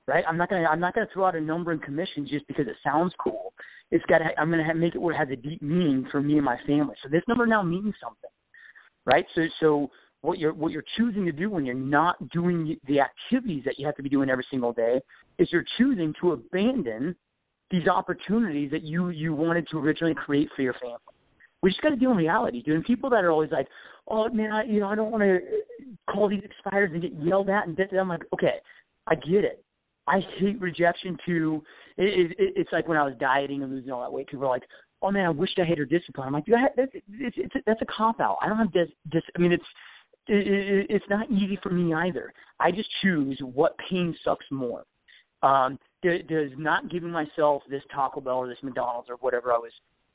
Right? 0.08 0.24
I'm 0.28 0.38
not 0.38 0.50
gonna 0.50 0.68
I'm 0.68 0.80
not 0.80 0.94
gonna 0.94 1.08
throw 1.14 1.26
out 1.26 1.36
a 1.36 1.42
number 1.42 1.72
in 1.72 1.80
commissions 1.80 2.30
just 2.30 2.48
because 2.48 2.68
it 2.68 2.76
sounds 2.84 3.14
cool. 3.20 3.54
It's 3.92 4.06
got 4.06 4.22
I'm 4.38 4.50
gonna 4.50 4.74
make 4.76 4.96
it 4.96 5.02
where 5.02 5.16
it 5.16 5.18
has 5.18 5.30
a 5.32 5.36
deep 5.36 5.62
meaning 5.62 6.08
for 6.12 6.22
me 6.22 6.36
and 6.36 6.46
my 6.46 6.58
family. 6.68 6.96
So 7.02 7.10
this 7.10 7.24
number 7.28 7.46
now 7.46 7.64
means 7.64 7.94
something, 8.04 8.30
right? 9.06 9.26
So 9.36 9.42
so 9.60 9.90
what 10.26 10.40
you're 10.40 10.54
what 10.54 10.72
you're 10.72 10.84
choosing 10.98 11.26
to 11.26 11.32
do 11.32 11.50
when 11.50 11.66
you're 11.66 11.76
not 11.76 12.16
doing 12.30 12.78
the 12.88 13.00
activities 13.00 13.64
that 13.66 13.76
you 13.78 13.86
have 13.86 13.96
to 13.96 14.04
be 14.04 14.10
doing 14.10 14.30
every 14.30 14.46
single 14.50 14.74
day 14.74 15.00
is 15.40 15.48
you're 15.52 15.66
choosing 15.78 16.14
to 16.22 16.32
abandon 16.32 17.16
these 17.72 17.88
opportunities 17.88 18.72
that 18.72 18.84
you 18.84 19.10
you 19.10 19.34
wanted 19.34 19.68
to 19.72 19.78
originally 19.78 20.16
create 20.16 20.50
for 20.56 20.62
your 20.62 20.74
family. 20.74 20.98
We 21.62 21.72
just 21.72 21.82
got 21.82 21.90
to 21.90 21.96
deal 21.96 22.12
in 22.12 22.18
reality, 22.18 22.62
dude. 22.62 22.76
And 22.76 22.86
people 22.86 23.10
that 23.10 23.24
are 23.24 23.32
always 23.32 23.52
like, 23.52 23.68
"Oh 24.08 24.30
man, 24.30 24.52
I 24.52 24.64
you 24.66 24.80
know 24.80 24.88
I 24.88 24.96
don't 24.96 25.12
want 25.12 25.24
to 25.24 25.38
uh, 25.38 26.12
call 26.12 26.30
these 26.30 26.44
expires 26.44 26.92
and 26.94 27.02
get 27.02 27.14
yelled 27.14 27.50
at 27.50 27.68
and 27.68 27.78
I'm 28.00 28.10
like, 28.10 28.24
okay, 28.34 28.60
I 29.08 29.16
get 29.16 29.44
it. 29.44 29.64
I 30.08 30.20
hate 30.40 30.62
rejection 30.62 31.18
too. 31.26 31.64
It, 31.98 32.32
it, 32.38 32.54
it's 32.56 32.72
like 32.72 32.88
when 32.88 32.98
I 32.98 33.04
was 33.04 33.14
dieting 33.20 33.64
and 33.64 33.72
losing 33.72 33.92
all 33.92 34.02
that 34.02 34.14
weight. 34.14 34.28
People 34.28 34.46
are 34.46 34.50
like, 34.50 34.64
"Oh 35.02 35.12
man, 35.12 35.26
I 35.26 35.30
wished 35.30 35.60
I 35.60 35.68
had 35.68 35.78
her 35.78 35.86
discipline." 35.86 36.28
I'm 36.28 36.34
like, 36.34 36.46
that's 36.48 36.92
it's, 36.94 37.36
it's, 37.38 37.66
that's 37.66 37.82
a 37.82 37.86
cop 37.86 38.20
out. 38.20 38.38
I 38.42 38.48
don't 38.48 38.58
have 38.58 38.72
this 38.72 39.24
I 39.36 39.40
mean, 39.40 39.52
it's 39.52 39.64
it, 40.28 40.48
it, 40.48 40.86
it's 40.90 41.06
not 41.10 41.30
easy 41.30 41.60
for 41.62 41.70
me 41.70 41.94
either. 41.94 42.34
I 42.60 42.72
just 42.72 42.90
choose 43.02 43.40
what 43.42 43.76
pain 43.90 44.16
sucks 44.24 44.46
more. 44.52 44.84
Um, 45.44 45.78
does 46.02 46.52
not 46.58 46.90
giving 46.92 47.10
myself 47.10 47.64
this 47.70 47.82
Taco 47.94 48.22
Bell 48.22 48.38
or 48.38 48.48
this 48.48 48.58
McDonald's 48.62 49.10
or 49.10 49.16
whatever 49.18 49.52
I 49.52 49.58
was 49.58 49.72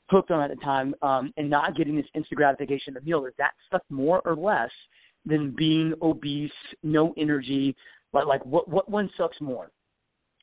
hooked 0.09 0.31
on 0.31 0.41
at 0.41 0.49
the 0.49 0.61
time 0.63 0.93
um, 1.01 1.33
and 1.37 1.49
not 1.49 1.75
getting 1.75 1.95
this 1.95 2.05
instant 2.13 2.37
gratification 2.37 2.95
of 2.95 3.03
the 3.03 3.09
meal, 3.09 3.25
is 3.25 3.33
that 3.37 3.51
stuff 3.67 3.81
more 3.89 4.21
or 4.25 4.35
less 4.35 4.69
than 5.25 5.53
being 5.57 5.93
obese, 6.01 6.51
no 6.83 7.13
energy? 7.17 7.75
But 8.11 8.27
like, 8.27 8.45
what 8.45 8.67
what 8.67 8.89
one 8.89 9.09
sucks 9.17 9.39
more? 9.39 9.71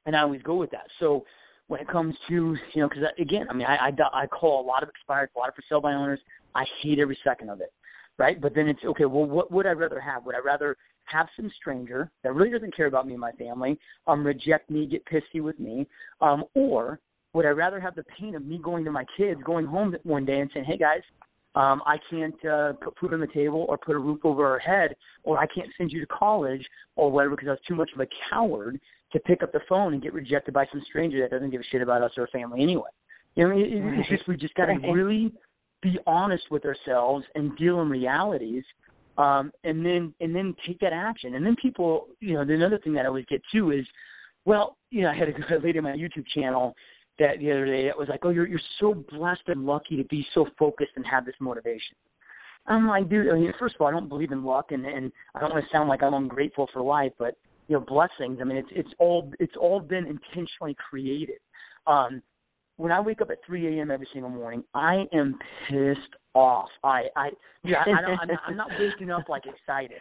And 0.07 0.17
I 0.17 0.23
always 0.23 0.43
go 0.43 0.55
with 0.55 0.71
that. 0.71 0.87
So 1.01 1.25
when 1.67 1.81
it 1.81 1.89
comes 1.89 2.15
to 2.29 2.57
you 2.75 2.83
know, 2.83 2.89
because 2.89 3.05
again, 3.19 3.47
I 3.51 3.55
mean, 3.55 3.67
I, 3.67 3.89
I 3.89 4.23
I 4.23 4.27
call 4.27 4.65
a 4.65 4.67
lot 4.67 4.83
of 4.83 4.89
expired, 4.89 5.31
a 5.37 5.39
lot 5.39 5.49
of 5.49 5.55
for 5.55 5.63
sale 5.69 5.81
by 5.81 5.93
owners. 5.93 6.21
I 6.55 6.65
hate 6.83 6.99
every 6.99 7.19
second 7.23 7.51
of 7.51 7.61
it, 7.61 7.73
right? 8.19 8.41
But 8.41 8.55
then 8.55 8.69
it's 8.69 8.81
okay. 8.85 9.05
Well, 9.05 9.27
what 9.27 9.51
would 9.51 9.67
I 9.67 9.71
rather 9.71 10.01
have? 10.01 10.25
Would 10.27 10.35
I 10.35 10.41
rather 10.41 10.77
have 11.05 11.27
some 11.37 11.51
stranger 11.61 12.11
that 12.23 12.35
really 12.35 12.51
doesn't 12.51 12.77
care 12.77 12.87
about 12.87 13.07
me 13.07 13.15
and 13.15 13.21
my 13.21 13.33
family, 13.33 13.79
um, 14.07 14.27
reject 14.27 14.71
me, 14.71 14.87
get 14.87 15.03
pissy 15.07 15.43
with 15.43 15.59
me, 15.59 15.87
um, 16.21 16.45
or 16.55 17.01
would 17.33 17.47
I 17.47 17.51
rather 17.51 17.81
have 17.81 17.95
the 17.95 18.05
pain 18.19 18.35
of 18.35 18.45
me 18.45 18.61
going 18.63 18.85
to 18.85 18.91
my 18.91 19.05
kids, 19.17 19.41
going 19.45 19.67
home 19.67 19.97
one 20.03 20.25
day 20.25 20.41
and 20.41 20.51
saying, 20.53 20.67
"Hey 20.67 20.77
guys, 20.77 21.03
um, 21.55 21.83
I 21.87 21.97
can't 22.11 22.45
uh, 22.45 22.73
put 22.75 22.99
food 22.99 23.15
on 23.15 23.21
the 23.21 23.27
table 23.29 23.67
or 23.69 23.79
put 23.79 23.97
a 23.97 23.99
roof 23.99 24.21
over 24.25 24.47
our 24.47 24.59
head, 24.59 24.95
or 25.23 25.39
I 25.39 25.47
can't 25.47 25.69
send 25.77 25.91
you 25.93 26.01
to 26.01 26.07
college 26.07 26.65
or 26.97 27.11
whatever 27.11 27.37
because 27.37 27.49
I 27.49 27.53
was 27.53 27.61
too 27.67 27.75
much 27.75 27.91
of 27.95 28.01
a 28.01 28.07
coward 28.31 28.81
to 29.13 29.21
pick 29.21 29.43
up 29.43 29.53
the 29.53 29.61
phone 29.69 29.95
and 29.95 30.03
get 30.03 30.13
rejected 30.13 30.53
by 30.53 30.67
some 30.71 30.83
stranger 30.91 31.21
that 31.21 31.31
doesn't 31.31 31.51
give 31.51 31.61
a 31.63 31.65
shit 31.71 31.81
about 31.81 32.03
us 32.03 32.13
or 32.17 32.23
our 32.23 32.29
family 32.29 32.63
anyway." 32.63 32.91
You 33.35 33.49
know, 33.49 33.57
it, 33.57 33.69
it's 33.71 34.09
just 34.09 34.27
we 34.27 34.37
just 34.37 34.55
got 34.55 34.67
to 34.67 34.93
really 34.93 35.33
be 35.83 35.99
honest 36.07 36.45
with 36.51 36.65
ourselves 36.65 37.25
and 37.35 37.57
deal 37.57 37.81
in 37.81 37.89
realities 37.89 38.65
um, 39.19 39.51
and 39.65 39.85
then 39.85 40.15
and 40.21 40.35
then 40.35 40.55
take 40.67 40.79
that 40.81 40.93
action. 40.93 41.35
And 41.35 41.45
then 41.45 41.57
people, 41.61 42.07
you 42.21 42.35
know, 42.35 42.45
the 42.45 42.55
another 42.55 42.79
thing 42.79 42.95
that 42.95 43.05
I 43.05 43.09
always 43.09 43.27
get 43.27 43.43
too 43.53 43.73
is, 43.73 43.85
well, 44.45 44.77
you 44.91 45.03
know, 45.03 45.11
I 45.11 45.17
had 45.17 45.29
a 45.29 45.33
lady 45.65 45.79
on 45.79 45.85
my 45.85 45.93
YouTube 45.93 46.25
channel 46.35 46.75
that 47.19 47.41
the 47.41 47.51
other 47.51 47.67
day 47.67 47.87
that 47.87 47.99
was 47.99 48.09
like, 48.09 48.21
"Oh, 48.23 48.31
you're 48.31 48.47
you're 48.47 48.61
so 48.81 48.95
blessed 49.11 49.43
and 49.49 49.67
lucky 49.67 49.97
to 49.97 50.05
be 50.05 50.25
so 50.35 50.47
focused 50.59 50.93
and 50.97 51.05
have 51.11 51.27
this 51.27 51.35
motivation." 51.41 51.97
I'm 52.67 52.87
like, 52.87 53.09
dude. 53.09 53.29
I 53.29 53.35
mean, 53.35 53.53
first 53.59 53.75
of 53.75 53.81
all, 53.81 53.89
I 53.89 53.91
don't 53.91 54.09
believe 54.09 54.31
in 54.31 54.45
luck, 54.45 54.67
and 54.71 54.87
and 54.87 55.11
I 55.35 55.41
don't 55.41 55.51
want 55.51 55.65
to 55.65 55.71
sound 55.73 55.89
like 55.89 56.03
I'm 56.03 56.15
ungrateful 56.15 56.69
for 56.73 56.81
life, 56.81 57.13
but 57.19 57.35
you 57.67 57.77
know, 57.77 57.81
blessings. 57.81 58.39
I 58.41 58.45
mean, 58.45 58.57
it's 58.57 58.69
it's 58.71 58.95
all 58.99 59.33
it's 59.41 59.55
all 59.61 59.81
been 59.81 60.07
intentionally 60.07 60.77
created. 60.89 61.39
Um, 61.89 62.23
when 62.79 62.91
I 62.91 63.01
wake 63.01 63.21
up 63.21 63.31
at 63.31 63.39
3 63.47 63.79
a.m. 63.79 63.91
every 63.91 64.09
single 64.13 64.31
morning, 64.31 64.65
I 64.75 65.05
am 65.13 65.39
pissed 65.69 66.01
off. 66.35 66.69
I 66.83 67.03
I 67.15 67.29
yeah, 67.65 67.85
I, 67.87 67.91
I 67.91 68.01
don't, 68.01 68.19
I'm, 68.21 68.29
not, 68.29 68.41
I'm 68.47 68.57
not 68.57 68.69
waking 68.81 69.11
up 69.11 69.29
like 69.29 69.43
excited 69.47 70.01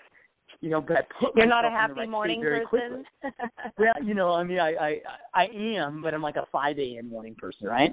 you 0.59 0.71
know, 0.71 0.81
but 0.81 0.97
I 0.97 1.01
put 1.19 1.35
You're 1.35 1.45
not 1.45 1.65
a 1.65 1.69
happy 1.69 1.93
right 1.93 2.09
morning 2.09 2.41
person. 2.41 3.03
well, 3.77 3.93
you 4.03 4.15
know, 4.15 4.33
I 4.33 4.43
mean, 4.43 4.59
I, 4.59 4.73
I 4.73 4.95
I 5.35 5.45
am, 5.53 6.01
but 6.01 6.15
I'm 6.15 6.21
like 6.23 6.35
a 6.35 6.47
5 6.51 6.79
a.m. 6.79 7.09
morning 7.09 7.35
person, 7.35 7.67
right? 7.67 7.91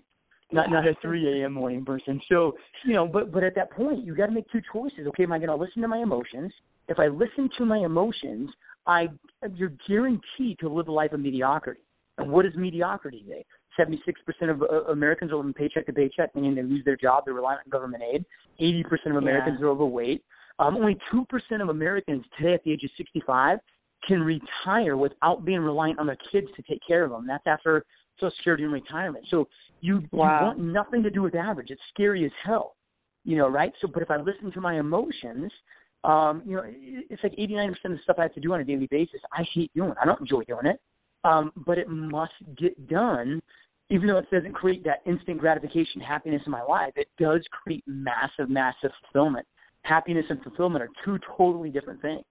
not 0.53 0.71
not 0.71 0.87
a 0.87 0.95
3 1.03 1.43
a.m. 1.43 1.53
morning 1.53 1.85
person. 1.85 2.21
So 2.29 2.55
you 2.85 2.95
know, 2.95 3.07
but 3.07 3.33
but 3.33 3.45
at 3.45 3.55
that 3.57 3.71
point, 3.73 4.05
you 4.05 4.15
got 4.15 4.27
to 4.27 4.33
make 4.33 4.51
two 4.51 4.61
choices. 4.73 5.07
Okay, 5.09 5.25
am 5.25 5.33
I 5.33 5.39
going 5.39 5.49
to 5.49 5.57
listen 5.57 5.83
to 5.83 5.89
my 5.89 5.99
emotions? 5.99 6.53
If 6.89 6.99
I 6.99 7.09
listen 7.09 7.51
to 7.59 7.65
my 7.65 7.79
emotions, 7.79 8.51
I 8.87 9.09
you're 9.55 9.73
guaranteed 9.89 10.59
to 10.61 10.69
live 10.69 10.89
a 10.89 10.93
life 10.93 11.13
of 11.13 11.21
mediocrity. 11.21 11.81
And 12.19 12.31
what 12.31 12.47
is 12.47 12.53
mediocrity 12.55 13.23
today? 13.23 13.45
76% 13.79 14.51
of 14.51 14.63
uh, 14.63 14.85
Americans 14.93 15.33
are 15.33 15.37
living 15.37 15.55
paycheck 15.55 15.87
to 15.87 15.93
paycheck, 15.93 16.35
meaning 16.35 16.55
they 16.55 16.63
lose 16.63 16.85
their 16.85 16.97
job, 16.97 17.25
they're 17.25 17.35
relying 17.35 17.59
on 17.65 17.71
government 17.71 18.03
aid. 18.03 18.25
80% 18.61 19.11
of 19.11 19.17
Americans 19.17 19.59
yeah. 19.61 19.67
are 19.67 19.71
overweight. 19.71 20.23
Um, 20.59 20.77
only 20.77 20.97
2% 21.13 21.27
of 21.61 21.69
Americans 21.69 22.25
today 22.39 22.55
at 22.55 22.63
the 22.65 22.73
age 22.73 22.85
of 22.85 22.91
65 22.97 23.59
can 24.07 24.21
retire 24.21 24.97
without 24.97 25.45
being 25.45 25.61
reliant 25.61 25.99
on 25.99 26.07
their 26.07 26.19
kids 26.31 26.47
to 26.57 26.63
take 26.63 26.81
care 26.87 27.05
of 27.05 27.11
them. 27.11 27.27
That's 27.27 27.47
after 27.47 27.85
Social 28.21 28.33
Security 28.39 28.65
and 28.65 28.73
retirement. 28.73 29.25
So 29.31 29.49
you, 29.81 30.03
wow. 30.13 30.39
you 30.39 30.47
want 30.47 30.59
nothing 30.61 31.03
to 31.03 31.11
do 31.11 31.23
with 31.23 31.35
average. 31.35 31.69
It's 31.71 31.81
scary 31.93 32.25
as 32.25 32.31
hell, 32.45 32.77
you 33.25 33.37
know, 33.37 33.49
right? 33.49 33.73
So, 33.81 33.89
but 33.93 34.03
if 34.03 34.11
I 34.11 34.17
listen 34.17 34.53
to 34.53 34.61
my 34.61 34.79
emotions, 34.79 35.51
um, 36.05 36.43
you 36.45 36.57
know, 36.57 36.63
it's 36.67 37.23
like 37.23 37.33
89% 37.33 37.71
of 37.71 37.77
the 37.93 37.99
stuff 38.05 38.17
I 38.19 38.23
have 38.23 38.35
to 38.35 38.41
do 38.41 38.53
on 38.53 38.61
a 38.61 38.65
daily 38.65 38.87
basis. 38.91 39.21
I 39.33 39.43
hate 39.55 39.73
doing. 39.75 39.95
I 40.01 40.05
don't 40.05 40.21
enjoy 40.21 40.45
doing 40.45 40.67
it, 40.67 40.81
um, 41.25 41.51
but 41.67 41.79
it 41.79 41.89
must 41.89 42.33
get 42.59 42.89
done. 42.89 43.41
Even 43.91 44.09
though 44.09 44.19
it 44.19 44.31
doesn't 44.31 44.55
create 44.55 44.85
that 44.85 45.03
instant 45.07 45.39
gratification, 45.39 46.01
happiness 46.01 46.43
in 46.47 46.53
my 46.53 46.63
life, 46.63 46.93
it 46.97 47.09
does 47.19 47.45
create 47.51 47.85
massive, 47.87 48.49
massive 48.49 48.91
fulfillment. 49.03 49.47
Happiness 49.83 50.25
and 50.31 50.43
fulfillment 50.43 50.83
are 50.83 50.89
two 51.05 51.19
totally 51.37 51.69
different 51.69 52.01
things. 52.01 52.25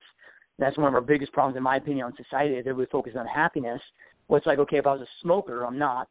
That's 0.57 0.77
one 0.77 0.87
of 0.87 0.95
our 0.95 1.01
biggest 1.01 1.31
problems, 1.31 1.57
in 1.57 1.63
my 1.63 1.77
opinion, 1.77 2.05
on 2.05 2.13
society. 2.15 2.55
Is 2.55 2.65
everybody 2.67 2.89
focuses 2.91 3.17
on 3.17 3.27
happiness. 3.27 3.81
Well, 4.27 4.37
it's 4.37 4.47
like, 4.47 4.59
okay, 4.59 4.77
if 4.77 4.87
I 4.87 4.93
was 4.93 5.01
a 5.01 5.21
smoker, 5.21 5.63
I'm 5.63 5.77
not. 5.77 6.07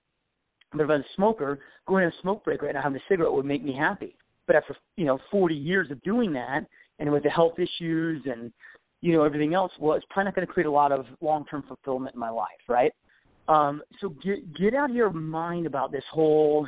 But 0.72 0.82
if 0.82 0.90
I 0.90 0.96
was 0.96 1.02
a 1.02 1.16
smoker, 1.16 1.60
going 1.86 2.04
on 2.04 2.10
a 2.10 2.22
smoke 2.22 2.44
break 2.44 2.62
right 2.62 2.74
now, 2.74 2.82
having 2.82 2.96
a 2.96 3.02
cigarette 3.08 3.32
would 3.32 3.44
make 3.44 3.64
me 3.64 3.76
happy. 3.76 4.16
But 4.46 4.56
after 4.56 4.76
you 4.96 5.04
know 5.04 5.18
40 5.30 5.54
years 5.54 5.90
of 5.90 6.02
doing 6.02 6.32
that, 6.32 6.66
and 6.98 7.10
with 7.10 7.22
the 7.22 7.30
health 7.30 7.54
issues 7.58 8.22
and 8.26 8.52
you 9.00 9.12
know 9.12 9.24
everything 9.24 9.54
else, 9.54 9.72
well, 9.80 9.96
it's 9.96 10.06
probably 10.10 10.28
not 10.28 10.34
going 10.34 10.46
to 10.46 10.52
create 10.52 10.66
a 10.66 10.70
lot 10.70 10.92
of 10.92 11.06
long-term 11.20 11.64
fulfillment 11.68 12.14
in 12.14 12.20
my 12.20 12.30
life, 12.30 12.48
right? 12.68 12.92
Um, 13.48 13.82
so 14.00 14.10
get 14.24 14.56
get 14.56 14.74
out 14.74 14.90
of 14.90 14.96
your 14.96 15.10
mind 15.10 15.66
about 15.66 15.92
this 15.92 16.04
whole. 16.12 16.66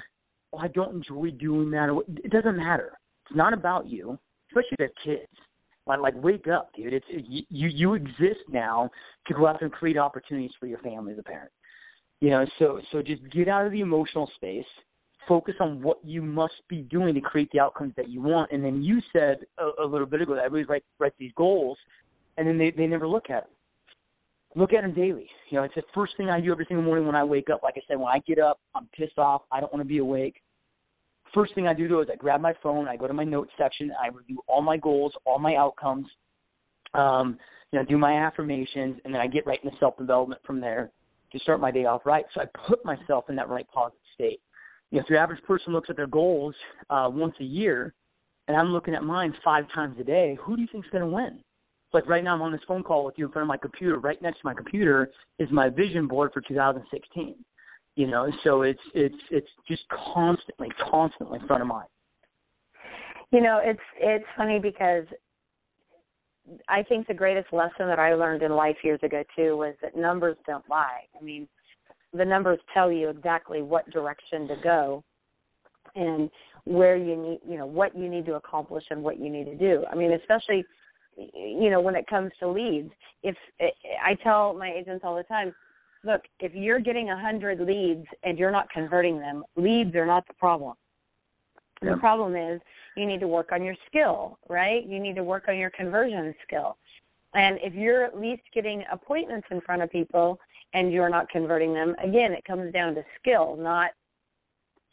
Oh, 0.52 0.58
I 0.58 0.68
don't 0.68 0.96
enjoy 0.96 1.30
doing 1.30 1.70
that. 1.70 1.88
Or, 1.88 2.02
it 2.08 2.30
doesn't 2.30 2.56
matter. 2.56 2.92
It's 3.26 3.36
not 3.36 3.52
about 3.52 3.86
you, 3.86 4.18
especially 4.50 4.76
have 4.80 4.90
kids. 5.04 5.28
Like, 5.86 6.00
like 6.00 6.14
wake 6.22 6.48
up, 6.48 6.70
dude. 6.74 6.92
It's 6.92 7.06
it, 7.08 7.24
you 7.48 7.68
you 7.68 7.94
exist 7.94 8.40
now 8.48 8.90
to 9.26 9.34
go 9.34 9.46
out 9.46 9.62
and 9.62 9.70
create 9.70 9.98
opportunities 9.98 10.52
for 10.58 10.66
your 10.66 10.78
family 10.78 11.12
as 11.12 11.18
a 11.18 11.22
parent. 11.22 11.50
You 12.20 12.30
know, 12.30 12.46
so 12.58 12.80
so 12.90 13.02
just 13.02 13.22
get 13.32 13.48
out 13.48 13.66
of 13.66 13.72
the 13.72 13.80
emotional 13.80 14.30
space. 14.36 14.64
Focus 15.28 15.54
on 15.60 15.82
what 15.82 15.98
you 16.04 16.22
must 16.22 16.54
be 16.68 16.82
doing 16.82 17.14
to 17.14 17.20
create 17.20 17.48
the 17.52 17.60
outcomes 17.60 17.94
that 17.96 18.08
you 18.08 18.20
want. 18.20 18.52
And 18.52 18.62
then 18.62 18.82
you 18.82 19.00
said 19.12 19.38
a, 19.58 19.82
a 19.82 19.86
little 19.86 20.06
bit 20.06 20.20
ago 20.20 20.34
that 20.34 20.44
everybody 20.44 20.70
write 20.70 20.84
write 20.98 21.14
these 21.18 21.32
goals, 21.36 21.78
and 22.36 22.46
then 22.46 22.58
they 22.58 22.70
they 22.70 22.86
never 22.86 23.06
look 23.06 23.30
at 23.30 23.44
them. 23.44 23.50
Look 24.56 24.72
at 24.72 24.82
them 24.82 24.94
daily. 24.94 25.26
You 25.50 25.58
know, 25.58 25.64
it's 25.64 25.74
the 25.74 25.82
first 25.94 26.12
thing 26.16 26.30
I 26.30 26.40
do 26.40 26.52
every 26.52 26.64
single 26.68 26.84
morning 26.84 27.06
when 27.06 27.16
I 27.16 27.24
wake 27.24 27.50
up. 27.50 27.62
Like 27.62 27.74
I 27.76 27.80
said, 27.88 27.98
when 27.98 28.08
I 28.08 28.20
get 28.26 28.38
up, 28.38 28.60
I'm 28.74 28.88
pissed 28.96 29.18
off. 29.18 29.42
I 29.50 29.60
don't 29.60 29.72
want 29.72 29.82
to 29.82 29.88
be 29.88 29.98
awake. 29.98 30.36
First 31.34 31.54
thing 31.56 31.66
I 31.66 31.74
do 31.74 31.88
though 31.88 32.02
is 32.02 32.08
I 32.12 32.16
grab 32.16 32.40
my 32.40 32.54
phone, 32.62 32.86
I 32.86 32.96
go 32.96 33.08
to 33.08 33.12
my 33.12 33.24
notes 33.24 33.50
section, 33.58 33.90
I 34.00 34.06
review 34.06 34.40
all 34.46 34.62
my 34.62 34.76
goals, 34.76 35.12
all 35.24 35.40
my 35.40 35.56
outcomes, 35.56 36.06
um, 36.94 37.36
you 37.72 37.78
know, 37.80 37.84
do 37.84 37.98
my 37.98 38.24
affirmations, 38.24 39.00
and 39.04 39.12
then 39.12 39.20
I 39.20 39.26
get 39.26 39.44
right 39.44 39.58
into 39.64 39.76
self 39.80 39.98
development 39.98 40.40
from 40.46 40.60
there 40.60 40.92
to 41.32 41.38
start 41.40 41.60
my 41.60 41.72
day 41.72 41.86
off 41.86 42.02
right. 42.06 42.24
So 42.34 42.40
I 42.40 42.44
put 42.68 42.84
myself 42.84 43.24
in 43.28 43.34
that 43.34 43.48
right 43.48 43.66
positive 43.74 43.98
state. 44.14 44.40
You 44.92 44.98
know, 44.98 45.04
if 45.04 45.10
your 45.10 45.18
average 45.18 45.42
person 45.42 45.72
looks 45.72 45.90
at 45.90 45.96
their 45.96 46.06
goals 46.06 46.54
uh, 46.88 47.08
once 47.10 47.34
a 47.40 47.44
year, 47.44 47.94
and 48.46 48.56
I'm 48.56 48.68
looking 48.68 48.94
at 48.94 49.02
mine 49.02 49.34
five 49.44 49.64
times 49.74 49.96
a 49.98 50.04
day, 50.04 50.38
who 50.40 50.54
do 50.54 50.62
you 50.62 50.68
think's 50.70 50.88
going 50.90 51.02
to 51.02 51.10
win? 51.10 51.40
Like 51.94 52.08
right 52.08 52.22
now, 52.22 52.34
I'm 52.34 52.42
on 52.42 52.52
this 52.52 52.60
phone 52.68 52.82
call 52.82 53.04
with 53.04 53.14
you 53.16 53.26
in 53.26 53.32
front 53.32 53.44
of 53.44 53.48
my 53.48 53.56
computer. 53.56 53.98
Right 53.98 54.20
next 54.20 54.40
to 54.40 54.44
my 54.44 54.54
computer 54.54 55.10
is 55.38 55.48
my 55.50 55.70
vision 55.70 56.06
board 56.06 56.32
for 56.34 56.42
2016 56.46 57.36
you 57.96 58.06
know 58.06 58.28
so 58.42 58.62
it's 58.62 58.80
it's 58.94 59.14
it's 59.30 59.48
just 59.68 59.82
constantly 60.12 60.68
constantly 60.90 61.38
in 61.40 61.46
front 61.46 61.62
of 61.62 61.68
mind 61.68 61.88
you 63.32 63.40
know 63.40 63.60
it's 63.62 63.80
it's 64.00 64.24
funny 64.36 64.58
because 64.58 65.04
i 66.68 66.82
think 66.82 67.06
the 67.06 67.14
greatest 67.14 67.52
lesson 67.52 67.86
that 67.86 67.98
i 67.98 68.14
learned 68.14 68.42
in 68.42 68.52
life 68.52 68.76
years 68.82 69.00
ago 69.02 69.22
too 69.36 69.56
was 69.56 69.74
that 69.82 69.96
numbers 69.96 70.36
don't 70.46 70.68
lie. 70.68 71.02
I 71.18 71.22
mean 71.22 71.48
the 72.12 72.24
numbers 72.24 72.58
tell 72.72 72.92
you 72.92 73.08
exactly 73.08 73.62
what 73.62 73.88
direction 73.90 74.46
to 74.48 74.56
go 74.62 75.04
and 75.96 76.30
where 76.64 76.96
you 76.96 77.16
need 77.16 77.40
you 77.48 77.56
know 77.56 77.66
what 77.66 77.96
you 77.96 78.08
need 78.08 78.26
to 78.26 78.34
accomplish 78.34 78.84
and 78.90 79.02
what 79.02 79.18
you 79.18 79.30
need 79.30 79.44
to 79.44 79.56
do. 79.56 79.84
I 79.90 79.94
mean 79.94 80.12
especially 80.12 80.64
you 81.16 81.70
know 81.70 81.80
when 81.80 81.94
it 81.94 82.06
comes 82.06 82.30
to 82.38 82.48
leads 82.48 82.90
if 83.22 83.36
i 84.04 84.14
tell 84.22 84.54
my 84.54 84.72
agents 84.72 85.02
all 85.04 85.16
the 85.16 85.22
time 85.24 85.54
look, 86.04 86.22
if 86.40 86.54
you're 86.54 86.80
getting 86.80 87.10
a 87.10 87.20
hundred 87.20 87.60
leads 87.60 88.06
and 88.22 88.38
you're 88.38 88.50
not 88.50 88.70
converting 88.70 89.18
them, 89.18 89.44
leads 89.56 89.94
are 89.94 90.06
not 90.06 90.26
the 90.26 90.34
problem. 90.34 90.74
Yeah. 91.82 91.94
The 91.94 91.96
problem 91.96 92.36
is 92.36 92.60
you 92.96 93.06
need 93.06 93.20
to 93.20 93.28
work 93.28 93.50
on 93.52 93.62
your 93.62 93.74
skill, 93.88 94.38
right? 94.48 94.86
You 94.86 95.00
need 95.00 95.16
to 95.16 95.24
work 95.24 95.44
on 95.48 95.58
your 95.58 95.70
conversion 95.70 96.34
skill. 96.46 96.76
And 97.34 97.58
if 97.62 97.74
you're 97.74 98.04
at 98.04 98.18
least 98.18 98.42
getting 98.54 98.84
appointments 98.92 99.48
in 99.50 99.60
front 99.62 99.82
of 99.82 99.90
people 99.90 100.38
and 100.72 100.92
you're 100.92 101.08
not 101.08 101.28
converting 101.30 101.74
them, 101.74 101.96
again, 102.02 102.32
it 102.32 102.44
comes 102.44 102.72
down 102.72 102.94
to 102.94 103.02
skill, 103.20 103.56
not 103.58 103.90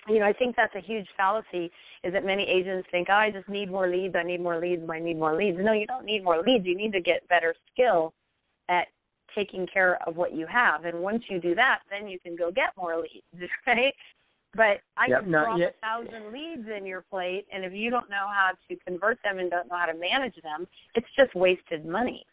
you 0.07 0.19
know, 0.19 0.25
I 0.25 0.33
think 0.33 0.55
that's 0.55 0.75
a 0.75 0.81
huge 0.81 1.07
fallacy 1.15 1.71
is 2.03 2.13
that 2.13 2.25
many 2.25 2.43
agents 2.43 2.87
think, 2.91 3.07
oh, 3.09 3.13
I 3.13 3.31
just 3.31 3.47
need 3.47 3.69
more 3.69 3.87
leads, 3.87 4.15
I 4.15 4.23
need 4.23 4.41
more 4.41 4.59
leads, 4.59 4.81
I 4.89 4.99
need 4.99 5.17
more 5.17 5.35
leads. 5.35 5.57
No, 5.59 5.73
you 5.73 5.85
don't 5.85 6.05
need 6.05 6.23
more 6.23 6.41
leads. 6.41 6.65
You 6.65 6.75
need 6.75 6.91
to 6.93 7.01
get 7.01 7.27
better 7.27 7.53
skill 7.71 8.13
at 8.69 8.87
taking 9.35 9.67
care 9.71 9.99
of 10.07 10.15
what 10.15 10.33
you 10.33 10.47
have. 10.47 10.85
And 10.85 10.99
once 10.99 11.23
you 11.29 11.39
do 11.39 11.55
that, 11.55 11.79
then 11.89 12.07
you 12.07 12.19
can 12.19 12.35
go 12.35 12.51
get 12.51 12.75
more 12.77 12.97
leads, 12.97 13.51
right? 13.67 13.93
But 14.53 14.81
I 14.97 15.07
yep, 15.07 15.21
can 15.21 15.31
drop 15.31 15.59
a 15.59 15.71
thousand 15.79 16.33
leads 16.33 16.67
in 16.75 16.85
your 16.85 17.05
plate, 17.09 17.45
and 17.53 17.63
if 17.63 17.71
you 17.71 17.89
don't 17.89 18.09
know 18.09 18.27
how 18.27 18.51
to 18.67 18.75
convert 18.85 19.17
them 19.23 19.39
and 19.39 19.49
don't 19.49 19.69
know 19.69 19.77
how 19.77 19.85
to 19.85 19.93
manage 19.93 20.35
them, 20.43 20.67
it's 20.95 21.07
just 21.15 21.33
wasted 21.35 21.85
money. 21.85 22.25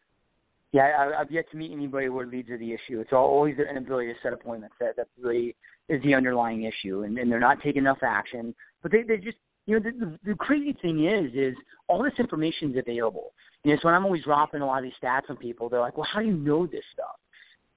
Yeah, 0.72 0.82
I, 0.82 1.20
I've 1.20 1.30
yet 1.30 1.46
to 1.50 1.56
meet 1.56 1.72
anybody 1.72 2.08
where 2.08 2.26
leads 2.26 2.50
are 2.50 2.58
the 2.58 2.72
issue. 2.72 3.00
It's 3.00 3.12
always 3.12 3.56
their 3.56 3.70
inability 3.70 4.08
to 4.12 4.18
set 4.22 4.32
appointments 4.32 4.76
that 4.80 4.96
that 4.96 5.08
really 5.20 5.56
is 5.88 6.02
the 6.02 6.14
underlying 6.14 6.64
issue, 6.64 7.02
and, 7.04 7.18
and 7.18 7.30
they're 7.32 7.40
not 7.40 7.58
taking 7.62 7.82
enough 7.82 7.98
action. 8.02 8.54
But 8.82 8.92
they 8.92 9.02
they 9.02 9.16
just 9.16 9.38
you 9.66 9.78
know 9.78 9.90
the, 9.90 9.98
the 9.98 10.18
the 10.32 10.34
crazy 10.34 10.76
thing 10.82 11.06
is 11.06 11.32
is 11.34 11.54
all 11.88 12.02
this 12.02 12.12
information 12.18 12.72
is 12.72 12.76
available. 12.76 13.32
You 13.64 13.72
know, 13.72 13.78
so 13.82 13.88
when 13.88 13.94
I'm 13.94 14.04
always 14.04 14.24
dropping 14.24 14.60
a 14.60 14.66
lot 14.66 14.78
of 14.78 14.84
these 14.84 14.92
stats 15.02 15.30
on 15.30 15.36
people, 15.36 15.68
they're 15.68 15.80
like, 15.80 15.96
"Well, 15.96 16.06
how 16.12 16.20
do 16.20 16.26
you 16.26 16.36
know 16.36 16.66
this 16.66 16.84
stuff?" 16.92 17.16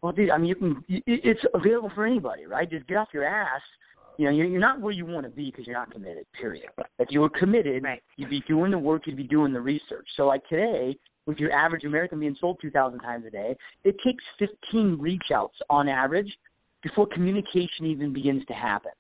Well, 0.01 0.11
dude, 0.11 0.29
I 0.29 0.37
mean, 0.37 0.47
you 0.47 0.55
can. 0.55 0.83
It's 0.87 1.39
available 1.53 1.91
for 1.93 2.05
anybody, 2.05 2.45
right? 2.45 2.69
Just 2.69 2.87
get 2.87 2.97
off 2.97 3.09
your 3.13 3.23
ass. 3.23 3.61
You 4.17 4.25
know, 4.25 4.31
you're 4.31 4.59
not 4.59 4.81
where 4.81 4.91
you 4.91 5.05
want 5.05 5.25
to 5.25 5.31
be 5.31 5.49
because 5.49 5.65
you're 5.65 5.77
not 5.77 5.91
committed. 5.91 6.25
Period. 6.39 6.65
If 6.99 7.07
you 7.11 7.21
were 7.21 7.29
committed, 7.29 7.83
right. 7.83 8.01
you'd 8.17 8.29
be 8.29 8.43
doing 8.47 8.71
the 8.71 8.77
work, 8.77 9.03
you'd 9.05 9.15
be 9.15 9.23
doing 9.23 9.53
the 9.53 9.61
research. 9.61 10.07
So, 10.17 10.27
like 10.27 10.45
today, 10.47 10.97
with 11.25 11.37
your 11.37 11.51
average 11.51 11.83
American 11.83 12.19
being 12.19 12.35
sold 12.39 12.57
2,000 12.61 12.99
times 12.99 13.25
a 13.25 13.29
day, 13.29 13.55
it 13.83 13.95
takes 14.05 14.23
15 14.39 14.97
reach 14.99 15.31
outs 15.33 15.57
on 15.69 15.87
average 15.87 16.31
before 16.83 17.07
communication 17.07 17.85
even 17.85 18.11
begins 18.13 18.43
to 18.47 18.53
happen. 18.53 18.91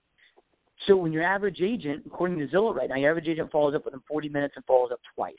So 0.87 0.95
when 0.95 1.11
your 1.11 1.23
average 1.23 1.59
agent, 1.63 2.03
according 2.05 2.39
to 2.39 2.47
Zillow 2.47 2.73
right 2.73 2.89
now, 2.89 2.95
your 2.95 3.11
average 3.11 3.27
agent 3.27 3.51
follows 3.51 3.75
up 3.75 3.85
within 3.85 4.01
40 4.07 4.29
minutes 4.29 4.53
and 4.55 4.65
follows 4.65 4.89
up 4.91 4.99
twice. 5.15 5.35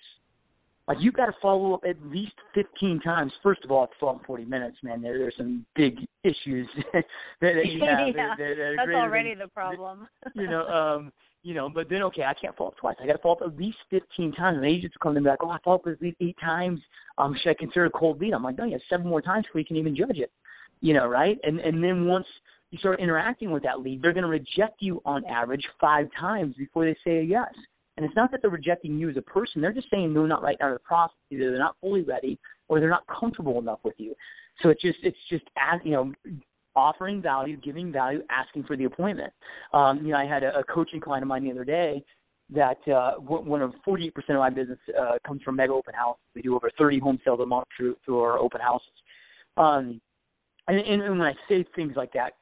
Like 0.88 0.98
you've 1.00 1.14
got 1.14 1.26
to 1.26 1.32
follow 1.40 1.74
up 1.74 1.82
at 1.88 1.96
least 2.04 2.32
15 2.54 3.00
times. 3.00 3.32
First 3.42 3.64
of 3.64 3.70
all, 3.70 3.84
it's 3.84 3.92
follow 4.00 4.16
up 4.16 4.26
40 4.26 4.44
minutes, 4.44 4.76
man. 4.82 5.00
There, 5.00 5.16
there's 5.16 5.34
some 5.36 5.64
big 5.76 5.94
issues 6.24 6.68
that, 6.92 7.04
that 7.40 7.62
you 7.66 7.80
have. 7.86 8.08
yeah, 8.08 8.12
that, 8.12 8.36
that 8.38 8.74
that's 8.76 8.90
already 8.94 9.30
than, 9.30 9.40
the 9.40 9.48
problem. 9.48 10.08
you 10.34 10.48
know, 10.48 10.66
um, 10.66 11.12
you 11.42 11.54
know, 11.54 11.68
but 11.68 11.88
then 11.88 12.02
okay, 12.02 12.22
I 12.22 12.34
can't 12.40 12.56
fall 12.56 12.74
twice. 12.80 12.96
I 13.02 13.06
got 13.06 13.14
to 13.14 13.18
fall 13.18 13.38
at 13.44 13.56
least 13.56 13.78
15 13.90 14.32
times. 14.32 14.56
And 14.56 14.66
agents 14.66 14.96
come 15.02 15.14
to 15.14 15.20
me 15.20 15.28
like, 15.28 15.40
oh, 15.42 15.50
I 15.50 15.70
up 15.70 15.86
at 15.86 16.00
least 16.00 16.16
eight 16.20 16.36
times. 16.40 16.80
Um, 17.18 17.34
should 17.42 17.50
I 17.50 17.54
consider 17.58 17.86
a 17.86 17.90
cold 17.90 18.20
lead? 18.20 18.32
I'm 18.32 18.42
like, 18.42 18.58
no, 18.58 18.64
you 18.64 18.72
have 18.72 18.80
seven 18.88 19.08
more 19.08 19.22
times 19.22 19.46
before 19.46 19.60
you 19.60 19.66
can 19.66 19.76
even 19.76 19.96
judge 19.96 20.18
it. 20.18 20.30
You 20.80 20.94
know, 20.94 21.06
right? 21.06 21.38
And 21.42 21.60
and 21.60 21.82
then 21.82 22.06
once 22.06 22.26
you 22.70 22.78
start 22.78 23.00
interacting 23.00 23.50
with 23.50 23.62
that 23.64 23.80
lead, 23.80 24.02
they're 24.02 24.12
going 24.12 24.24
to 24.24 24.28
reject 24.28 24.80
you 24.80 25.00
on 25.04 25.24
average 25.26 25.62
five 25.80 26.08
times 26.18 26.54
before 26.56 26.84
they 26.84 26.96
say 27.04 27.18
a 27.18 27.22
yes. 27.22 27.52
And 27.96 28.06
it's 28.06 28.16
not 28.16 28.30
that 28.32 28.40
they're 28.40 28.50
rejecting 28.50 28.98
you 28.98 29.10
as 29.10 29.16
a 29.16 29.22
person; 29.22 29.60
they're 29.60 29.72
just 29.72 29.90
saying 29.90 30.14
no, 30.14 30.26
not 30.26 30.42
right 30.42 30.56
now 30.60 30.68
in 30.68 30.72
the 30.74 30.80
process. 30.80 31.16
Either 31.30 31.50
they're 31.50 31.58
not 31.58 31.76
fully 31.80 32.02
ready, 32.02 32.38
or 32.68 32.80
they're 32.80 32.88
not 32.88 33.04
comfortable 33.06 33.58
enough 33.58 33.80
with 33.84 33.94
you. 33.98 34.14
So 34.62 34.70
it's 34.70 34.80
just 34.80 34.98
it's 35.02 35.16
just 35.28 35.44
you 35.84 35.92
know, 35.92 36.12
offering 36.74 37.20
value, 37.22 37.56
giving 37.58 37.92
value, 37.92 38.22
asking 38.30 38.64
for 38.64 38.76
the 38.76 38.84
appointment. 38.84 39.32
Um, 39.72 39.98
you 40.02 40.12
know, 40.12 40.18
I 40.18 40.26
had 40.26 40.42
a, 40.42 40.58
a 40.58 40.64
coaching 40.64 41.00
client 41.00 41.22
of 41.22 41.28
mine 41.28 41.44
the 41.44 41.50
other 41.50 41.64
day 41.64 42.04
that 42.54 42.86
uh, 42.92 43.12
one 43.18 43.62
of 43.62 43.72
48% 43.86 44.10
of 44.30 44.36
my 44.36 44.50
business 44.50 44.78
uh, 45.00 45.18
comes 45.26 45.42
from 45.42 45.56
mega 45.56 45.72
open 45.72 45.94
house. 45.94 46.18
We 46.34 46.42
do 46.42 46.54
over 46.54 46.70
30 46.78 46.98
home 46.98 47.18
sales 47.24 47.40
a 47.40 47.46
month 47.46 47.66
through 47.76 47.96
through 48.04 48.20
our 48.20 48.38
open 48.38 48.60
houses. 48.60 48.88
Um, 49.56 50.00
and, 50.68 50.78
and 50.78 51.18
when 51.18 51.22
I 51.22 51.32
say 51.48 51.64
things 51.74 51.94
like 51.96 52.12
that, 52.12 52.32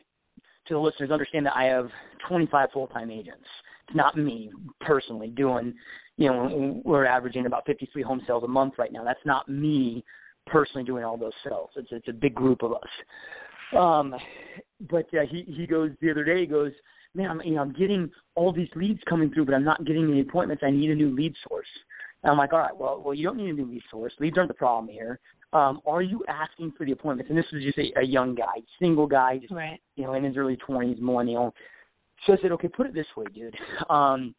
to 0.68 0.74
the 0.74 0.80
listeners, 0.80 1.10
understand 1.10 1.46
that 1.46 1.56
I 1.56 1.64
have 1.64 1.88
25 2.28 2.68
full-time 2.72 3.10
agents. 3.10 3.46
It's 3.88 3.96
not 3.96 4.16
me 4.16 4.52
personally 4.80 5.28
doing, 5.28 5.74
you 6.16 6.28
know, 6.28 6.80
we're 6.84 7.06
averaging 7.06 7.46
about 7.46 7.66
53 7.66 8.02
home 8.02 8.20
sales 8.26 8.44
a 8.44 8.48
month 8.48 8.74
right 8.78 8.92
now. 8.92 9.04
That's 9.04 9.18
not 9.24 9.48
me 9.48 10.04
personally 10.46 10.84
doing 10.84 11.04
all 11.04 11.16
those 11.16 11.32
sales. 11.44 11.70
It's 11.76 11.88
it's 11.90 12.08
a 12.08 12.12
big 12.12 12.34
group 12.34 12.62
of 12.62 12.72
us. 12.72 12.88
Um, 13.76 14.14
but 14.90 15.06
uh, 15.14 15.26
he 15.30 15.44
he 15.46 15.66
goes 15.66 15.90
the 16.00 16.10
other 16.10 16.24
day. 16.24 16.40
He 16.40 16.46
goes, 16.46 16.72
man, 17.14 17.30
I'm 17.30 17.40
you 17.42 17.54
know 17.54 17.62
I'm 17.62 17.72
getting 17.72 18.10
all 18.34 18.52
these 18.52 18.68
leads 18.74 19.00
coming 19.08 19.30
through, 19.32 19.46
but 19.46 19.54
I'm 19.54 19.64
not 19.64 19.84
getting 19.84 20.10
any 20.10 20.20
appointments. 20.20 20.62
I 20.66 20.70
need 20.70 20.90
a 20.90 20.94
new 20.94 21.14
lead 21.14 21.34
source. 21.48 21.66
And 22.22 22.30
I'm 22.30 22.38
like, 22.38 22.52
all 22.52 22.58
right, 22.58 22.76
well, 22.76 23.02
well, 23.04 23.14
you 23.14 23.24
don't 23.24 23.38
need 23.38 23.50
a 23.50 23.54
new 23.54 23.66
lead 23.66 23.82
source. 23.90 24.12
Leads 24.20 24.36
aren't 24.36 24.48
the 24.48 24.54
problem 24.54 24.92
here. 24.92 25.18
Um, 25.52 25.80
are 25.86 26.02
you 26.02 26.22
asking 26.28 26.72
for 26.76 26.84
the 26.84 26.92
appointments? 26.92 27.30
And 27.30 27.38
this 27.38 27.46
was 27.52 27.62
just 27.62 27.78
a, 27.78 28.00
a 28.00 28.04
young 28.04 28.34
guy, 28.34 28.60
single 28.78 29.06
guy, 29.06 29.38
just 29.38 29.52
right. 29.52 29.80
you 29.96 30.04
know, 30.04 30.14
in 30.14 30.24
his 30.24 30.36
early 30.36 30.58
20s, 30.68 31.00
millennial. 31.00 31.54
So 32.26 32.34
I 32.34 32.36
said, 32.42 32.52
okay, 32.52 32.68
put 32.68 32.86
it 32.86 32.94
this 32.94 33.06
way, 33.16 33.24
dude. 33.34 33.56
Um, 33.88 34.34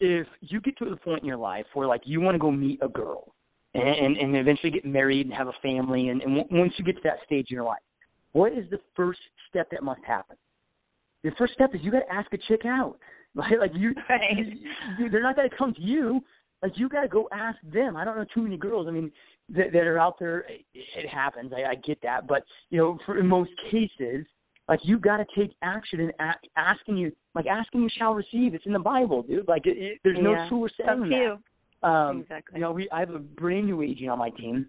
if 0.00 0.26
you 0.40 0.60
get 0.60 0.76
to 0.78 0.88
the 0.88 0.96
point 0.96 1.22
in 1.22 1.28
your 1.28 1.36
life 1.36 1.66
where 1.74 1.86
like 1.86 2.02
you 2.04 2.20
want 2.20 2.34
to 2.34 2.38
go 2.38 2.50
meet 2.50 2.78
a 2.82 2.88
girl 2.88 3.34
and, 3.74 3.82
and 3.82 4.16
and 4.16 4.36
eventually 4.36 4.70
get 4.70 4.84
married 4.84 5.26
and 5.26 5.34
have 5.34 5.48
a 5.48 5.52
family, 5.60 6.08
and, 6.08 6.22
and 6.22 6.36
w- 6.36 6.60
once 6.60 6.72
you 6.78 6.84
get 6.84 6.94
to 6.94 7.00
that 7.04 7.18
stage 7.26 7.46
in 7.50 7.54
your 7.54 7.64
life, 7.64 7.82
what 8.32 8.52
is 8.52 8.64
the 8.70 8.78
first 8.94 9.20
step 9.48 9.68
that 9.70 9.82
must 9.82 10.00
happen? 10.06 10.36
The 11.24 11.30
first 11.38 11.54
step 11.54 11.74
is 11.74 11.80
you 11.82 11.90
got 11.90 12.00
to 12.00 12.12
ask 12.12 12.32
a 12.32 12.38
chick 12.48 12.62
out. 12.64 12.98
Right? 13.34 13.60
Like 13.60 13.72
you, 13.74 13.94
right. 14.08 14.36
you 14.98 15.10
they're 15.10 15.22
not 15.22 15.36
going 15.36 15.48
to 15.48 15.54
come 15.54 15.72
to 15.74 15.80
you. 15.80 16.22
Like 16.62 16.72
you 16.74 16.88
got 16.88 17.02
to 17.02 17.08
go 17.08 17.28
ask 17.30 17.58
them. 17.72 17.94
I 17.94 18.04
don't 18.04 18.16
know 18.16 18.24
too 18.34 18.42
many 18.42 18.56
girls. 18.56 18.88
I 18.88 18.90
mean, 18.90 19.12
that, 19.50 19.70
that 19.72 19.82
are 19.82 19.98
out 19.98 20.18
there. 20.18 20.40
It, 20.40 20.64
it 20.74 21.08
happens. 21.08 21.52
I, 21.54 21.70
I 21.70 21.74
get 21.86 21.98
that, 22.02 22.26
but 22.26 22.42
you 22.70 22.78
know, 22.78 22.98
for 23.06 23.18
in 23.18 23.26
most 23.26 23.50
cases, 23.70 24.26
like 24.68 24.80
you 24.82 24.98
got 24.98 25.18
to 25.18 25.26
take 25.36 25.54
action 25.62 26.00
and 26.00 26.12
a- 26.18 26.58
asking 26.58 26.96
you, 26.96 27.12
like 27.34 27.46
asking 27.46 27.82
you 27.82 27.88
shall 27.96 28.14
receive. 28.14 28.54
It's 28.54 28.66
in 28.66 28.72
the 28.72 28.78
Bible, 28.78 29.22
dude. 29.22 29.46
Like 29.46 29.66
it, 29.66 29.78
it, 29.78 29.98
there's 30.04 30.18
no 30.20 30.46
truer 30.48 30.70
saying 30.76 30.90
Up 30.90 30.98
than 30.98 31.10
you. 31.10 31.88
Um, 31.88 32.20
exactly. 32.22 32.58
You 32.58 32.62
know, 32.62 32.72
we 32.72 32.88
I 32.90 33.00
have 33.00 33.10
a 33.10 33.18
brand 33.18 33.66
new 33.66 33.82
agent 33.82 34.10
on 34.10 34.18
my 34.18 34.30
team, 34.30 34.68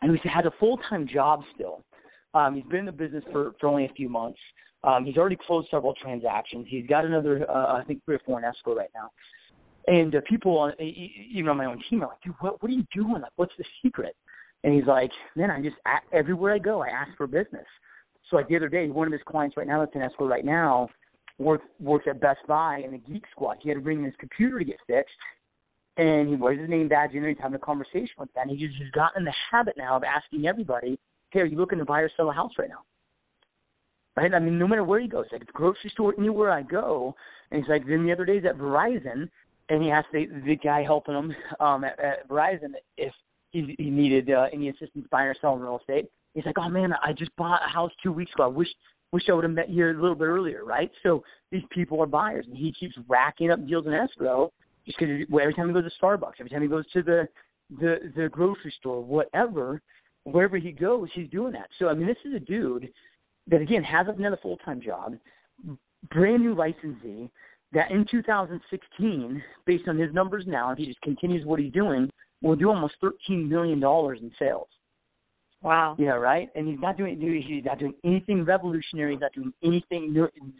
and 0.00 0.18
he 0.22 0.28
has 0.28 0.44
a 0.44 0.52
full 0.58 0.78
time 0.90 1.06
job 1.12 1.42
still. 1.54 1.84
Um, 2.34 2.54
he's 2.56 2.64
been 2.64 2.80
in 2.80 2.86
the 2.86 2.92
business 2.92 3.24
for 3.32 3.52
for 3.60 3.66
only 3.68 3.84
a 3.84 3.92
few 3.94 4.08
months. 4.08 4.38
Um, 4.84 5.04
he's 5.04 5.16
already 5.16 5.38
closed 5.46 5.68
several 5.70 5.94
transactions. 5.94 6.66
He's 6.68 6.86
got 6.86 7.04
another, 7.04 7.48
uh, 7.48 7.74
I 7.74 7.84
think, 7.86 8.04
three 8.04 8.16
or 8.16 8.20
four 8.26 8.38
in 8.38 8.44
escrow 8.44 8.74
right 8.74 8.90
now. 8.94 9.10
And 9.86 10.14
uh, 10.14 10.20
people, 10.28 10.58
on, 10.58 10.72
even 10.80 11.48
on 11.48 11.56
my 11.56 11.66
own 11.66 11.80
team, 11.88 12.02
are 12.02 12.08
like, 12.08 12.20
"Dude, 12.24 12.34
what, 12.40 12.62
what 12.62 12.70
are 12.70 12.74
you 12.74 12.84
doing? 12.94 13.22
Like, 13.22 13.32
what's 13.36 13.52
the 13.58 13.64
secret?" 13.82 14.16
And 14.64 14.74
he's 14.74 14.86
like, 14.86 15.10
"Man, 15.36 15.50
I 15.50 15.60
just 15.60 15.76
everywhere 16.12 16.54
I 16.54 16.58
go, 16.58 16.82
I 16.82 16.88
ask 16.88 17.16
for 17.16 17.26
business." 17.26 17.66
So 18.28 18.36
like 18.36 18.48
the 18.48 18.56
other 18.56 18.68
day, 18.68 18.88
one 18.88 19.06
of 19.06 19.12
his 19.12 19.22
clients 19.26 19.56
right 19.56 19.66
now 19.66 19.80
that's 19.80 19.94
in 19.94 20.02
escrow 20.02 20.26
right 20.26 20.44
now 20.44 20.88
works 21.38 21.64
works 21.80 22.06
at 22.08 22.20
Best 22.20 22.40
Buy 22.48 22.82
in 22.84 22.92
the 22.92 22.98
Geek 22.98 23.24
Squad. 23.32 23.58
He 23.60 23.68
had 23.68 23.76
to 23.76 23.80
bring 23.80 24.02
his 24.02 24.14
computer 24.18 24.58
to 24.58 24.64
get 24.64 24.76
fixed, 24.86 25.12
and 25.96 26.28
he 26.28 26.36
wears 26.36 26.58
his 26.58 26.70
name 26.70 26.88
badge 26.88 27.10
there. 27.12 27.28
He's 27.28 27.38
having 27.40 27.56
a 27.56 27.58
conversation 27.58 28.14
with 28.18 28.32
them. 28.34 28.48
And 28.48 28.58
he's 28.58 28.70
just 28.78 28.92
gotten 28.92 29.22
in 29.22 29.24
the 29.24 29.34
habit 29.50 29.74
now 29.76 29.96
of 29.96 30.02
asking 30.04 30.46
everybody, 30.46 30.98
"Hey, 31.32 31.40
are 31.40 31.46
you 31.46 31.56
looking 31.56 31.78
to 31.78 31.84
buy 31.84 32.00
or 32.00 32.10
sell 32.16 32.30
a 32.30 32.32
house 32.32 32.52
right 32.58 32.68
now?" 32.68 32.84
Right? 34.16 34.32
I 34.32 34.38
mean, 34.38 34.58
no 34.58 34.68
matter 34.68 34.84
where 34.84 35.00
he 35.00 35.08
goes, 35.08 35.24
like 35.32 35.46
the 35.46 35.52
grocery 35.52 35.90
store, 35.90 36.14
anywhere 36.18 36.50
I 36.50 36.62
go. 36.62 37.14
And 37.50 37.62
he's 37.62 37.68
like, 37.68 37.86
then 37.86 38.04
the 38.04 38.12
other 38.12 38.24
day 38.24 38.36
he's 38.36 38.44
at 38.44 38.58
Verizon, 38.58 39.28
and 39.68 39.82
he 39.82 39.90
asked 39.90 40.08
the, 40.12 40.26
the 40.44 40.56
guy 40.56 40.82
helping 40.82 41.14
him 41.14 41.34
um, 41.60 41.84
at, 41.84 41.98
at 41.98 42.28
Verizon 42.28 42.72
if 42.98 43.12
he, 43.52 43.74
he 43.78 43.90
needed 43.90 44.30
uh, 44.30 44.46
any 44.52 44.68
assistance 44.68 45.06
buying 45.10 45.28
or 45.28 45.36
selling 45.40 45.60
real 45.60 45.78
estate. 45.78 46.10
He's 46.34 46.46
like, 46.46 46.58
oh 46.58 46.68
man, 46.68 46.92
I 47.02 47.12
just 47.12 47.34
bought 47.36 47.60
a 47.66 47.72
house 47.72 47.90
two 48.02 48.12
weeks 48.12 48.32
ago. 48.34 48.44
I 48.44 48.48
wish 48.48 48.68
wish 49.12 49.24
I 49.28 49.34
would 49.34 49.44
have 49.44 49.52
met 49.52 49.68
you 49.68 49.86
a 49.86 49.92
little 49.92 50.14
bit 50.14 50.24
earlier, 50.24 50.64
right? 50.64 50.90
So 51.02 51.22
these 51.50 51.62
people 51.70 52.00
are 52.00 52.06
buyers, 52.06 52.46
and 52.48 52.56
he 52.56 52.72
keeps 52.78 52.94
racking 53.08 53.50
up 53.50 53.66
deals 53.66 53.86
in 53.86 53.92
escrow 53.92 54.50
just 54.86 54.98
because 54.98 55.26
every 55.30 55.52
time 55.54 55.68
he 55.68 55.74
goes 55.74 55.84
to 55.84 55.90
Starbucks, 56.02 56.40
every 56.40 56.50
time 56.50 56.62
he 56.62 56.68
goes 56.68 56.90
to 56.92 57.02
the 57.02 57.28
the 57.78 57.96
the 58.16 58.28
grocery 58.30 58.72
store, 58.78 59.02
whatever, 59.02 59.80
wherever 60.24 60.58
he 60.58 60.72
goes, 60.72 61.08
he's 61.14 61.28
doing 61.30 61.52
that. 61.52 61.68
So 61.78 61.88
I 61.88 61.94
mean, 61.94 62.06
this 62.06 62.16
is 62.24 62.34
a 62.34 62.40
dude 62.40 62.90
that 63.48 63.60
again 63.60 63.82
has 63.82 64.06
another 64.08 64.38
full 64.42 64.56
time 64.58 64.80
job, 64.80 65.14
brand 66.10 66.42
new 66.42 66.54
licensee. 66.54 67.30
That 67.74 67.90
in 67.90 68.04
2016, 68.10 69.42
based 69.64 69.88
on 69.88 69.98
his 69.98 70.12
numbers 70.12 70.44
now, 70.46 70.72
if 70.72 70.78
he 70.78 70.84
just 70.84 71.00
continues 71.00 71.46
what 71.46 71.58
he's 71.58 71.72
doing, 71.72 72.10
will 72.42 72.54
do 72.54 72.68
almost 72.68 72.94
13 73.00 73.48
million 73.48 73.80
dollars 73.80 74.18
in 74.20 74.30
sales. 74.38 74.68
Wow. 75.62 75.96
Yeah, 75.98 76.10
right. 76.10 76.50
And 76.54 76.66
he's 76.66 76.80
not 76.80 76.98
doing 76.98 77.18
he's 77.20 77.64
not 77.64 77.78
doing 77.78 77.94
anything 78.04 78.44
revolutionary. 78.44 79.12
He's 79.12 79.20
not 79.20 79.32
doing 79.32 79.52
anything 79.64 80.12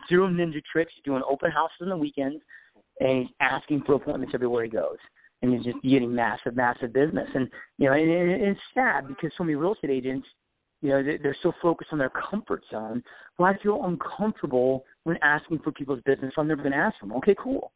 zero 0.08 0.28
ninja 0.28 0.62
tricks. 0.70 0.92
He's 0.94 1.04
doing 1.04 1.22
open 1.28 1.50
houses 1.50 1.76
on 1.82 1.88
the 1.88 1.96
weekends, 1.96 2.40
and 3.00 3.22
he's 3.22 3.34
asking 3.40 3.82
for 3.84 3.94
appointments 3.94 4.32
everywhere 4.34 4.64
he 4.64 4.70
goes. 4.70 4.98
And 5.42 5.52
he's 5.52 5.64
just 5.64 5.82
getting 5.82 6.14
massive, 6.14 6.54
massive 6.54 6.92
business. 6.92 7.28
And 7.34 7.48
you 7.78 7.88
know, 7.88 7.94
and, 7.94 8.10
and 8.10 8.42
it's 8.42 8.60
sad 8.74 9.08
because 9.08 9.30
so 9.36 9.44
many 9.44 9.56
real 9.56 9.74
estate 9.74 9.90
agents, 9.90 10.26
you 10.80 10.90
know, 10.90 11.02
they're 11.02 11.36
so 11.42 11.52
focused 11.60 11.90
on 11.92 11.98
their 11.98 12.10
comfort 12.30 12.62
zone. 12.70 13.02
Well, 13.38 13.52
I 13.52 13.62
feel 13.62 13.84
uncomfortable 13.84 14.84
when 15.04 15.16
asking 15.22 15.60
for 15.60 15.72
people's 15.72 16.00
business. 16.04 16.32
I'm 16.36 16.48
never 16.48 16.62
going 16.62 16.72
to 16.72 16.78
ask 16.78 16.98
them. 17.00 17.12
Okay, 17.12 17.34
cool. 17.38 17.72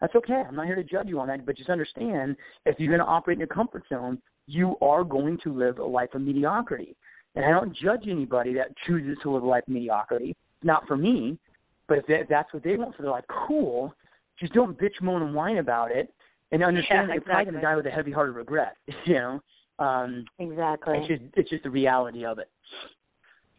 That's 0.00 0.14
okay. 0.14 0.42
I'm 0.46 0.56
not 0.56 0.66
here 0.66 0.76
to 0.76 0.84
judge 0.84 1.08
you 1.08 1.20
on 1.20 1.28
that, 1.28 1.44
but 1.44 1.56
just 1.56 1.68
understand 1.68 2.36
if 2.64 2.76
you're 2.78 2.88
going 2.88 3.00
to 3.00 3.10
operate 3.10 3.36
in 3.36 3.40
your 3.40 3.48
comfort 3.48 3.84
zone, 3.88 4.20
you 4.46 4.76
are 4.80 5.04
going 5.04 5.38
to 5.44 5.52
live 5.52 5.78
a 5.78 5.84
life 5.84 6.10
of 6.14 6.22
mediocrity. 6.22 6.96
And 7.34 7.44
I 7.44 7.50
don't 7.50 7.76
judge 7.76 8.04
anybody 8.08 8.54
that 8.54 8.74
chooses 8.86 9.16
to 9.22 9.30
live 9.30 9.42
a 9.42 9.46
life 9.46 9.64
of 9.66 9.74
mediocrity. 9.74 10.36
Not 10.62 10.86
for 10.86 10.96
me, 10.96 11.38
but 11.86 11.98
if 12.08 12.28
that's 12.28 12.52
what 12.52 12.62
they 12.62 12.76
want 12.76 12.96
for 12.96 13.02
their 13.02 13.10
life, 13.10 13.24
cool. 13.46 13.94
Just 14.38 14.54
don't 14.54 14.78
bitch, 14.78 15.00
moan, 15.02 15.22
and 15.22 15.34
whine 15.34 15.58
about 15.58 15.90
it, 15.90 16.12
and 16.52 16.62
understand 16.62 17.02
Yeah, 17.02 17.06
that 17.06 17.14
you're 17.14 17.22
probably 17.22 17.44
going 17.44 17.54
to 17.54 17.60
die 17.60 17.76
with 17.76 17.86
a 17.86 17.90
heavy 17.90 18.12
heart 18.12 18.28
of 18.30 18.36
regret. 18.36 18.76
You 19.06 19.14
know, 19.14 19.40
um, 19.78 20.24
Exactly. 20.38 20.98
it's 20.98 21.08
just 21.08 21.22
it's 21.36 21.50
just 21.50 21.62
the 21.62 21.70
reality 21.70 22.24
of 22.24 22.38
it. 22.38 22.50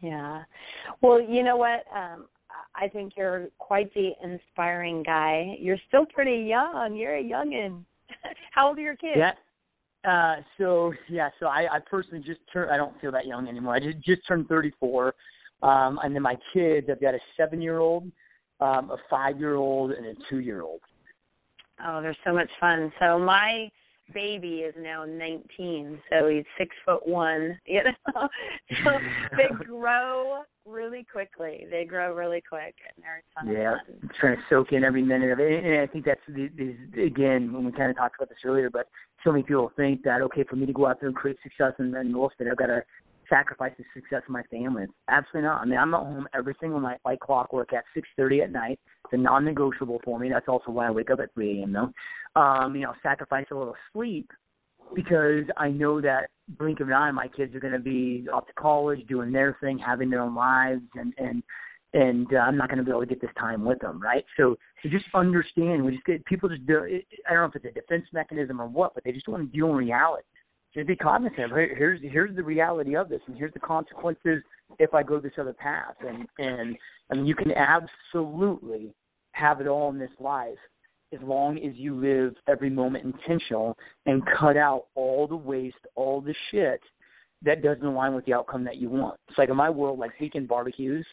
Yeah. 0.00 0.42
Well, 1.00 1.20
you 1.20 1.42
know 1.42 1.56
what? 1.56 1.84
Um 1.94 2.26
I 2.74 2.88
think 2.88 3.14
you're 3.16 3.48
quite 3.58 3.92
the 3.94 4.12
inspiring 4.22 5.02
guy. 5.02 5.56
You're 5.58 5.78
still 5.88 6.06
pretty 6.06 6.44
young. 6.48 6.94
You're 6.96 7.16
a 7.16 7.22
youngin. 7.22 7.84
How 8.52 8.68
old 8.68 8.78
are 8.78 8.82
your 8.82 8.96
kids? 8.96 9.16
Yeah. 9.16 9.32
Uh, 10.04 10.42
so 10.58 10.92
yeah, 11.08 11.28
so 11.38 11.46
I, 11.46 11.76
I 11.76 11.78
personally 11.88 12.24
just 12.26 12.40
turned. 12.52 12.70
I 12.72 12.76
don't 12.76 12.98
feel 13.00 13.12
that 13.12 13.26
young 13.26 13.46
anymore. 13.48 13.74
I 13.76 13.78
just 13.78 14.04
just 14.04 14.22
turned 14.26 14.48
34, 14.48 15.14
um, 15.62 16.00
and 16.02 16.14
then 16.14 16.22
my 16.22 16.34
kids. 16.52 16.88
I've 16.90 17.00
got 17.00 17.14
a 17.14 17.20
seven-year-old, 17.36 18.10
um, 18.60 18.90
a 18.90 18.96
five-year-old, 19.08 19.92
and 19.92 20.04
a 20.06 20.14
two-year-old. 20.28 20.80
Oh, 21.84 22.00
they're 22.00 22.16
so 22.24 22.32
much 22.32 22.50
fun. 22.60 22.92
So 23.00 23.18
my 23.18 23.68
baby 24.12 24.56
is 24.60 24.74
now 24.78 25.04
19, 25.04 25.98
so 26.10 26.28
he's 26.28 26.44
six 26.58 26.74
foot 26.84 27.06
one. 27.06 27.58
You 27.66 27.82
know, 27.84 28.28
so 28.84 28.90
they 29.36 29.64
grow 29.64 30.42
really 30.66 31.06
quickly. 31.10 31.66
They 31.70 31.84
grow 31.84 32.14
really 32.14 32.42
quick, 32.46 32.74
and 32.86 33.02
they're 33.02 33.22
a 33.22 33.44
ton 33.44 33.54
Yeah, 33.54 33.74
of 33.74 34.00
fun. 34.00 34.10
trying 34.20 34.36
to 34.36 34.42
soak 34.50 34.72
in 34.72 34.84
every 34.84 35.02
minute 35.02 35.30
of 35.32 35.40
it. 35.40 35.64
And 35.64 35.80
I 35.80 35.86
think 35.86 36.04
that's 36.04 36.20
the, 36.28 36.48
the 36.56 37.02
again 37.02 37.52
when 37.52 37.64
we 37.64 37.72
kind 37.72 37.90
of 37.90 37.96
talked 37.96 38.16
about 38.18 38.28
this 38.28 38.38
earlier, 38.44 38.70
but 38.70 38.88
so 39.24 39.32
many 39.32 39.42
people 39.42 39.72
think 39.76 40.02
that 40.04 40.20
okay, 40.22 40.44
for 40.48 40.56
me 40.56 40.66
to 40.66 40.72
go 40.72 40.86
out 40.86 41.00
there 41.00 41.08
and 41.08 41.16
create 41.16 41.38
success 41.42 41.72
in, 41.78 41.94
in 41.94 42.08
estate, 42.08 42.48
I've 42.50 42.56
got 42.56 42.66
to 42.66 42.82
sacrifice 43.32 43.72
the 43.78 43.84
success 43.94 44.22
of 44.26 44.32
my 44.32 44.42
family. 44.44 44.84
Absolutely 45.08 45.48
not. 45.48 45.62
I 45.62 45.64
mean, 45.64 45.78
I'm 45.78 45.94
at 45.94 46.00
home 46.00 46.28
every 46.34 46.54
single 46.60 46.80
night 46.80 46.98
like 47.04 47.20
clockwork 47.20 47.72
at 47.72 47.84
6:30 47.94 48.42
at 48.42 48.52
night. 48.52 48.78
It's 49.04 49.14
a 49.14 49.16
non-negotiable 49.16 50.00
for 50.04 50.18
me. 50.18 50.28
That's 50.28 50.48
also 50.48 50.70
why 50.70 50.86
I 50.86 50.90
wake 50.90 51.10
up 51.10 51.20
at 51.20 51.32
3 51.34 51.60
a.m. 51.60 51.72
though. 51.72 52.40
Um, 52.40 52.74
you 52.74 52.82
know, 52.82 52.94
sacrifice 53.02 53.46
a 53.50 53.54
little 53.54 53.76
sleep 53.92 54.30
because 54.94 55.44
I 55.56 55.70
know 55.70 56.00
that 56.00 56.28
blink 56.58 56.80
of 56.80 56.88
an 56.88 56.94
eye, 56.94 57.10
my 57.10 57.28
kids 57.28 57.54
are 57.54 57.60
going 57.60 57.72
to 57.72 57.78
be 57.78 58.26
off 58.32 58.46
to 58.46 58.52
college, 58.54 59.06
doing 59.06 59.32
their 59.32 59.56
thing, 59.60 59.78
having 59.78 60.10
their 60.10 60.20
own 60.20 60.34
lives, 60.34 60.82
and 60.94 61.14
and 61.16 61.42
and 61.94 62.26
uh, 62.32 62.38
I'm 62.38 62.56
not 62.56 62.68
going 62.68 62.78
to 62.78 62.84
be 62.84 62.90
able 62.90 63.00
to 63.00 63.06
get 63.06 63.20
this 63.20 63.30
time 63.38 63.64
with 63.64 63.78
them, 63.80 64.00
right? 64.00 64.24
So 64.36 64.56
to 64.82 64.88
just 64.88 65.04
understand, 65.14 65.84
we 65.84 65.92
just 65.92 66.04
get 66.04 66.24
people 66.24 66.48
just 66.48 66.66
do. 66.66 66.84
It, 66.84 67.06
I 67.28 67.32
don't 67.32 67.42
know 67.42 67.48
if 67.48 67.56
it's 67.56 67.76
a 67.76 67.80
defense 67.80 68.06
mechanism 68.12 68.60
or 68.60 68.66
what, 68.66 68.94
but 68.94 69.04
they 69.04 69.12
just 69.12 69.28
want 69.28 69.50
to 69.50 69.56
deal 69.56 69.70
in 69.70 69.76
reality. 69.76 70.24
Just 70.74 70.88
be 70.88 70.96
cognizant. 70.96 71.52
here's 71.52 72.00
here's 72.02 72.34
the 72.34 72.42
reality 72.42 72.96
of 72.96 73.08
this, 73.08 73.20
and 73.26 73.36
here's 73.36 73.52
the 73.52 73.60
consequences 73.60 74.42
if 74.78 74.94
I 74.94 75.02
go 75.02 75.20
this 75.20 75.32
other 75.38 75.52
path. 75.52 75.96
And 76.00 76.26
and 76.38 76.76
I 77.10 77.14
mean, 77.14 77.26
you 77.26 77.34
can 77.34 77.52
absolutely 77.52 78.94
have 79.32 79.60
it 79.60 79.66
all 79.66 79.90
in 79.90 79.98
this 79.98 80.10
life 80.18 80.58
as 81.12 81.20
long 81.22 81.58
as 81.58 81.74
you 81.74 81.94
live 81.94 82.34
every 82.48 82.70
moment 82.70 83.04
intentional 83.04 83.76
and 84.06 84.22
cut 84.40 84.56
out 84.56 84.86
all 84.94 85.26
the 85.26 85.36
waste, 85.36 85.76
all 85.94 86.20
the 86.22 86.34
shit 86.50 86.80
that 87.44 87.62
doesn't 87.62 87.84
align 87.84 88.14
with 88.14 88.24
the 88.24 88.32
outcome 88.32 88.64
that 88.64 88.76
you 88.76 88.88
want. 88.88 89.18
It's 89.28 89.36
like 89.36 89.50
in 89.50 89.56
my 89.56 89.68
world, 89.68 89.98
like 89.98 90.18
weekend 90.20 90.48
barbecues 90.48 91.06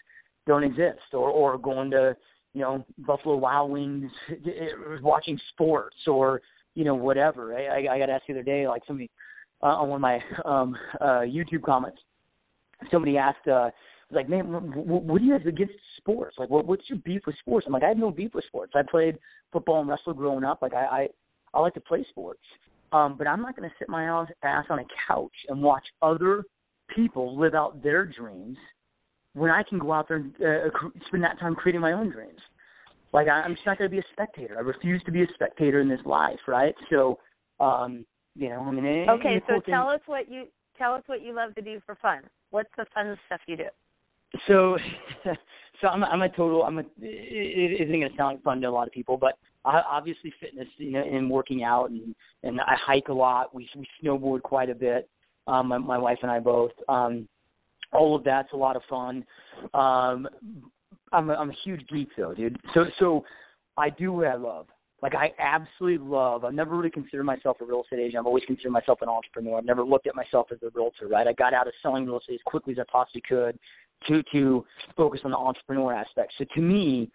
don't 0.47 0.63
exist, 0.63 1.13
or 1.13 1.29
or 1.29 1.57
going 1.57 1.91
to 1.91 2.15
you 2.53 2.61
know 2.61 2.85
Buffalo 2.99 3.35
Wild 3.35 3.71
Wings, 3.71 4.11
watching 5.01 5.37
sports, 5.51 5.97
or 6.07 6.41
you 6.75 6.85
know 6.85 6.95
whatever. 6.95 7.55
I, 7.55 7.87
I, 7.87 7.95
I 7.95 7.99
got 7.99 8.09
asked 8.09 8.25
the 8.27 8.33
other 8.33 8.43
day, 8.43 8.67
like 8.67 8.83
somebody 8.87 9.09
uh, 9.61 9.67
on 9.67 9.89
one 9.89 9.97
of 9.97 10.01
my 10.01 10.19
um, 10.45 10.75
uh, 11.01 11.21
YouTube 11.21 11.63
comments, 11.63 11.99
somebody 12.91 13.17
asked, 13.17 13.47
uh, 13.47 13.69
like, 14.11 14.29
man, 14.29 14.45
what, 14.73 15.03
what 15.03 15.19
do 15.19 15.25
you 15.25 15.33
have 15.33 15.45
against 15.45 15.73
sports? 15.97 16.35
Like, 16.39 16.49
what, 16.49 16.65
what's 16.65 16.83
your 16.89 16.99
beef 16.99 17.21
with 17.25 17.35
sports? 17.39 17.65
I'm 17.67 17.73
like, 17.73 17.83
I 17.83 17.89
have 17.89 17.97
no 17.97 18.11
beef 18.11 18.31
with 18.33 18.45
sports. 18.45 18.73
I 18.75 18.81
played 18.89 19.17
football 19.51 19.81
and 19.81 19.89
wrestled 19.89 20.17
growing 20.17 20.43
up. 20.43 20.61
Like, 20.61 20.73
I, 20.73 20.85
I, 20.85 21.07
I 21.53 21.59
like 21.59 21.73
to 21.75 21.81
play 21.81 22.05
sports. 22.09 22.41
Um, 22.91 23.15
but 23.17 23.27
I'm 23.27 23.41
not 23.41 23.55
going 23.55 23.69
to 23.69 23.75
sit 23.77 23.87
my 23.87 24.25
ass 24.43 24.65
on 24.69 24.79
a 24.79 24.85
couch 25.07 25.33
and 25.47 25.61
watch 25.61 25.83
other 26.01 26.43
people 26.95 27.39
live 27.39 27.53
out 27.53 27.83
their 27.83 28.05
dreams 28.05 28.57
when 29.33 29.51
I 29.51 29.61
can 29.67 29.77
go 29.77 29.93
out 29.93 30.07
there 30.07 30.17
and 30.17 30.33
uh, 30.37 30.69
spend 31.07 31.23
that 31.23 31.39
time 31.39 31.53
creating 31.53 31.81
my 31.81 31.93
own 31.93 32.09
dreams. 32.09 32.39
Like 33.13 33.27
I, 33.27 33.41
I'm 33.41 33.53
just 33.53 33.65
not 33.65 33.77
going 33.77 33.89
to 33.89 33.95
be 33.95 33.99
a 33.99 34.05
spectator. 34.11 34.57
I 34.57 34.61
refuse 34.61 35.01
to 35.05 35.11
be 35.11 35.23
a 35.23 35.27
spectator 35.35 35.81
in 35.81 35.89
this 35.89 35.99
life, 36.05 36.39
right? 36.47 36.73
So, 36.89 37.19
um, 37.59 38.05
you 38.35 38.49
know, 38.49 38.61
I 38.61 38.71
mean. 38.71 39.09
Okay, 39.09 39.41
so 39.47 39.53
cool 39.53 39.61
tell 39.61 39.87
us 39.89 40.01
what 40.05 40.29
you 40.29 40.45
tell 40.77 40.93
us 40.93 41.03
what 41.07 41.21
you 41.21 41.33
love 41.35 41.55
to 41.55 41.61
do 41.61 41.79
for 41.85 41.95
fun. 41.95 42.21
What's 42.51 42.69
the 42.77 42.85
fun 42.93 43.17
stuff 43.27 43.41
you 43.47 43.57
do? 43.57 43.65
So, 44.47 44.77
so 45.81 45.87
I'm 45.87 46.03
a, 46.03 46.05
I'm 46.07 46.21
a 46.21 46.29
total. 46.29 46.63
I'm 46.63 46.79
a. 46.79 46.83
It 46.99 47.81
isn't 47.81 47.99
going 47.99 48.09
to 48.09 48.17
sound 48.17 48.35
like 48.35 48.43
fun 48.43 48.61
to 48.61 48.67
a 48.67 48.71
lot 48.71 48.87
of 48.87 48.93
people, 48.93 49.17
but 49.17 49.37
I, 49.65 49.81
obviously 49.89 50.33
fitness, 50.39 50.67
you 50.77 50.91
know, 50.91 51.03
and 51.03 51.29
working 51.29 51.63
out, 51.63 51.89
and 51.89 52.15
and 52.43 52.59
I 52.61 52.75
hike 52.85 53.09
a 53.09 53.13
lot. 53.13 53.53
We 53.53 53.69
we 53.75 53.87
snowboard 54.03 54.41
quite 54.41 54.69
a 54.69 54.75
bit. 54.75 55.09
Um, 55.47 55.67
my, 55.67 55.77
my 55.77 55.97
wife 55.97 56.19
and 56.21 56.31
I 56.31 56.39
both. 56.39 56.71
Um, 56.87 57.27
all 57.91 58.15
of 58.15 58.23
that's 58.23 58.53
a 58.53 58.57
lot 58.57 58.75
of 58.75 58.83
fun. 58.89 59.25
Um, 59.73 60.27
I'm 61.11 61.29
a, 61.29 61.33
I'm 61.33 61.49
a 61.49 61.55
huge 61.63 61.81
geek 61.91 62.09
though, 62.17 62.33
dude. 62.33 62.59
So 62.73 62.85
so 62.99 63.23
I 63.77 63.89
do 63.89 64.13
what 64.13 64.27
I 64.27 64.35
love. 64.35 64.67
Like 65.01 65.13
I 65.15 65.31
absolutely 65.39 66.05
love. 66.05 66.43
I've 66.43 66.53
never 66.53 66.75
really 66.75 66.89
considered 66.89 67.23
myself 67.23 67.57
a 67.61 67.65
real 67.65 67.83
estate 67.83 67.99
agent. 67.99 68.17
I've 68.19 68.25
always 68.25 68.43
considered 68.45 68.71
myself 68.71 68.99
an 69.01 69.09
entrepreneur. 69.09 69.57
I've 69.57 69.65
never 69.65 69.83
looked 69.83 70.07
at 70.07 70.15
myself 70.15 70.47
as 70.51 70.59
a 70.61 70.69
realtor. 70.73 71.07
Right? 71.09 71.27
I 71.27 71.33
got 71.33 71.53
out 71.53 71.67
of 71.67 71.73
selling 71.81 72.05
real 72.05 72.19
estate 72.19 72.35
as 72.35 72.39
quickly 72.45 72.73
as 72.73 72.79
I 72.79 72.83
possibly 72.91 73.21
could 73.27 73.57
to 74.07 74.23
to 74.31 74.65
focus 74.95 75.21
on 75.23 75.31
the 75.31 75.37
entrepreneur 75.37 75.93
aspect. 75.93 76.33
So 76.37 76.45
to 76.55 76.61
me, 76.61 77.09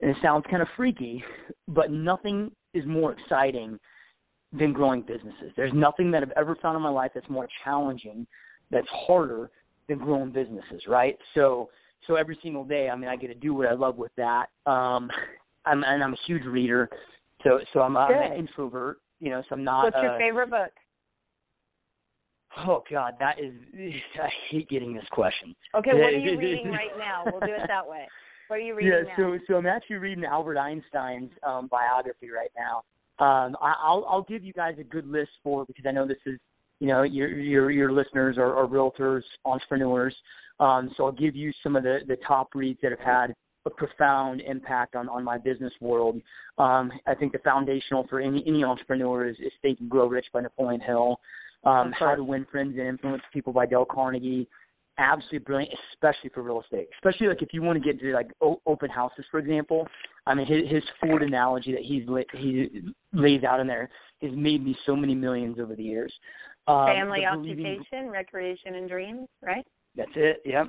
and 0.00 0.10
it 0.10 0.16
sounds 0.22 0.44
kind 0.50 0.62
of 0.62 0.68
freaky, 0.76 1.22
but 1.66 1.90
nothing 1.90 2.50
is 2.74 2.84
more 2.86 3.12
exciting 3.12 3.78
than 4.52 4.72
growing 4.72 5.02
businesses. 5.02 5.52
There's 5.56 5.72
nothing 5.74 6.10
that 6.12 6.22
I've 6.22 6.32
ever 6.36 6.56
found 6.62 6.76
in 6.76 6.82
my 6.82 6.88
life 6.88 7.10
that's 7.14 7.28
more 7.28 7.48
challenging, 7.64 8.26
that's 8.70 8.86
harder 8.90 9.50
than 9.88 9.98
growing 9.98 10.30
businesses, 10.30 10.82
right? 10.88 11.16
So 11.34 11.68
so 12.06 12.14
every 12.14 12.38
single 12.42 12.64
day, 12.64 12.88
I 12.88 12.96
mean, 12.96 13.08
I 13.08 13.16
get 13.16 13.28
to 13.28 13.34
do 13.34 13.54
what 13.54 13.68
I 13.68 13.74
love 13.74 13.96
with 13.96 14.12
that. 14.16 14.46
Um, 14.66 15.10
I'm 15.66 15.82
and 15.84 16.02
I'm 16.02 16.14
a 16.14 16.18
huge 16.26 16.44
reader, 16.44 16.88
so 17.42 17.58
so 17.72 17.80
I'm, 17.80 17.96
I'm 17.96 18.12
an 18.12 18.38
introvert, 18.38 18.98
you 19.20 19.30
know. 19.30 19.42
So 19.48 19.54
I'm 19.54 19.64
not. 19.64 19.84
What's 19.84 19.96
your 20.02 20.14
uh, 20.14 20.18
favorite 20.18 20.50
book? 20.50 20.70
Oh 22.66 22.82
God, 22.90 23.14
that 23.20 23.36
is. 23.38 23.52
I 24.22 24.28
hate 24.50 24.68
getting 24.68 24.94
this 24.94 25.04
question. 25.12 25.54
Okay, 25.76 25.92
what 25.92 26.00
are 26.00 26.10
you 26.10 26.38
reading 26.38 26.70
right 26.70 26.96
now? 26.98 27.24
We'll 27.26 27.40
do 27.40 27.54
it 27.54 27.66
that 27.68 27.86
way. 27.86 28.06
What 28.48 28.56
are 28.56 28.60
you 28.60 28.74
reading 28.74 28.92
yeah, 28.92 29.02
now? 29.02 29.14
so 29.16 29.38
so 29.46 29.54
I'm 29.56 29.66
actually 29.66 29.96
reading 29.96 30.24
Albert 30.24 30.58
Einstein's 30.58 31.30
um, 31.46 31.68
biography 31.68 32.30
right 32.30 32.50
now. 32.56 32.78
Um, 33.24 33.56
I, 33.60 33.74
I'll 33.82 34.04
I'll 34.08 34.22
give 34.22 34.42
you 34.42 34.52
guys 34.52 34.74
a 34.80 34.84
good 34.84 35.06
list 35.06 35.30
for 35.42 35.64
because 35.66 35.84
I 35.86 35.92
know 35.92 36.06
this 36.06 36.16
is 36.26 36.38
you 36.80 36.88
know 36.88 37.02
your 37.02 37.28
your 37.28 37.70
your 37.70 37.92
listeners 37.92 38.36
are, 38.38 38.56
are 38.56 38.66
realtors, 38.66 39.22
entrepreneurs. 39.44 40.16
Um, 40.60 40.90
so 40.96 41.04
I'll 41.04 41.12
give 41.12 41.36
you 41.36 41.52
some 41.62 41.76
of 41.76 41.82
the 41.82 41.98
the 42.08 42.16
top 42.26 42.48
reads 42.54 42.80
that 42.82 42.90
have 42.90 43.00
had 43.00 43.34
a 43.66 43.70
profound 43.70 44.40
impact 44.40 44.94
on 44.94 45.08
on 45.08 45.24
my 45.24 45.38
business 45.38 45.72
world. 45.80 46.20
Um, 46.58 46.90
I 47.06 47.14
think 47.14 47.32
the 47.32 47.38
foundational 47.40 48.06
for 48.08 48.20
any 48.20 48.42
any 48.46 48.64
entrepreneur 48.64 49.28
is, 49.28 49.36
is 49.40 49.52
Think 49.62 49.80
and 49.80 49.90
Grow 49.90 50.06
Rich 50.08 50.26
by 50.32 50.40
Napoleon 50.40 50.80
Hill. 50.80 51.20
Um, 51.64 51.92
How 51.98 52.14
to 52.14 52.22
Win 52.22 52.46
Friends 52.50 52.74
and 52.78 52.86
Influence 52.86 53.22
People 53.32 53.52
by 53.52 53.66
Dale 53.66 53.84
Carnegie. 53.84 54.48
Absolutely 55.00 55.38
brilliant, 55.40 55.72
especially 55.94 56.30
for 56.34 56.42
real 56.42 56.60
estate. 56.60 56.88
Especially 56.98 57.28
like 57.28 57.42
if 57.42 57.50
you 57.52 57.62
want 57.62 57.80
to 57.80 57.84
get 57.92 58.00
to 58.00 58.12
like 58.12 58.30
o- 58.40 58.60
open 58.66 58.90
houses, 58.90 59.24
for 59.30 59.38
example. 59.38 59.86
I 60.26 60.34
mean, 60.34 60.46
his, 60.46 60.70
his 60.70 60.82
Ford 61.00 61.22
analogy 61.22 61.72
that 61.72 61.82
he's 61.82 62.02
he 62.40 62.82
lays 63.12 63.44
out 63.44 63.60
in 63.60 63.66
there 63.66 63.88
has 64.22 64.32
made 64.34 64.64
me 64.64 64.76
so 64.86 64.94
many 64.96 65.14
millions 65.14 65.58
over 65.60 65.74
the 65.74 65.82
years. 65.82 66.12
Um, 66.66 66.86
Family, 66.86 67.20
the 67.28 67.36
believing- 67.36 67.66
occupation, 67.66 68.08
recreation, 68.10 68.74
and 68.74 68.88
dreams. 68.88 69.28
Right. 69.42 69.64
That's 69.96 70.10
it. 70.16 70.42
Yep. 70.44 70.66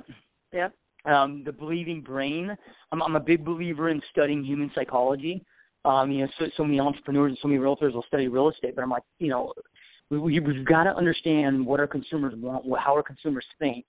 Yep. 0.52 0.74
Um, 1.06 1.42
the 1.44 1.52
believing 1.52 2.02
brain. 2.02 2.54
I'm, 2.92 3.02
I'm 3.02 3.16
a 3.16 3.20
big 3.20 3.44
believer 3.44 3.88
in 3.88 4.00
studying 4.10 4.44
human 4.44 4.70
psychology. 4.74 5.42
Um, 5.84 6.10
you 6.10 6.20
know, 6.20 6.28
so, 6.38 6.44
so 6.58 6.64
many 6.64 6.78
entrepreneurs 6.78 7.30
and 7.30 7.38
so 7.40 7.48
many 7.48 7.58
realtors 7.58 7.94
will 7.94 8.04
study 8.06 8.28
real 8.28 8.50
estate, 8.50 8.76
but 8.76 8.82
I'm 8.82 8.90
like, 8.90 9.02
you 9.18 9.28
know, 9.28 9.54
we, 10.10 10.18
we, 10.18 10.40
we've 10.40 10.66
got 10.66 10.84
to 10.84 10.94
understand 10.94 11.64
what 11.64 11.80
our 11.80 11.86
consumers 11.86 12.34
want, 12.36 12.66
how 12.78 12.94
our 12.94 13.02
consumers 13.02 13.46
think. 13.58 13.86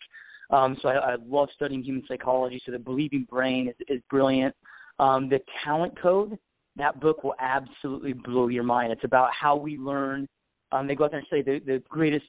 Um, 0.51 0.77
so 0.81 0.89
I, 0.89 1.13
I 1.13 1.15
love 1.25 1.49
studying 1.55 1.83
human 1.83 2.03
psychology. 2.07 2.61
So 2.65 2.71
the 2.71 2.79
believing 2.79 3.27
brain 3.29 3.67
is, 3.67 3.75
is 3.89 4.01
brilliant. 4.09 4.55
Um, 4.99 5.29
the 5.29 5.39
talent 5.65 5.99
code, 6.01 6.37
that 6.77 6.99
book 7.01 7.23
will 7.23 7.35
absolutely 7.39 8.13
blow 8.13 8.47
your 8.47 8.63
mind. 8.63 8.93
It's 8.93 9.03
about 9.03 9.29
how 9.37 9.55
we 9.55 9.77
learn. 9.77 10.27
Um, 10.71 10.87
they 10.87 10.95
go 10.95 11.05
out 11.05 11.11
there 11.11 11.19
and 11.19 11.27
say 11.29 11.41
the, 11.41 11.59
the 11.65 11.83
greatest 11.89 12.25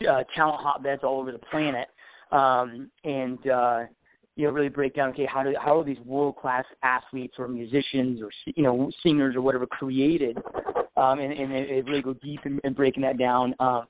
uh, 0.00 0.24
talent 0.36 0.60
hotbeds 0.60 1.02
all 1.02 1.20
over 1.20 1.32
the 1.32 1.38
planet, 1.38 1.88
um, 2.32 2.90
and 3.04 3.38
uh, 3.48 3.80
you 4.36 4.46
know 4.46 4.52
really 4.52 4.68
break 4.68 4.94
down 4.94 5.10
okay 5.10 5.26
how 5.32 5.42
do 5.42 5.54
how 5.62 5.80
are 5.80 5.84
these 5.84 5.98
world 6.04 6.36
class 6.36 6.64
athletes 6.82 7.34
or 7.38 7.48
musicians 7.48 8.20
or 8.22 8.30
you 8.54 8.62
know 8.62 8.90
singers 9.02 9.34
or 9.34 9.42
whatever 9.42 9.66
created, 9.66 10.36
um, 10.96 11.18
and, 11.18 11.32
and 11.32 11.52
it, 11.52 11.70
it 11.70 11.84
really 11.86 12.02
go 12.02 12.14
deep 12.14 12.40
in, 12.44 12.60
in 12.64 12.72
breaking 12.72 13.02
that 13.02 13.18
down. 13.18 13.54
Um, 13.60 13.86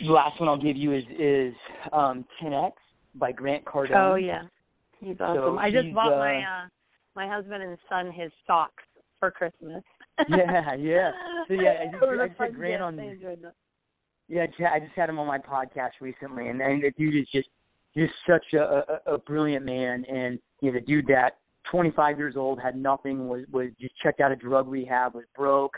the 0.00 0.12
last 0.12 0.38
one 0.40 0.48
I'll 0.48 0.60
give 0.60 0.76
you 0.76 0.94
is 0.94 1.04
is 1.18 1.54
um, 1.92 2.24
10x 2.42 2.72
by 3.14 3.32
Grant 3.32 3.64
Cardone. 3.64 4.12
Oh 4.12 4.14
yeah, 4.16 4.42
he's 5.00 5.16
awesome. 5.20 5.56
So 5.56 5.58
I 5.58 5.70
just 5.70 5.94
bought 5.94 6.12
uh, 6.12 6.18
my 6.18 6.38
uh 6.38 6.68
my 7.14 7.28
husband 7.28 7.62
and 7.62 7.78
son 7.88 8.12
his 8.12 8.30
socks 8.46 8.84
for 9.18 9.30
Christmas. 9.30 9.82
yeah, 10.28 10.74
yeah. 10.74 11.10
So 11.48 11.54
yeah, 11.54 11.74
I 11.80 11.84
just, 11.92 12.02
It 12.02 12.06
was 12.06 12.28
just 12.28 12.38
fun 12.38 12.46
had 12.48 12.56
Grant 12.56 12.82
on. 12.82 12.96
Yeah, 14.28 14.46
I 14.72 14.80
just 14.80 14.92
had 14.96 15.08
him 15.08 15.18
on 15.18 15.26
my 15.26 15.38
podcast 15.38 15.92
recently, 16.00 16.48
and, 16.48 16.60
and 16.60 16.82
the 16.82 16.90
dude 16.98 17.16
is 17.16 17.28
just 17.32 17.48
just 17.96 18.12
such 18.28 18.44
a, 18.54 18.58
a, 19.08 19.14
a 19.14 19.18
brilliant 19.18 19.64
man. 19.64 20.04
And 20.08 20.38
you 20.60 20.72
know, 20.72 20.78
the 20.78 20.84
dude 20.84 21.06
that 21.06 21.38
25 21.70 22.18
years 22.18 22.34
old 22.36 22.60
had 22.60 22.76
nothing, 22.76 23.28
was 23.28 23.44
was 23.52 23.68
just 23.80 23.94
checked 24.02 24.20
out 24.20 24.32
of 24.32 24.40
drug 24.40 24.68
rehab, 24.68 25.14
was 25.14 25.24
broke, 25.36 25.74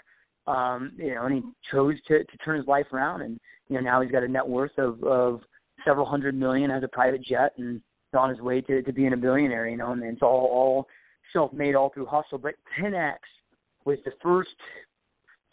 um, 0.47 0.93
you 0.97 1.15
know, 1.15 1.27
and 1.27 1.35
he 1.35 1.43
chose 1.71 1.95
to 2.09 2.25
to 2.25 2.37
turn 2.45 2.57
his 2.57 2.67
life 2.67 2.87
around, 2.93 3.21
and 3.23 3.39
you 3.69 3.77
know 3.77 3.83
now 3.83 4.01
he's 4.01 4.11
got 4.11 4.23
a 4.23 4.29
net 4.29 4.47
worth 4.47 4.77
of 4.79 5.03
of 5.05 5.41
several 5.85 6.07
hundred 6.07 6.35
million, 6.35 6.71
has 6.71 6.83
a 6.83 6.89
private 6.89 7.23
jet, 7.23 7.53
and 7.59 7.77
is 7.77 7.83
on 8.19 8.31
his 8.31 8.41
way 8.41 8.63
to 8.63 8.83
to 8.83 8.93
being 8.93 9.13
a 9.13 9.17
billionaire. 9.17 9.69
You 9.69 9.77
know, 9.77 9.93
and 9.93 10.03
it's 10.03 10.23
all 10.23 10.49
all 10.51 10.87
self-made, 11.35 11.75
all 11.75 11.91
through 11.93 12.07
hustle. 12.07 12.39
But 12.39 12.55
10x 12.81 13.19
was 13.85 13.99
the 14.07 14.13
first 14.23 14.49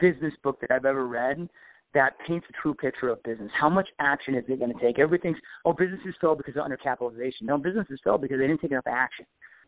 business 0.00 0.32
book 0.42 0.58
that 0.62 0.70
I've 0.70 0.86
ever 0.86 1.06
read 1.06 1.48
that 1.96 2.12
paints 2.28 2.46
a 2.50 2.52
true 2.60 2.74
picture 2.74 3.08
of 3.08 3.22
business. 3.22 3.50
How 3.58 3.70
much 3.70 3.88
action 4.00 4.34
is 4.34 4.44
it 4.48 4.58
going 4.58 4.72
to 4.72 4.78
take? 4.78 4.98
Everything's 4.98 5.38
oh 5.64 5.72
businesses 5.72 6.14
fail 6.20 6.36
because 6.36 6.54
of 6.54 6.64
undercapitalization. 6.64 7.42
No, 7.42 7.56
businesses 7.56 7.98
fail 8.04 8.18
because 8.18 8.38
they 8.38 8.46
didn't 8.46 8.60
take 8.60 8.70
enough 8.70 8.86
action. 8.86 9.24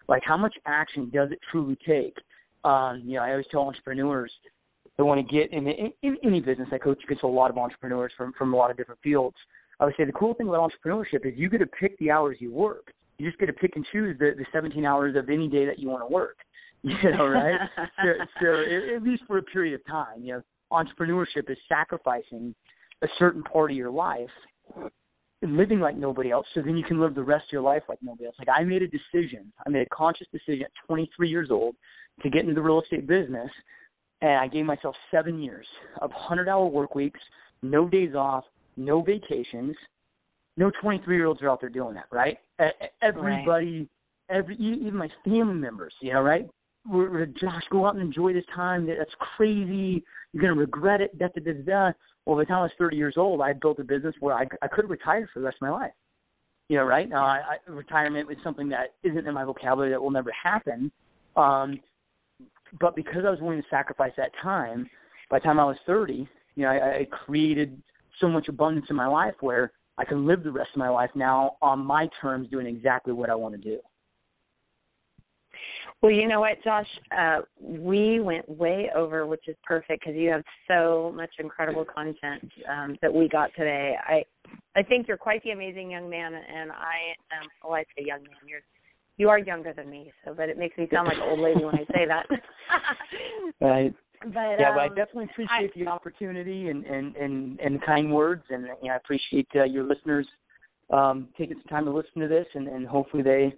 Like 0.09 0.22
how 0.26 0.37
much 0.37 0.55
action 0.66 1.11
does 1.12 1.31
it 1.33 1.39
truly 1.51 1.76
take? 1.87 2.14
Um, 2.64 3.03
you 3.07 3.14
know, 3.14 3.22
I 3.22 3.31
always 3.31 3.47
tell 3.51 3.62
entrepreneurs 3.62 4.31
that 4.99 5.05
want 5.07 5.26
to 5.26 5.35
get 5.35 5.53
in, 5.53 5.66
in, 5.66 5.93
in 6.03 6.18
any 6.22 6.41
business. 6.41 6.68
I 6.70 6.76
coach 6.76 6.99
against 7.03 7.22
a 7.22 7.26
lot 7.26 7.51
of 7.51 7.57
entrepreneurs 7.57 8.12
from 8.14 8.35
from 8.37 8.53
a 8.53 8.57
lot 8.57 8.70
of 8.70 8.76
different 8.76 9.01
fields. 9.03 9.37
I 9.81 9.87
would 9.87 9.95
say 9.97 10.05
the 10.05 10.12
cool 10.12 10.35
thing 10.35 10.49
about 10.49 10.70
entrepreneurship 10.70 11.24
is 11.24 11.33
you 11.35 11.49
get 11.49 11.59
to 11.59 11.66
pick 11.66 11.99
the 11.99 12.11
hours 12.11 12.37
you 12.41 12.53
work. 12.53 12.93
You 13.16 13.26
just 13.26 13.39
get 13.39 13.47
to 13.47 13.55
pick 13.55 13.72
and 13.74 13.87
choose 13.91 14.18
the, 14.18 14.33
the 14.37 14.45
17 14.53 14.85
hours 14.85 15.16
of 15.16 15.31
any 15.31 15.49
day 15.49 15.64
that 15.64 15.79
you 15.79 15.89
want 15.89 16.07
to 16.07 16.12
work. 16.12 16.37
You 16.85 16.95
know, 17.11 17.26
right? 17.26 17.59
so, 17.76 18.12
so 18.41 18.95
at 18.95 19.03
least 19.03 19.24
for 19.26 19.39
a 19.39 19.43
period 19.43 19.74
of 19.74 19.85
time, 19.85 20.22
you 20.22 20.35
know, 20.35 20.43
entrepreneurship 20.73 21.49
is 21.51 21.59
sacrificing 21.69 22.55
a 23.03 23.07
certain 23.19 23.43
part 23.43 23.71
of 23.71 23.77
your 23.77 23.91
life 23.91 24.29
and 25.43 25.57
living 25.57 25.79
like 25.79 25.97
nobody 25.97 26.31
else 26.31 26.47
so 26.55 26.61
then 26.62 26.77
you 26.77 26.85
can 26.85 27.01
live 27.01 27.14
the 27.14 27.23
rest 27.23 27.45
of 27.49 27.53
your 27.53 27.62
life 27.62 27.83
like 27.89 27.99
nobody 28.03 28.27
else. 28.27 28.35
Like 28.39 28.49
I 28.49 28.64
made 28.64 28.83
a 28.83 28.89
decision, 28.89 29.53
I 29.66 29.71
made 29.71 29.87
a 29.87 29.95
conscious 29.95 30.27
decision 30.33 30.64
at 30.64 30.87
23 30.87 31.29
years 31.29 31.49
old 31.51 31.77
to 32.23 32.31
get 32.31 32.43
into 32.43 32.55
the 32.55 32.62
real 32.62 32.83
estate 32.83 33.07
business 33.07 33.51
and 34.21 34.33
I 34.33 34.49
gave 34.49 34.64
myself 34.64 34.97
seven 35.11 35.41
years 35.41 35.66
of 36.01 36.11
100 36.11 36.49
hour 36.49 36.66
work 36.66 36.95
weeks, 36.95 37.21
no 37.62 37.89
days 37.89 38.14
off, 38.14 38.45
no 38.77 39.03
vacations. 39.03 39.77
No 40.57 40.73
23 40.83 41.16
year 41.16 41.27
olds 41.27 41.41
are 41.41 41.49
out 41.49 41.61
there 41.61 41.71
doing 41.71 41.95
that, 41.95 42.07
right? 42.11 42.37
Everybody, 43.01 43.89
every 44.29 44.57
e- 44.57 44.81
even 44.83 44.97
my 44.97 45.09
family 45.25 45.55
members, 45.55 45.95
you 46.03 46.12
know, 46.12 46.21
right? 46.21 46.49
Josh, 47.41 47.62
go 47.70 47.86
out 47.86 47.95
and 47.95 48.03
enjoy 48.03 48.32
this 48.32 48.45
time. 48.55 48.86
That's 48.86 49.11
crazy. 49.36 50.05
You're 50.32 50.43
gonna 50.43 50.55
regret 50.55 51.01
it. 51.01 51.18
Da 51.18 51.28
da 51.28 51.41
da 51.41 51.53
da. 51.64 51.93
Well, 52.24 52.36
by 52.36 52.43
the 52.43 52.47
time 52.47 52.59
I 52.59 52.62
was 52.62 52.70
30 52.78 52.97
years 52.97 53.14
old, 53.16 53.41
I 53.41 53.53
built 53.53 53.78
a 53.78 53.84
business 53.84 54.14
where 54.20 54.34
I 54.34 54.47
I 54.62 54.68
could 54.68 54.84
have 54.84 54.91
retired 54.91 55.28
for 55.32 55.41
the 55.41 55.47
rest 55.47 55.59
of 55.61 55.68
my 55.68 55.70
life. 55.70 55.93
You 56.68 56.76
know, 56.76 56.84
right 56.84 57.09
now, 57.09 57.24
I, 57.24 57.41
I, 57.66 57.70
retirement 57.70 58.30
is 58.30 58.36
something 58.45 58.68
that 58.68 58.95
isn't 59.03 59.26
in 59.26 59.34
my 59.34 59.45
vocabulary 59.45 59.91
that 59.91 60.03
will 60.03 60.11
never 60.11 60.30
happen. 60.30 60.93
Um, 61.36 61.80
but 62.78 62.95
because 62.95 63.24
I 63.26 63.30
was 63.30 63.41
willing 63.41 63.62
to 63.62 63.68
sacrifice 63.70 64.12
that 64.18 64.32
time, 64.43 64.89
by 65.30 65.39
the 65.39 65.45
time 65.45 65.59
I 65.59 65.64
was 65.64 65.76
30, 65.86 66.28
you 66.57 66.62
know, 66.64 66.68
I, 66.68 66.99
I 66.99 67.07
created 67.24 67.80
so 68.20 68.28
much 68.28 68.49
abundance 68.49 68.86
in 68.91 68.97
my 68.97 69.07
life 69.07 69.34
where 69.41 69.72
I 69.97 70.05
can 70.05 70.26
live 70.26 70.43
the 70.43 70.53
rest 70.53 70.70
of 70.74 70.78
my 70.78 70.89
life 70.89 71.11
now 71.14 71.57
on 71.62 71.78
my 71.78 72.09
terms, 72.20 72.49
doing 72.51 72.66
exactly 72.66 73.12
what 73.12 73.30
I 73.30 73.34
want 73.34 73.55
to 73.55 73.61
do. 73.61 73.78
Well, 76.01 76.12
you 76.12 76.28
know 76.28 76.40
what, 76.40 76.62
Josh? 76.62 76.86
Uh, 77.16 77.40
we 77.61 78.20
went 78.20 78.49
way 78.49 78.88
over, 78.94 79.26
which 79.26 79.49
is 79.49 79.57
perfect 79.64 80.05
because 80.05 80.14
you 80.16 80.30
have 80.30 80.44
so 80.68 81.12
much 81.14 81.30
incredible 81.40 81.84
content 81.84 82.49
um, 82.70 82.96
that 83.03 83.12
we 83.12 83.28
got 83.28 83.51
today. 83.57 83.96
I, 84.07 84.22
I 84.76 84.84
think 84.84 85.09
you're 85.09 85.16
quite 85.16 85.42
the 85.42 85.51
amazing 85.51 85.90
young 85.90 86.09
man, 86.09 86.34
and 86.34 86.70
I 86.70 87.14
am. 87.32 87.49
Oh, 87.64 87.72
I 87.72 87.82
say 87.96 88.05
young 88.07 88.22
man. 88.22 88.36
You're, 88.46 88.61
you 89.16 89.28
are 89.28 89.40
younger 89.40 89.72
than 89.72 89.90
me, 89.90 90.12
so 90.24 90.34
but 90.34 90.49
it 90.49 90.57
makes 90.57 90.78
me 90.78 90.86
sound 90.92 91.09
like 91.09 91.16
an 91.16 91.28
old 91.28 91.40
lady 91.40 91.64
when 91.64 91.74
I 91.74 91.84
say 91.92 92.07
that. 92.07 92.26
right. 93.61 93.92
But 94.22 94.61
yeah, 94.61 94.70
um, 94.70 94.74
but 94.76 94.80
I 94.80 94.88
definitely 94.88 95.28
appreciate 95.32 95.72
I, 95.74 95.78
the 95.84 95.86
opportunity 95.88 96.68
and 96.68 96.84
and 96.84 97.16
and 97.16 97.59
and 97.59 97.84
kind 97.84 98.12
words, 98.12 98.44
and 98.51 98.68
you 98.82 98.88
know, 98.88 98.94
I 98.94 98.96
appreciate 98.96 99.49
uh, 99.57 99.64
your 99.64 99.82
listeners 99.82 100.28
um, 100.90 101.28
taking 101.36 101.57
some 101.57 101.68
time 101.68 101.84
to 101.86 101.90
listen 101.90 102.22
to 102.22 102.28
this, 102.28 102.46
and 102.55 102.68
and 102.68 102.86
hopefully 102.86 103.24
they 103.24 103.53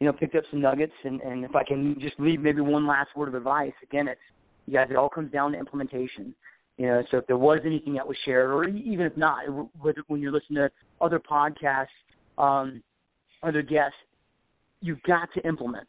you 0.00 0.06
know, 0.06 0.12
picked 0.12 0.34
up 0.34 0.44
some 0.50 0.60
nuggets. 0.60 0.92
And, 1.04 1.20
and 1.22 1.44
if 1.44 1.54
I 1.54 1.64
can 1.64 1.96
just 2.00 2.18
leave 2.18 2.40
maybe 2.40 2.60
one 2.60 2.86
last 2.86 3.10
word 3.16 3.28
of 3.28 3.34
advice, 3.34 3.72
again, 3.82 4.08
it's 4.08 4.20
you 4.66 4.74
guys. 4.74 4.88
It 4.90 4.96
all 4.96 5.08
comes 5.08 5.32
down 5.32 5.52
to 5.52 5.58
implementation. 5.58 6.34
You 6.76 6.86
know, 6.86 7.02
so 7.10 7.16
if 7.18 7.26
there 7.26 7.36
was 7.36 7.60
anything 7.66 7.94
that 7.94 8.06
was 8.06 8.16
shared, 8.24 8.50
or 8.50 8.64
even 8.64 9.06
if 9.06 9.16
not, 9.16 9.44
when 9.80 10.20
you're 10.20 10.30
listening 10.30 10.58
to 10.58 10.70
other 11.00 11.18
podcasts, 11.18 11.86
um, 12.36 12.82
other 13.42 13.62
guests, 13.62 13.96
you've 14.80 15.02
got 15.02 15.28
to 15.34 15.40
implement. 15.46 15.88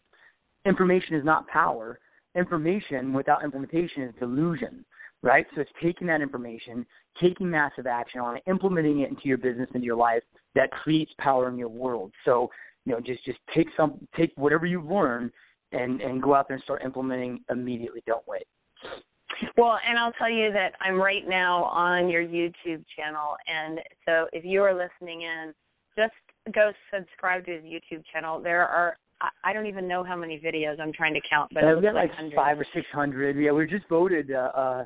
Information 0.65 1.15
is 1.15 1.23
not 1.23 1.47
power. 1.47 1.99
Information 2.35 3.13
without 3.13 3.43
implementation 3.43 4.03
is 4.03 4.13
delusion, 4.19 4.83
right? 5.21 5.45
So 5.53 5.61
it's 5.61 5.69
taking 5.81 6.07
that 6.07 6.21
information, 6.21 6.85
taking 7.21 7.49
massive 7.51 7.85
action 7.85 8.19
on 8.21 8.37
it, 8.37 8.43
implementing 8.47 9.01
it 9.01 9.09
into 9.09 9.23
your 9.25 9.37
business, 9.37 9.69
into 9.73 9.85
your 9.85 9.95
life 9.95 10.23
that 10.55 10.71
creates 10.71 11.11
power 11.19 11.49
in 11.49 11.57
your 11.57 11.69
world. 11.69 12.11
So 12.25 12.49
you 12.89 12.95
know 12.95 13.01
just 13.01 13.23
just 13.23 13.37
take 13.55 13.67
some 13.77 13.99
take 14.17 14.31
whatever 14.35 14.65
you've 14.65 14.89
learned 14.89 15.31
and 15.71 16.01
and 16.01 16.21
go 16.21 16.33
out 16.33 16.47
there 16.47 16.55
and 16.55 16.63
start 16.63 16.81
implementing 16.83 17.39
immediately 17.51 18.01
don't 18.07 18.27
wait 18.27 18.47
well 19.57 19.77
and 19.87 19.97
i'll 19.99 20.11
tell 20.13 20.29
you 20.29 20.51
that 20.51 20.73
i'm 20.81 20.99
right 20.99 21.27
now 21.27 21.63
on 21.65 22.09
your 22.09 22.23
youtube 22.23 22.83
channel 22.97 23.35
and 23.47 23.79
so 24.05 24.25
if 24.33 24.43
you 24.43 24.63
are 24.63 24.73
listening 24.73 25.21
in 25.21 25.53
just 25.95 26.13
go 26.55 26.71
subscribe 26.93 27.45
to 27.45 27.51
his 27.51 27.63
youtube 27.63 28.03
channel 28.11 28.41
there 28.41 28.67
are 28.67 28.97
I 29.43 29.51
don't 29.51 29.65
even 29.65 29.85
know 29.85 30.01
how 30.01 30.15
many 30.15 30.39
videos 30.39 30.79
I'm 30.79 30.93
trying 30.93 31.13
to 31.13 31.19
count, 31.29 31.51
but 31.53 31.65
yeah, 31.65 31.73
we've 31.73 31.83
got 31.83 31.93
like 31.93 32.09
hundreds. 32.13 32.35
five 32.37 32.57
or 32.57 32.65
six 32.73 32.85
hundred. 32.93 33.35
Yeah, 33.35 33.51
we 33.51 33.67
just 33.67 33.83
voted. 33.89 34.31
uh 34.31 34.49
uh 34.55 34.85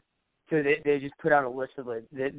So 0.49 0.63
they 0.63 0.77
they 0.83 0.97
just 0.97 1.13
put 1.21 1.31
out 1.31 1.43
a 1.43 1.49
list 1.49 1.73
of 1.77 1.85
the, 1.85 2.03
the 2.11 2.33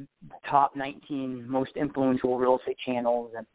top 0.51 0.75
19 0.75 1.49
most 1.49 1.71
influential 1.77 2.37
real 2.37 2.59
estate 2.59 2.75
channels, 2.85 3.31
and 3.37 3.47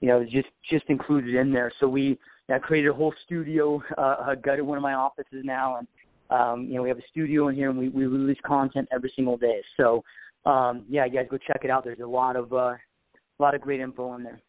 you 0.00 0.08
know, 0.08 0.24
just 0.24 0.48
just 0.70 0.84
included 0.88 1.34
in 1.34 1.52
there. 1.52 1.72
So 1.80 1.88
we 1.88 2.18
I 2.50 2.58
created 2.58 2.88
a 2.88 2.94
whole 2.94 3.14
studio, 3.26 3.82
uh, 3.96 4.16
I 4.26 4.34
gutted 4.34 4.64
one 4.64 4.78
of 4.78 4.82
my 4.82 4.94
offices 4.94 5.42
now, 5.44 5.78
and 5.78 5.88
um, 6.30 6.66
you 6.66 6.74
know, 6.74 6.82
we 6.82 6.88
have 6.88 6.98
a 6.98 7.08
studio 7.10 7.48
in 7.48 7.54
here, 7.54 7.70
and 7.70 7.78
we 7.78 7.88
we 7.88 8.06
release 8.06 8.38
content 8.46 8.88
every 8.92 9.12
single 9.16 9.36
day. 9.36 9.60
So 9.76 10.02
um, 10.44 10.84
yeah, 10.88 11.04
you 11.04 11.12
guys 11.12 11.26
go 11.30 11.38
check 11.38 11.60
it 11.64 11.70
out. 11.70 11.84
There's 11.84 12.00
a 12.00 12.06
lot 12.06 12.36
of 12.36 12.52
uh, 12.52 12.56
a 12.56 12.78
lot 13.38 13.54
of 13.54 13.60
great 13.60 13.80
info 13.80 14.14
in 14.14 14.22
there. 14.22 14.40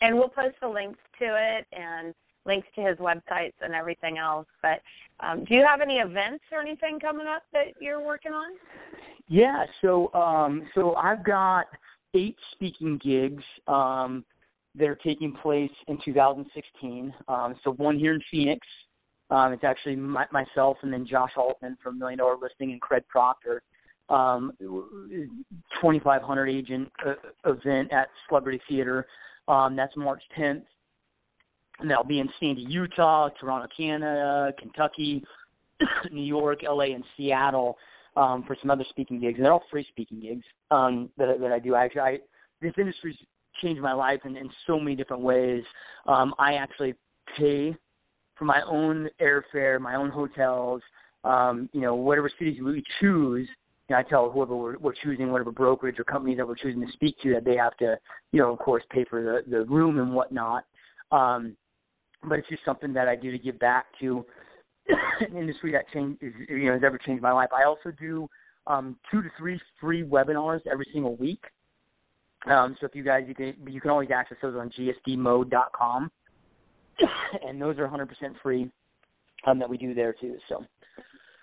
And 0.00 0.16
we'll 0.16 0.28
post 0.28 0.56
the 0.60 0.68
links 0.68 0.98
to 1.20 1.26
it 1.26 1.66
and 1.72 2.14
links 2.46 2.66
to 2.74 2.82
his 2.82 2.98
websites 2.98 3.54
and 3.60 3.74
everything 3.74 4.18
else. 4.18 4.46
But 4.60 4.80
um, 5.20 5.44
do 5.44 5.54
you 5.54 5.64
have 5.68 5.80
any 5.80 5.94
events 5.94 6.44
or 6.52 6.60
anything 6.60 6.98
coming 7.00 7.26
up 7.26 7.42
that 7.52 7.80
you're 7.80 8.04
working 8.04 8.32
on? 8.32 8.52
Yeah, 9.28 9.64
so 9.80 10.12
um, 10.12 10.62
so 10.74 10.94
I've 10.96 11.24
got 11.24 11.66
eight 12.14 12.36
speaking 12.52 12.98
gigs. 13.02 13.42
Um, 13.66 14.24
that 14.76 14.88
are 14.88 14.96
taking 14.96 15.32
place 15.32 15.70
in 15.88 15.98
2016. 16.04 17.14
Um, 17.28 17.54
so 17.62 17.72
one 17.72 17.98
here 17.98 18.14
in 18.14 18.20
Phoenix. 18.30 18.66
Um, 19.30 19.52
it's 19.52 19.64
actually 19.64 19.96
my, 19.96 20.26
myself 20.32 20.76
and 20.82 20.92
then 20.92 21.06
Josh 21.08 21.30
Altman 21.36 21.76
from 21.82 21.98
Million 21.98 22.18
Dollar 22.18 22.36
Listing 22.40 22.72
and 22.72 22.80
Craig 22.80 23.04
Proctor. 23.08 23.62
Um, 24.10 24.52
2,500 24.60 26.48
agent 26.48 26.92
uh, 27.06 27.14
event 27.50 27.90
at 27.92 28.08
Celebrity 28.28 28.60
Theater. 28.68 29.06
Um, 29.48 29.76
that's 29.76 29.96
March 29.96 30.22
10th. 30.38 30.62
And 31.80 31.90
that'll 31.90 32.04
be 32.04 32.20
in 32.20 32.28
Sandy, 32.38 32.66
Utah, 32.68 33.30
Toronto, 33.40 33.66
Canada, 33.76 34.52
Kentucky, 34.58 35.24
New 36.12 36.22
York, 36.22 36.60
LA, 36.62 36.94
and 36.94 37.02
Seattle 37.16 37.76
um, 38.16 38.44
for 38.46 38.56
some 38.60 38.70
other 38.70 38.84
speaking 38.90 39.20
gigs. 39.20 39.36
And 39.36 39.44
they're 39.44 39.52
all 39.52 39.64
free 39.70 39.86
speaking 39.90 40.20
gigs 40.20 40.44
um, 40.70 41.10
that, 41.16 41.40
that 41.40 41.50
I 41.50 41.58
do. 41.58 41.74
Actually, 41.74 42.00
I, 42.00 42.18
this 42.60 42.74
industry's 42.78 43.16
changed 43.62 43.80
my 43.80 43.92
life 43.92 44.20
in, 44.24 44.36
in 44.36 44.50
so 44.66 44.78
many 44.78 44.96
different 44.96 45.22
ways. 45.22 45.62
Um, 46.06 46.34
I 46.38 46.54
actually 46.54 46.94
pay 47.38 47.74
for 48.36 48.44
my 48.44 48.60
own 48.68 49.08
airfare, 49.20 49.80
my 49.80 49.94
own 49.94 50.10
hotels, 50.10 50.82
um, 51.24 51.68
you 51.72 51.80
know, 51.80 51.94
whatever 51.94 52.30
cities 52.38 52.58
we 52.62 52.82
choose. 53.00 53.48
You 53.88 53.94
know, 53.94 54.00
I 54.00 54.02
tell 54.02 54.30
whoever 54.30 54.56
we're, 54.56 54.78
we're 54.78 54.94
choosing, 55.02 55.30
whatever 55.30 55.52
brokerage 55.52 55.98
or 55.98 56.04
companies 56.04 56.38
that 56.38 56.46
we're 56.46 56.56
choosing 56.56 56.80
to 56.80 56.92
speak 56.92 57.16
to, 57.22 57.32
that 57.34 57.44
they 57.44 57.56
have 57.56 57.76
to, 57.78 57.96
you 58.32 58.40
know, 58.40 58.52
of 58.52 58.58
course, 58.58 58.82
pay 58.90 59.04
for 59.08 59.22
the 59.22 59.50
the 59.50 59.64
room 59.64 59.98
and 59.98 60.12
whatnot. 60.14 60.64
Um, 61.12 61.56
but 62.26 62.38
it's 62.38 62.48
just 62.48 62.64
something 62.64 62.92
that 62.94 63.08
I 63.08 63.16
do 63.16 63.30
to 63.30 63.38
give 63.38 63.58
back 63.58 63.86
to 64.00 64.24
an 65.20 65.36
industry 65.36 65.72
that 65.72 65.84
change, 65.92 66.18
you 66.20 66.66
know, 66.66 66.72
has 66.72 66.82
ever 66.84 66.98
changed 66.98 67.22
my 67.22 67.32
life. 67.32 67.50
I 67.56 67.64
also 67.64 67.90
do 67.98 68.28
um, 68.66 68.96
two 69.10 69.22
to 69.22 69.28
three 69.38 69.60
free 69.80 70.02
webinars 70.02 70.60
every 70.70 70.86
single 70.92 71.16
week 71.16 71.42
um, 72.46 72.76
so 72.80 72.86
if 72.86 72.94
you 72.94 73.02
guys, 73.02 73.24
you 73.26 73.34
can 73.34 73.54
you 73.66 73.80
can 73.80 73.90
always 73.90 74.10
access 74.14 74.36
those 74.42 74.54
on 74.56 74.70
gsdmode.com, 74.78 76.10
and 77.48 77.60
those 77.60 77.78
are 77.78 77.88
100% 77.88 78.08
free 78.42 78.70
um, 79.46 79.58
that 79.58 79.68
we 79.68 79.78
do 79.78 79.94
there 79.94 80.14
too. 80.20 80.36
So 80.48 80.64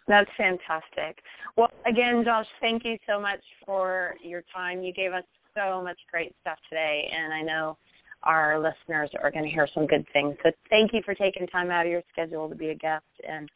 that's 0.08 0.30
fantastic. 0.38 1.24
Well, 1.58 1.70
again, 1.86 2.24
Josh, 2.26 2.46
thank 2.60 2.84
you 2.86 2.98
so 3.08 3.20
much 3.20 3.42
for 3.66 4.16
your 4.24 4.44
time. 4.54 4.84
You 4.84 4.94
gave 4.94 5.14
us 5.14 5.24
so 5.56 5.82
much 5.84 5.98
great 6.12 6.36
stuff 6.42 6.58
today, 6.70 7.10
and 7.16 7.34
I 7.34 7.42
know 7.42 7.78
our 8.24 8.60
listeners 8.60 9.10
are 9.22 9.32
going 9.32 9.46
to 9.46 9.50
hear 9.52 9.68
some 9.74 9.88
good 9.88 10.06
things. 10.14 10.36
So 10.44 10.52
thank 10.70 10.94
you 10.94 11.02
for 11.04 11.16
taking 11.16 11.48
time 11.48 11.72
out 11.72 11.86
of 11.86 11.92
your 11.92 12.04
schedule 12.12 12.48
to 12.50 12.56
be 12.56 12.70
a 12.70 12.76
guest, 12.76 13.06
and 13.28 13.50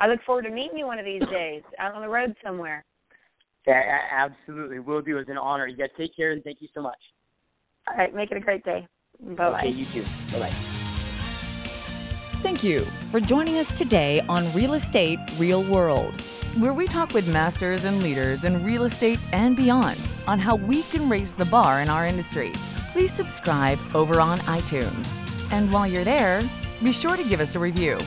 I 0.00 0.06
look 0.06 0.20
forward 0.24 0.42
to 0.42 0.50
meeting 0.50 0.78
you 0.78 0.86
one 0.86 0.98
of 0.98 1.04
these 1.04 1.22
days 1.30 1.62
out 1.78 1.94
on 1.94 2.02
the 2.02 2.08
road 2.08 2.34
somewhere. 2.44 2.84
Yeah, 3.66 3.98
absolutely. 4.12 4.78
Will 4.78 5.02
do. 5.02 5.18
It's 5.18 5.30
an 5.30 5.38
honor. 5.38 5.66
You 5.66 5.76
guys 5.76 5.90
take 5.96 6.16
care 6.16 6.32
and 6.32 6.42
thank 6.42 6.60
you 6.60 6.68
so 6.74 6.82
much. 6.82 6.98
All 7.88 7.96
right. 7.96 8.14
Make 8.14 8.30
it 8.30 8.36
a 8.36 8.40
great 8.40 8.64
day. 8.64 8.86
Bye 9.20 9.34
bye. 9.34 9.58
Okay, 9.58 9.70
you 9.70 9.84
too. 9.84 10.02
Bye 10.32 10.38
bye. 10.40 10.54
Thank 12.42 12.64
you 12.64 12.80
for 13.10 13.20
joining 13.20 13.58
us 13.58 13.76
today 13.76 14.20
on 14.28 14.50
Real 14.54 14.72
Estate 14.72 15.18
Real 15.38 15.62
World, 15.62 16.18
where 16.58 16.72
we 16.72 16.86
talk 16.86 17.12
with 17.12 17.28
masters 17.28 17.84
and 17.84 18.02
leaders 18.02 18.44
in 18.44 18.64
real 18.64 18.84
estate 18.84 19.18
and 19.32 19.54
beyond 19.54 19.98
on 20.26 20.38
how 20.38 20.56
we 20.56 20.82
can 20.84 21.08
raise 21.08 21.34
the 21.34 21.44
bar 21.44 21.82
in 21.82 21.90
our 21.90 22.06
industry. 22.06 22.52
Please 22.92 23.12
subscribe 23.12 23.78
over 23.94 24.20
on 24.20 24.38
iTunes. 24.40 25.52
And 25.52 25.70
while 25.70 25.86
you're 25.86 26.04
there, 26.04 26.42
be 26.82 26.92
sure 26.92 27.16
to 27.16 27.24
give 27.24 27.40
us 27.40 27.56
a 27.56 27.58
review. 27.58 27.98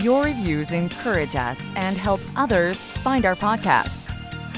Your 0.00 0.24
reviews 0.24 0.70
encourage 0.70 1.34
us 1.34 1.70
and 1.74 1.96
help 1.96 2.20
others 2.36 2.80
find 2.80 3.24
our 3.24 3.34
podcast. 3.34 3.99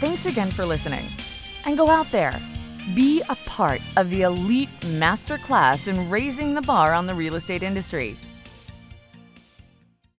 Thanks 0.00 0.24
again 0.24 0.50
for 0.50 0.64
listening. 0.64 1.04
And 1.66 1.76
go 1.76 1.90
out 1.90 2.10
there, 2.10 2.40
be 2.94 3.22
a 3.28 3.36
part 3.44 3.82
of 3.98 4.08
the 4.08 4.22
elite 4.22 4.70
masterclass 4.80 5.88
in 5.88 6.08
raising 6.08 6.54
the 6.54 6.62
bar 6.62 6.94
on 6.94 7.06
the 7.06 7.14
real 7.14 7.34
estate 7.34 7.62
industry. 7.62 8.16